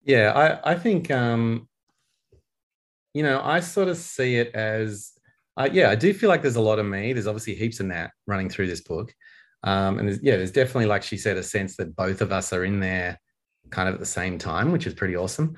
Yeah, 0.04 0.32
I, 0.64 0.72
I 0.72 0.76
think 0.76 1.12
um, 1.12 1.68
you 3.14 3.24
know, 3.24 3.42
I 3.44 3.60
sort 3.60 3.88
of 3.88 3.98
see 3.98 4.36
it 4.38 4.54
as 4.54 5.12
I 5.56 5.68
yeah, 5.68 5.90
I 5.90 5.96
do 5.96 6.14
feel 6.14 6.30
like 6.30 6.42
there's 6.42 6.56
a 6.56 6.62
lot 6.62 6.80
of 6.80 6.86
me. 6.86 7.14
There's 7.14 7.28
obviously 7.28 7.56
heaps 7.56 7.80
of 7.80 7.88
Nat 7.88 8.10
running 8.28 8.50
through 8.50 8.68
this 8.68 8.82
book. 8.82 9.14
Um, 9.64 9.98
and 10.00 10.08
there's, 10.08 10.22
yeah, 10.22 10.38
there's 10.38 10.52
definitely, 10.52 10.86
like 10.86 11.02
she 11.04 11.18
said, 11.18 11.36
a 11.36 11.44
sense 11.44 11.76
that 11.78 11.96
both 11.96 12.22
of 12.22 12.32
us 12.32 12.54
are 12.54 12.64
in 12.64 12.80
there 12.80 13.20
kind 13.72 13.90
of 13.90 13.96
at 13.96 14.00
the 14.00 14.06
same 14.06 14.38
time, 14.38 14.72
which 14.72 14.86
is 14.86 14.94
pretty 14.94 15.16
awesome. 15.18 15.56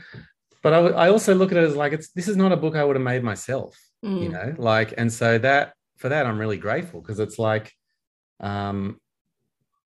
But 0.64 0.74
I, 0.74 0.78
w- 0.78 0.96
I 0.96 1.10
also 1.10 1.36
look 1.36 1.52
at 1.52 1.58
it 1.58 1.64
as 1.66 1.76
like 1.76 1.94
it's 1.94 2.10
this 2.12 2.28
is 2.28 2.38
not 2.38 2.52
a 2.52 2.58
book 2.58 2.76
I 2.76 2.84
would 2.84 2.96
have 2.96 3.04
made 3.04 3.24
myself, 3.24 3.78
you 4.02 4.30
Mm. 4.30 4.32
know, 4.32 4.56
like, 4.58 4.94
and 4.98 5.12
so 5.12 5.38
that 5.38 5.74
for 5.98 6.10
that 6.10 6.26
I'm 6.26 6.40
really 6.40 6.58
grateful 6.58 7.02
because 7.02 7.20
it's 7.20 7.38
like, 7.38 7.74
um, 8.40 9.00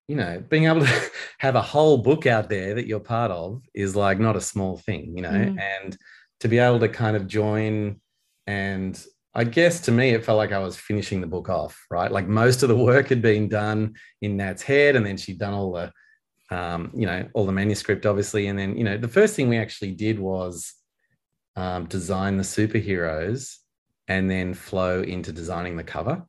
you 0.08 0.16
know, 0.16 0.42
being 0.48 0.66
able 0.66 0.84
to 0.84 1.10
have 1.38 1.54
a 1.54 1.62
whole 1.62 1.98
book 1.98 2.26
out 2.26 2.48
there 2.48 2.74
that 2.74 2.86
you're 2.86 3.00
part 3.00 3.30
of 3.30 3.62
is 3.74 3.96
like 3.96 4.18
not 4.18 4.36
a 4.36 4.40
small 4.40 4.76
thing, 4.78 5.16
you 5.16 5.22
know, 5.22 5.30
Mm. 5.30 5.58
and 5.58 5.96
to 6.40 6.48
be 6.48 6.58
able 6.58 6.80
to 6.80 6.88
kind 6.88 7.16
of 7.16 7.26
join 7.26 8.00
and 8.46 9.02
I 9.36 9.44
guess 9.44 9.80
to 9.80 9.92
me 9.92 10.10
it 10.10 10.24
felt 10.24 10.36
like 10.36 10.52
I 10.52 10.58
was 10.60 10.76
finishing 10.76 11.20
the 11.20 11.26
book 11.26 11.48
off, 11.48 11.86
right? 11.90 12.10
Like 12.10 12.28
most 12.28 12.62
of 12.62 12.68
the 12.68 12.76
work 12.76 13.08
had 13.08 13.20
been 13.20 13.48
done 13.48 13.94
in 14.20 14.36
Nat's 14.36 14.62
head, 14.62 14.94
and 14.94 15.04
then 15.04 15.16
she'd 15.16 15.38
done 15.40 15.54
all 15.54 15.72
the, 15.72 15.92
um, 16.56 16.92
you 16.94 17.06
know, 17.06 17.28
all 17.34 17.44
the 17.44 17.50
manuscript, 17.50 18.06
obviously, 18.06 18.46
and 18.46 18.56
then 18.56 18.76
you 18.76 18.84
know 18.84 18.96
the 18.96 19.08
first 19.08 19.34
thing 19.34 19.48
we 19.48 19.58
actually 19.58 19.90
did 19.92 20.20
was 20.20 20.74
um, 21.56 21.86
design 21.86 22.36
the 22.36 22.44
superheroes, 22.44 23.56
and 24.06 24.30
then 24.30 24.54
flow 24.54 25.02
into 25.02 25.32
designing 25.32 25.76
the 25.76 25.82
cover. 25.84 26.24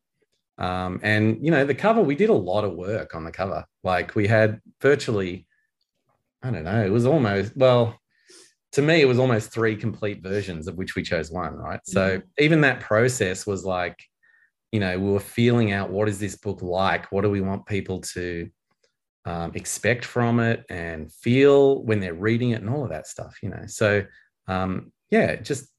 Um, 0.57 0.99
and 1.03 1.43
you 1.43 1.51
know 1.51 1.65
the 1.65 1.75
cover, 1.75 2.01
we 2.01 2.15
did 2.15 2.29
a 2.29 2.33
lot 2.33 2.63
of 2.63 2.73
work 2.73 3.13
on 3.13 3.23
the 3.23 3.31
cover. 3.31 3.65
Like 3.83 4.15
we 4.15 4.27
had 4.27 4.61
virtually, 4.81 5.47
I 6.41 6.51
don't 6.51 6.63
know, 6.63 6.85
it 6.85 6.91
was 6.91 7.05
almost 7.05 7.55
well 7.55 7.99
to 8.75 8.81
me, 8.81 8.99
it 8.99 9.07
was 9.07 9.19
almost 9.19 9.53
three 9.53 9.77
complete 9.77 10.21
versions 10.21 10.67
of 10.67 10.75
which 10.75 10.95
we 10.95 11.01
chose 11.01 11.31
one, 11.31 11.55
right? 11.55 11.79
So 11.85 12.21
even 12.37 12.59
that 12.61 12.81
process 12.81 13.47
was 13.47 13.63
like, 13.63 13.97
you 14.73 14.81
know, 14.81 14.99
we 14.99 15.11
were 15.11 15.21
feeling 15.21 15.71
out 15.71 15.91
what 15.91 16.09
is 16.09 16.19
this 16.19 16.35
book 16.35 16.61
like? 16.61 17.09
What 17.09 17.21
do 17.21 17.29
we 17.29 17.39
want 17.39 17.65
people 17.65 18.01
to 18.01 18.49
um, 19.23 19.53
expect 19.55 20.03
from 20.03 20.41
it 20.41 20.65
and 20.69 21.09
feel 21.09 21.83
when 21.83 22.01
they're 22.01 22.13
reading 22.13 22.49
it 22.49 22.61
and 22.61 22.69
all 22.69 22.83
of 22.83 22.89
that 22.89 23.07
stuff, 23.07 23.37
you 23.41 23.47
know? 23.47 23.63
So, 23.67 24.03
um, 24.49 24.91
yeah, 25.09 25.37
just, 25.37 25.69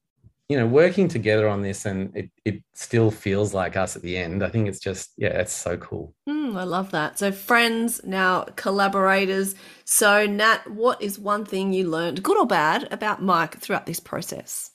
you 0.49 0.57
know, 0.57 0.67
working 0.67 1.09
together 1.09 1.49
on 1.49 1.63
this 1.63 1.85
and 1.87 2.17
it, 2.17 2.31
it 2.45 2.63
still 2.73 3.11
feels 3.11 3.53
like 3.53 3.77
us 3.77 3.97
at 3.97 4.03
the 4.03 4.17
end. 4.17 4.45
I 4.45 4.49
think 4.49 4.69
it's 4.69 4.79
just, 4.79 5.11
yeah, 5.17 5.41
it's 5.41 5.53
so 5.53 5.77
cool. 5.77 6.15
Mm, 6.29 6.57
I 6.57 6.63
love 6.63 6.93
that. 6.93 7.19
So, 7.19 7.33
friends, 7.33 8.01
now 8.05 8.45
collaborators. 8.55 9.57
So, 9.85 10.25
Nat, 10.27 10.71
what 10.71 11.03
is 11.03 11.19
one 11.19 11.45
thing 11.45 11.73
you 11.73 11.89
learned, 11.89 12.23
good 12.23 12.37
or 12.39 12.47
bad, 12.47 12.87
about 12.93 13.23
Mike 13.23 13.59
throughout 13.59 13.87
this 13.87 14.01
process? 14.01 14.71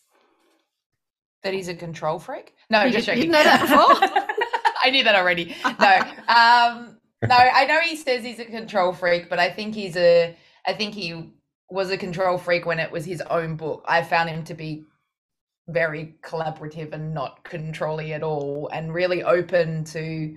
that 1.43 1.53
he's 1.55 1.67
a 1.69 1.73
control 1.73 2.19
freak. 2.19 2.53
No, 2.69 2.83
You- 2.85 2.91
just 2.91 3.07
you 3.07 3.15
joking. 3.15 3.31
know 3.31 3.43
that 3.43 3.61
before? 3.61 4.75
I 4.83 4.91
knew 4.91 5.03
that 5.03 5.15
already. 5.15 5.55
No, 5.63 5.97
um, 6.27 6.97
no, 7.27 7.35
I 7.35 7.65
know 7.65 7.79
he 7.81 7.95
says 7.95 8.23
he's 8.23 8.39
a 8.39 8.45
control 8.45 8.93
freak, 8.93 9.27
but 9.29 9.39
I 9.39 9.49
think 9.49 9.73
he's 9.73 9.95
a. 9.97 10.35
I 10.67 10.73
think 10.73 10.93
he 10.93 11.31
was 11.71 11.89
a 11.89 11.97
control 11.97 12.37
freak 12.37 12.65
when 12.67 12.77
it 12.79 12.91
was 12.91 13.05
his 13.05 13.21
own 13.21 13.55
book. 13.55 13.83
I 13.87 14.03
found 14.03 14.29
him 14.29 14.43
to 14.45 14.53
be 14.53 14.83
very 15.67 16.15
collaborative 16.23 16.93
and 16.93 17.13
not 17.13 17.43
controlling 17.43 18.11
at 18.11 18.23
all, 18.23 18.69
and 18.73 18.93
really 18.93 19.23
open 19.23 19.83
to. 19.85 20.35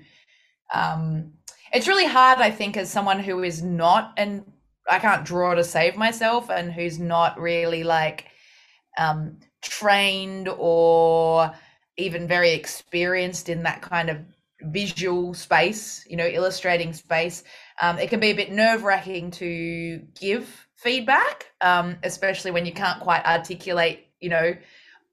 Um, 0.73 1.33
it's 1.73 1.89
really 1.89 2.07
hard, 2.07 2.39
I 2.39 2.51
think, 2.51 2.77
as 2.77 2.91
someone 2.91 3.19
who 3.21 3.43
is 3.43 3.63
not, 3.63 4.13
and 4.17 4.45
I 4.91 4.99
can't 4.99 5.25
draw 5.25 5.55
to 5.55 5.65
save 5.65 5.97
myself, 5.97 6.51
and 6.51 6.73
who's 6.73 6.99
not 6.99 7.39
really 7.39 7.85
like 7.85 8.27
um, 8.99 9.39
trained 9.63 10.49
or 10.49 11.53
even 11.97 12.27
very 12.29 12.51
experienced 12.51 13.49
in 13.49 13.63
that 13.63 13.83
kind 13.83 14.11
of 14.11 14.19
visual 14.63 15.35
space, 15.35 16.05
you 16.09 16.17
know, 16.17 16.27
illustrating 16.27 16.93
space. 16.93 17.45
Um, 17.81 17.99
it 17.99 18.11
can 18.11 18.21
be 18.21 18.31
a 18.31 18.35
bit 18.35 18.53
nerve 18.53 18.83
wracking 18.83 19.31
to 19.33 20.01
give 20.21 20.69
feedback, 20.77 21.47
um, 21.61 21.97
especially 22.03 22.51
when 22.51 22.67
you 22.67 22.73
can't 22.73 23.01
quite 23.01 23.25
articulate, 23.25 24.07
you 24.21 24.29
know, 24.29 24.55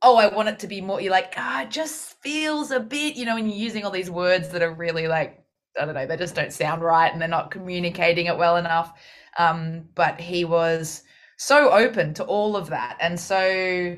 oh, 0.01 0.17
I 0.17 0.27
want 0.27 0.49
it 0.49 0.59
to 0.59 0.67
be 0.67 0.81
more. 0.81 0.99
You're 1.01 1.11
like, 1.11 1.33
ah, 1.37 1.63
it 1.63 1.69
just 1.69 2.19
feels 2.21 2.71
a 2.71 2.79
bit, 2.79 3.15
you 3.15 3.25
know, 3.25 3.35
when 3.35 3.47
you're 3.47 3.57
using 3.57 3.85
all 3.85 3.91
these 3.91 4.09
words 4.09 4.49
that 4.49 4.61
are 4.61 4.73
really 4.73 5.07
like, 5.07 5.43
I 5.79 5.85
don't 5.85 5.95
know, 5.95 6.05
they 6.05 6.17
just 6.17 6.35
don't 6.35 6.51
sound 6.51 6.81
right 6.81 7.11
and 7.11 7.21
they're 7.21 7.29
not 7.29 7.51
communicating 7.51 8.25
it 8.25 8.37
well 8.37 8.57
enough. 8.57 8.93
Um, 9.37 9.85
but 9.95 10.19
he 10.19 10.43
was 10.43 11.03
so 11.37 11.71
open 11.71 12.13
to 12.15 12.23
all 12.23 12.55
of 12.55 12.69
that 12.69 12.97
and 12.99 13.19
so 13.19 13.95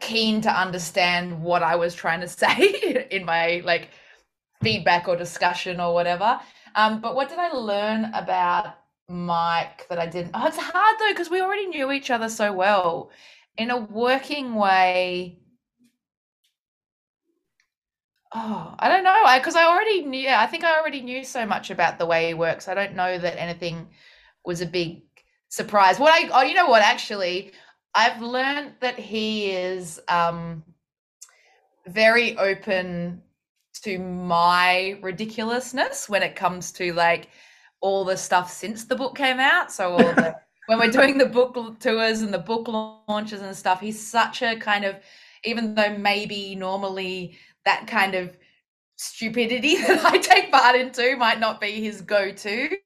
keen 0.00 0.40
to 0.42 0.50
understand 0.50 1.42
what 1.42 1.62
I 1.62 1.76
was 1.76 1.94
trying 1.94 2.20
to 2.20 2.28
say 2.28 3.06
in 3.10 3.24
my 3.24 3.62
like 3.64 3.90
feedback 4.62 5.08
or 5.08 5.16
discussion 5.16 5.80
or 5.80 5.94
whatever. 5.94 6.40
Um, 6.74 7.00
but 7.00 7.14
what 7.14 7.28
did 7.28 7.38
I 7.38 7.50
learn 7.52 8.06
about 8.14 8.74
Mike 9.08 9.86
that 9.88 9.98
I 9.98 10.06
didn't? 10.06 10.32
Oh, 10.34 10.46
it's 10.46 10.58
hard 10.58 10.96
though 10.98 11.12
because 11.12 11.30
we 11.30 11.40
already 11.40 11.66
knew 11.66 11.92
each 11.92 12.10
other 12.10 12.28
so 12.28 12.52
well. 12.52 13.10
In 13.58 13.70
a 13.70 13.78
working 13.78 14.54
way, 14.54 15.40
oh, 18.32 18.74
I 18.78 18.88
don't 18.88 19.04
know. 19.04 19.24
I 19.24 19.38
because 19.38 19.56
I 19.56 19.64
already 19.64 20.02
knew. 20.02 20.28
I 20.28 20.46
think 20.46 20.64
I 20.64 20.78
already 20.78 21.00
knew 21.02 21.24
so 21.24 21.44
much 21.44 21.70
about 21.70 21.98
the 21.98 22.06
way 22.06 22.28
he 22.28 22.34
works. 22.34 22.68
I 22.68 22.74
don't 22.74 22.94
know 22.94 23.18
that 23.18 23.40
anything 23.40 23.88
was 24.44 24.60
a 24.60 24.66
big 24.66 25.02
surprise. 25.48 25.98
What 25.98 26.12
I 26.12 26.28
oh, 26.32 26.42
you 26.42 26.54
know 26.54 26.68
what? 26.68 26.82
Actually, 26.82 27.52
I've 27.94 28.22
learned 28.22 28.74
that 28.80 28.98
he 28.98 29.50
is 29.50 30.00
um, 30.08 30.62
very 31.88 32.38
open 32.38 33.22
to 33.82 33.98
my 33.98 34.98
ridiculousness 35.02 36.08
when 36.08 36.22
it 36.22 36.36
comes 36.36 36.72
to 36.72 36.92
like 36.92 37.28
all 37.80 38.04
the 38.04 38.16
stuff 38.16 38.52
since 38.52 38.84
the 38.84 38.96
book 38.96 39.16
came 39.16 39.40
out. 39.40 39.72
So 39.72 39.92
all 39.92 39.98
the 39.98 40.36
when 40.68 40.78
we're 40.78 40.90
doing 40.90 41.16
the 41.16 41.24
book 41.24 41.80
tours 41.80 42.20
and 42.20 42.32
the 42.32 42.38
book 42.38 42.68
launches 42.68 43.40
and 43.40 43.56
stuff, 43.56 43.80
he's 43.80 44.06
such 44.06 44.42
a 44.42 44.54
kind 44.56 44.84
of 44.84 44.96
even 45.44 45.74
though 45.74 45.96
maybe 45.96 46.54
normally 46.54 47.38
that 47.64 47.86
kind 47.86 48.14
of 48.14 48.36
stupidity 48.96 49.76
that 49.86 50.04
I 50.04 50.18
take 50.18 50.52
part 50.52 50.76
into 50.76 51.16
might 51.16 51.40
not 51.40 51.58
be 51.58 51.80
his 51.80 52.02
go-to. 52.02 52.76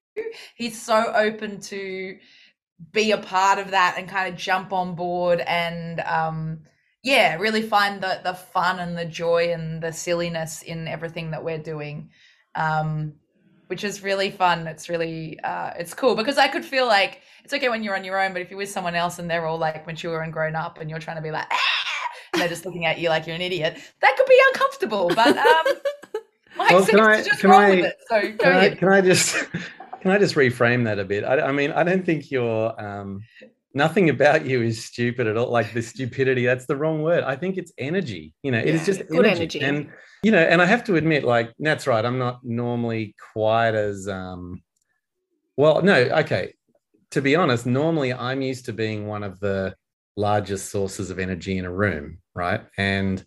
He's 0.55 0.81
so 0.81 1.12
open 1.12 1.61
to 1.62 2.18
be 2.92 3.11
a 3.11 3.18
part 3.18 3.59
of 3.59 3.73
that 3.73 3.97
and 3.99 4.09
kind 4.09 4.33
of 4.33 4.38
jump 4.38 4.73
on 4.73 4.95
board 4.95 5.40
and 5.40 6.01
um 6.01 6.61
yeah 7.05 7.37
really 7.37 7.62
find 7.62 8.03
the 8.03 8.21
the 8.25 8.35
fun 8.35 8.81
and 8.81 8.99
the 8.99 9.05
joy 9.05 9.53
and 9.53 9.81
the 9.81 9.92
silliness 9.92 10.62
in 10.62 10.88
everything 10.88 11.31
that 11.31 11.45
we're 11.45 11.59
doing 11.62 12.11
um 12.57 13.12
which 13.73 13.85
is 13.85 14.03
really 14.03 14.31
fun. 14.31 14.67
It's 14.67 14.91
really 14.91 15.41
uh 15.41 15.71
it's 15.79 15.95
cool 15.95 16.15
because 16.15 16.37
i 16.37 16.47
could 16.47 16.63
feel 16.63 16.87
like 16.87 17.23
it's 17.43 17.55
okay 17.55 17.71
when 17.71 17.83
you're 17.83 17.97
on 17.97 18.05
your 18.05 18.21
own 18.23 18.35
but 18.35 18.43
if 18.43 18.51
you're 18.51 18.59
with 18.59 18.69
someone 18.69 18.95
else 18.95 19.19
and 19.19 19.31
they're 19.31 19.47
all 19.47 19.57
like 19.57 19.87
mature 19.87 20.21
and 20.21 20.31
grown 20.31 20.55
up 20.55 20.79
and 20.79 20.91
you're 20.91 20.99
trying 20.99 21.17
to 21.17 21.23
be 21.23 21.31
like 21.31 21.47
"Ah," 21.51 21.59
and 22.35 22.43
they're 22.43 22.51
just 22.51 22.67
looking 22.67 22.85
at 22.85 22.99
you 22.99 23.09
like 23.09 23.27
you're 23.27 23.35
an 23.35 23.41
idiot 23.41 23.79
that 24.03 24.15
could 24.19 24.27
be 24.27 24.39
uncomfortable 24.49 25.09
but 25.15 25.35
um 25.39 25.65
Mike 26.59 26.71
Well, 26.71 26.85
can 26.85 27.01
I- 27.01 27.23
just 27.23 27.41
can 27.41 27.49
roll 27.51 27.61
I- 27.61 27.71
with 27.77 27.85
it 27.87 27.97
so 28.11 28.21
go 28.21 28.37
Can 28.45 28.53
I, 28.53 28.75
can 28.75 28.89
I 28.91 29.01
just 29.01 29.37
can 30.03 30.11
I 30.11 30.19
just 30.19 30.35
reframe 30.35 30.85
that 30.85 30.99
a 30.99 31.05
bit? 31.05 31.25
I, 31.25 31.41
I 31.41 31.53
mean, 31.53 31.71
I 31.73 31.83
don't 31.83 32.05
think 32.05 32.31
you're 32.31 32.79
um, 32.79 33.23
nothing 33.75 34.11
about 34.11 34.47
you 34.47 34.63
is 34.63 34.85
stupid 34.85 35.27
at 35.27 35.37
all. 35.37 35.51
Like 35.51 35.73
the 35.73 35.83
stupidity, 35.83 36.45
that's 36.45 36.67
the 36.67 36.77
wrong 36.77 37.03
word. 37.03 37.25
I 37.25 37.37
think 37.37 37.57
it's 37.57 37.73
energy. 37.79 38.35
You 38.43 38.53
know, 38.53 38.59
it 38.59 38.75
is 38.75 38.87
just 38.87 39.07
good 39.09 39.27
energy. 39.27 39.61
energy. 39.61 39.63
And 39.63 39.91
you 40.23 40.31
know, 40.31 40.39
and 40.39 40.63
I 40.63 40.67
have 40.67 40.85
to 40.85 40.97
admit, 40.97 41.25
like 41.25 41.53
that's 41.59 41.87
right. 41.87 42.05
I'm 42.05 42.19
not 42.19 42.45
normally 42.45 43.15
quite 43.33 43.75
as 43.75 44.09
um, 44.09 44.63
well. 45.57 45.83
No, 45.83 45.95
okay. 45.95 46.55
To 47.11 47.21
be 47.21 47.37
honest, 47.37 47.67
normally 47.67 48.13
I'm 48.13 48.41
used 48.41 48.67
to 48.67 48.73
being 48.73 49.07
one 49.07 49.23
of 49.23 49.39
the 49.41 49.75
largest 50.17 50.71
sources 50.71 51.11
of 51.11 51.19
energy 51.19 51.59
in 51.59 51.65
a 51.65 51.73
room, 51.73 52.19
right? 52.35 52.63
And 52.79 53.25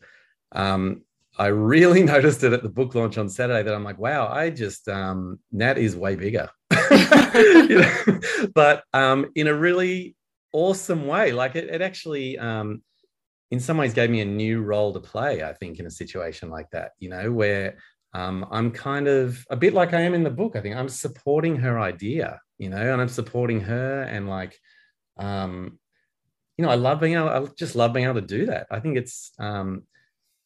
um, 0.52 1.04
I 1.38 1.48
really 1.48 2.04
noticed 2.14 2.44
it 2.44 2.54
at 2.54 2.64
the 2.64 2.70
book 2.70 2.96
launch 2.96 3.18
on 3.18 3.30
Saturday 3.30 3.64
that 3.64 3.74
I'm 3.74 3.84
like, 3.84 4.00
wow, 4.00 4.28
I 4.28 4.50
just 4.50 4.88
um, 4.88 5.40
Nat 5.52 5.78
is 5.78 5.96
way 5.96 6.16
bigger, 6.16 6.50
You 7.36 7.80
know? 7.80 8.20
but 8.54 8.84
um, 8.94 9.32
in 9.36 9.48
a 9.48 9.54
really 9.54 10.16
awesome 10.56 11.06
way. 11.08 11.32
Like 11.32 11.56
it, 11.56 11.70
it 11.70 11.82
actually, 11.82 12.38
um, 12.40 12.82
in 13.52 13.60
some 13.60 13.78
ways, 13.78 13.94
gave 13.94 14.10
me 14.10 14.22
a 14.22 14.26
new 14.44 14.62
role 14.62 14.94
to 14.94 15.00
play. 15.00 15.44
I 15.44 15.54
think 15.54 15.80
in 15.80 15.86
a 15.86 15.92
situation 15.92 16.50
like 16.50 16.70
that, 16.72 16.92
you 17.00 17.10
know, 17.10 17.32
where 17.32 17.78
um, 18.14 18.46
I'm 18.50 18.72
kind 18.72 19.08
of 19.08 19.46
a 19.50 19.56
bit 19.56 19.74
like 19.74 19.94
I 19.94 20.02
am 20.02 20.14
in 20.14 20.24
the 20.24 20.30
book. 20.42 20.56
I 20.56 20.62
think 20.62 20.76
I'm 20.76 20.90
supporting 20.90 21.58
her 21.58 21.78
idea, 21.80 22.40
you 22.58 22.70
know, 22.70 22.92
and 22.94 23.02
I'm 23.02 23.10
supporting 23.10 23.62
her 23.62 24.02
and 24.04 24.28
like. 24.30 24.58
Um, 25.18 25.80
you 26.58 26.64
know, 26.64 26.72
I 26.72 26.76
love 26.76 27.02
being 27.02 27.16
able. 27.16 27.28
I 27.30 27.46
just 27.58 27.76
love 27.76 27.92
being 27.94 28.06
able 28.06 28.22
to 28.22 28.28
do 28.38 28.46
that. 28.46 28.68
I 28.72 28.80
think 28.80 28.96
it's, 28.98 29.32
um, 29.40 29.84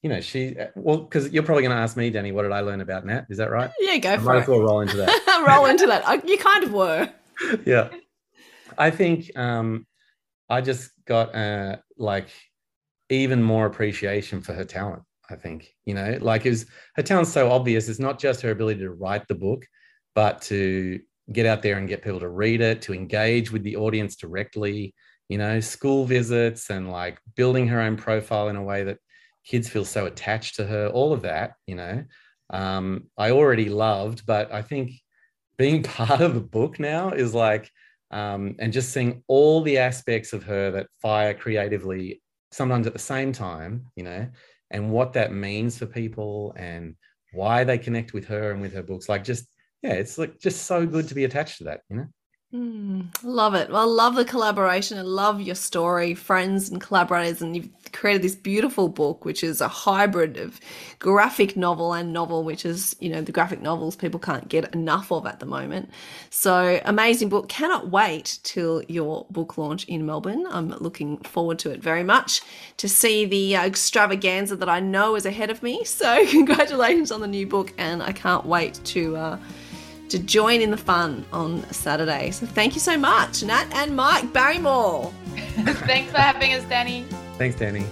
you 0.01 0.09
know, 0.09 0.21
she. 0.21 0.55
Well, 0.75 0.97
because 0.97 1.29
you're 1.31 1.43
probably 1.43 1.61
going 1.63 1.75
to 1.75 1.81
ask 1.81 1.95
me, 1.95 2.09
Danny, 2.09 2.31
what 2.31 2.43
did 2.43 2.51
I 2.51 2.61
learn 2.61 2.81
about 2.81 3.05
Nat? 3.05 3.25
Is 3.29 3.37
that 3.37 3.51
right? 3.51 3.69
Yeah, 3.79 3.97
go 3.97 4.13
I 4.13 4.17
for 4.17 4.23
might 4.23 4.37
it. 4.37 4.41
as 4.41 4.47
well 4.47 4.61
roll 4.61 4.81
into 4.81 4.97
that. 4.97 5.45
Roll 5.47 5.65
into 5.67 5.85
that. 5.85 6.07
I- 6.07 6.21
You 6.25 6.37
kind 6.39 6.63
of 6.63 6.73
were. 6.73 7.09
yeah, 7.65 7.89
I 8.75 8.89
think 8.89 9.29
um, 9.37 9.85
I 10.49 10.61
just 10.61 10.91
got 11.05 11.35
uh, 11.35 11.77
like 11.97 12.29
even 13.09 13.41
more 13.43 13.65
appreciation 13.65 14.41
for 14.41 14.53
her 14.53 14.63
talent. 14.63 15.03
I 15.29 15.35
think 15.35 15.73
you 15.85 15.93
know, 15.93 16.17
like 16.21 16.45
is 16.45 16.65
her 16.95 17.03
talent's 17.03 17.31
so 17.31 17.51
obvious. 17.51 17.87
It's 17.87 17.99
not 17.99 18.19
just 18.19 18.41
her 18.41 18.51
ability 18.51 18.81
to 18.81 18.91
write 18.91 19.27
the 19.27 19.35
book, 19.35 19.65
but 20.15 20.41
to 20.43 20.99
get 21.31 21.45
out 21.45 21.61
there 21.61 21.77
and 21.77 21.87
get 21.87 22.01
people 22.01 22.19
to 22.19 22.29
read 22.29 22.61
it, 22.61 22.81
to 22.83 22.93
engage 22.93 23.51
with 23.51 23.63
the 23.63 23.75
audience 23.75 24.15
directly, 24.15 24.95
you 25.27 25.37
know, 25.37 25.59
school 25.59 26.05
visits 26.05 26.71
and 26.71 26.91
like 26.91 27.19
building 27.35 27.67
her 27.67 27.79
own 27.79 27.95
profile 27.95 28.49
in 28.49 28.55
a 28.55 28.63
way 28.63 28.83
that 28.83 28.97
kids 29.45 29.69
feel 29.69 29.85
so 29.85 30.05
attached 30.05 30.55
to 30.55 30.65
her, 30.65 30.87
all 30.87 31.13
of 31.13 31.21
that, 31.21 31.53
you 31.67 31.75
know, 31.75 32.03
um, 32.51 33.07
I 33.17 33.31
already 33.31 33.69
loved, 33.69 34.25
but 34.25 34.51
I 34.51 34.61
think 34.61 34.93
being 35.57 35.83
part 35.97 36.21
of 36.21 36.33
the 36.33 36.41
book 36.41 36.79
now 36.79 37.11
is 37.11 37.33
like, 37.33 37.69
um, 38.11 38.55
and 38.59 38.73
just 38.73 38.91
seeing 38.91 39.23
all 39.27 39.61
the 39.61 39.77
aspects 39.77 40.33
of 40.33 40.43
her 40.43 40.71
that 40.71 40.87
fire 41.01 41.33
creatively, 41.33 42.21
sometimes 42.51 42.87
at 42.87 42.93
the 42.93 42.99
same 42.99 43.31
time, 43.31 43.85
you 43.95 44.03
know, 44.03 44.27
and 44.71 44.91
what 44.91 45.13
that 45.13 45.33
means 45.33 45.77
for 45.77 45.85
people 45.85 46.53
and 46.57 46.95
why 47.33 47.63
they 47.63 47.77
connect 47.77 48.13
with 48.13 48.25
her 48.25 48.51
and 48.51 48.61
with 48.61 48.73
her 48.73 48.83
books. 48.83 49.09
Like, 49.09 49.23
just, 49.23 49.45
yeah, 49.81 49.93
it's 49.93 50.17
like 50.17 50.39
just 50.39 50.65
so 50.65 50.85
good 50.85 51.07
to 51.07 51.15
be 51.15 51.25
attached 51.25 51.59
to 51.59 51.65
that, 51.65 51.81
you 51.89 51.97
know? 51.97 52.07
Mm, 52.51 53.09
love 53.21 53.53
it. 53.53 53.69
Well, 53.69 53.81
I 53.81 53.83
love 53.83 54.15
the 54.15 54.25
collaboration. 54.25 54.97
I 54.97 55.03
love 55.03 55.39
your 55.39 55.53
story, 55.53 56.15
friends 56.15 56.67
and 56.67 56.81
collaborators, 56.81 57.43
and 57.43 57.55
you've 57.55 57.69
created 57.91 58.23
this 58.23 58.33
beautiful 58.33 58.89
book, 58.89 59.23
which 59.23 59.43
is 59.43 59.61
a 59.61 59.67
hybrid 59.67 60.35
of 60.37 60.59
graphic 60.97 61.55
novel 61.55 61.93
and 61.93 62.11
novel, 62.11 62.43
which 62.43 62.65
is, 62.65 62.95
you 62.99 63.09
know, 63.11 63.21
the 63.21 63.31
graphic 63.31 63.61
novels 63.61 63.95
people 63.95 64.19
can't 64.19 64.49
get 64.49 64.73
enough 64.73 65.11
of 65.11 65.27
at 65.27 65.39
the 65.39 65.45
moment. 65.45 65.91
So, 66.31 66.81
amazing 66.85 67.29
book. 67.29 67.49
Cannot 67.49 67.91
wait 67.91 68.39
till 68.41 68.81
your 68.87 69.27
book 69.29 69.59
launch 69.59 69.85
in 69.85 70.07
Melbourne. 70.07 70.47
I'm 70.49 70.69
looking 70.69 71.17
forward 71.17 71.59
to 71.59 71.69
it 71.69 71.83
very 71.83 72.03
much 72.03 72.41
to 72.77 72.89
see 72.89 73.25
the 73.25 73.57
uh, 73.57 73.65
extravaganza 73.67 74.55
that 74.55 74.69
I 74.69 74.79
know 74.79 75.15
is 75.15 75.27
ahead 75.27 75.51
of 75.51 75.61
me. 75.61 75.83
So, 75.99 76.25
congratulations 76.27 77.11
on 77.11 77.19
the 77.19 77.27
new 77.27 77.45
book, 77.45 77.73
and 77.77 78.01
I 78.01 78.11
can't 78.13 78.45
wait 78.45 78.79
to. 78.85 79.17
Uh, 79.17 79.37
to 80.09 80.19
join 80.19 80.61
in 80.61 80.71
the 80.71 80.77
fun 80.77 81.25
on 81.31 81.63
Saturday. 81.71 82.31
So 82.31 82.45
thank 82.45 82.73
you 82.73 82.81
so 82.81 82.97
much, 82.97 83.43
Nat 83.43 83.67
and 83.73 83.95
Mike 83.95 84.31
Barrymore. 84.33 85.13
Thanks 85.35 86.11
for 86.11 86.17
having 86.17 86.53
us, 86.53 86.63
Danny. 86.65 87.05
Thanks, 87.37 87.57
Danny. 87.57 87.85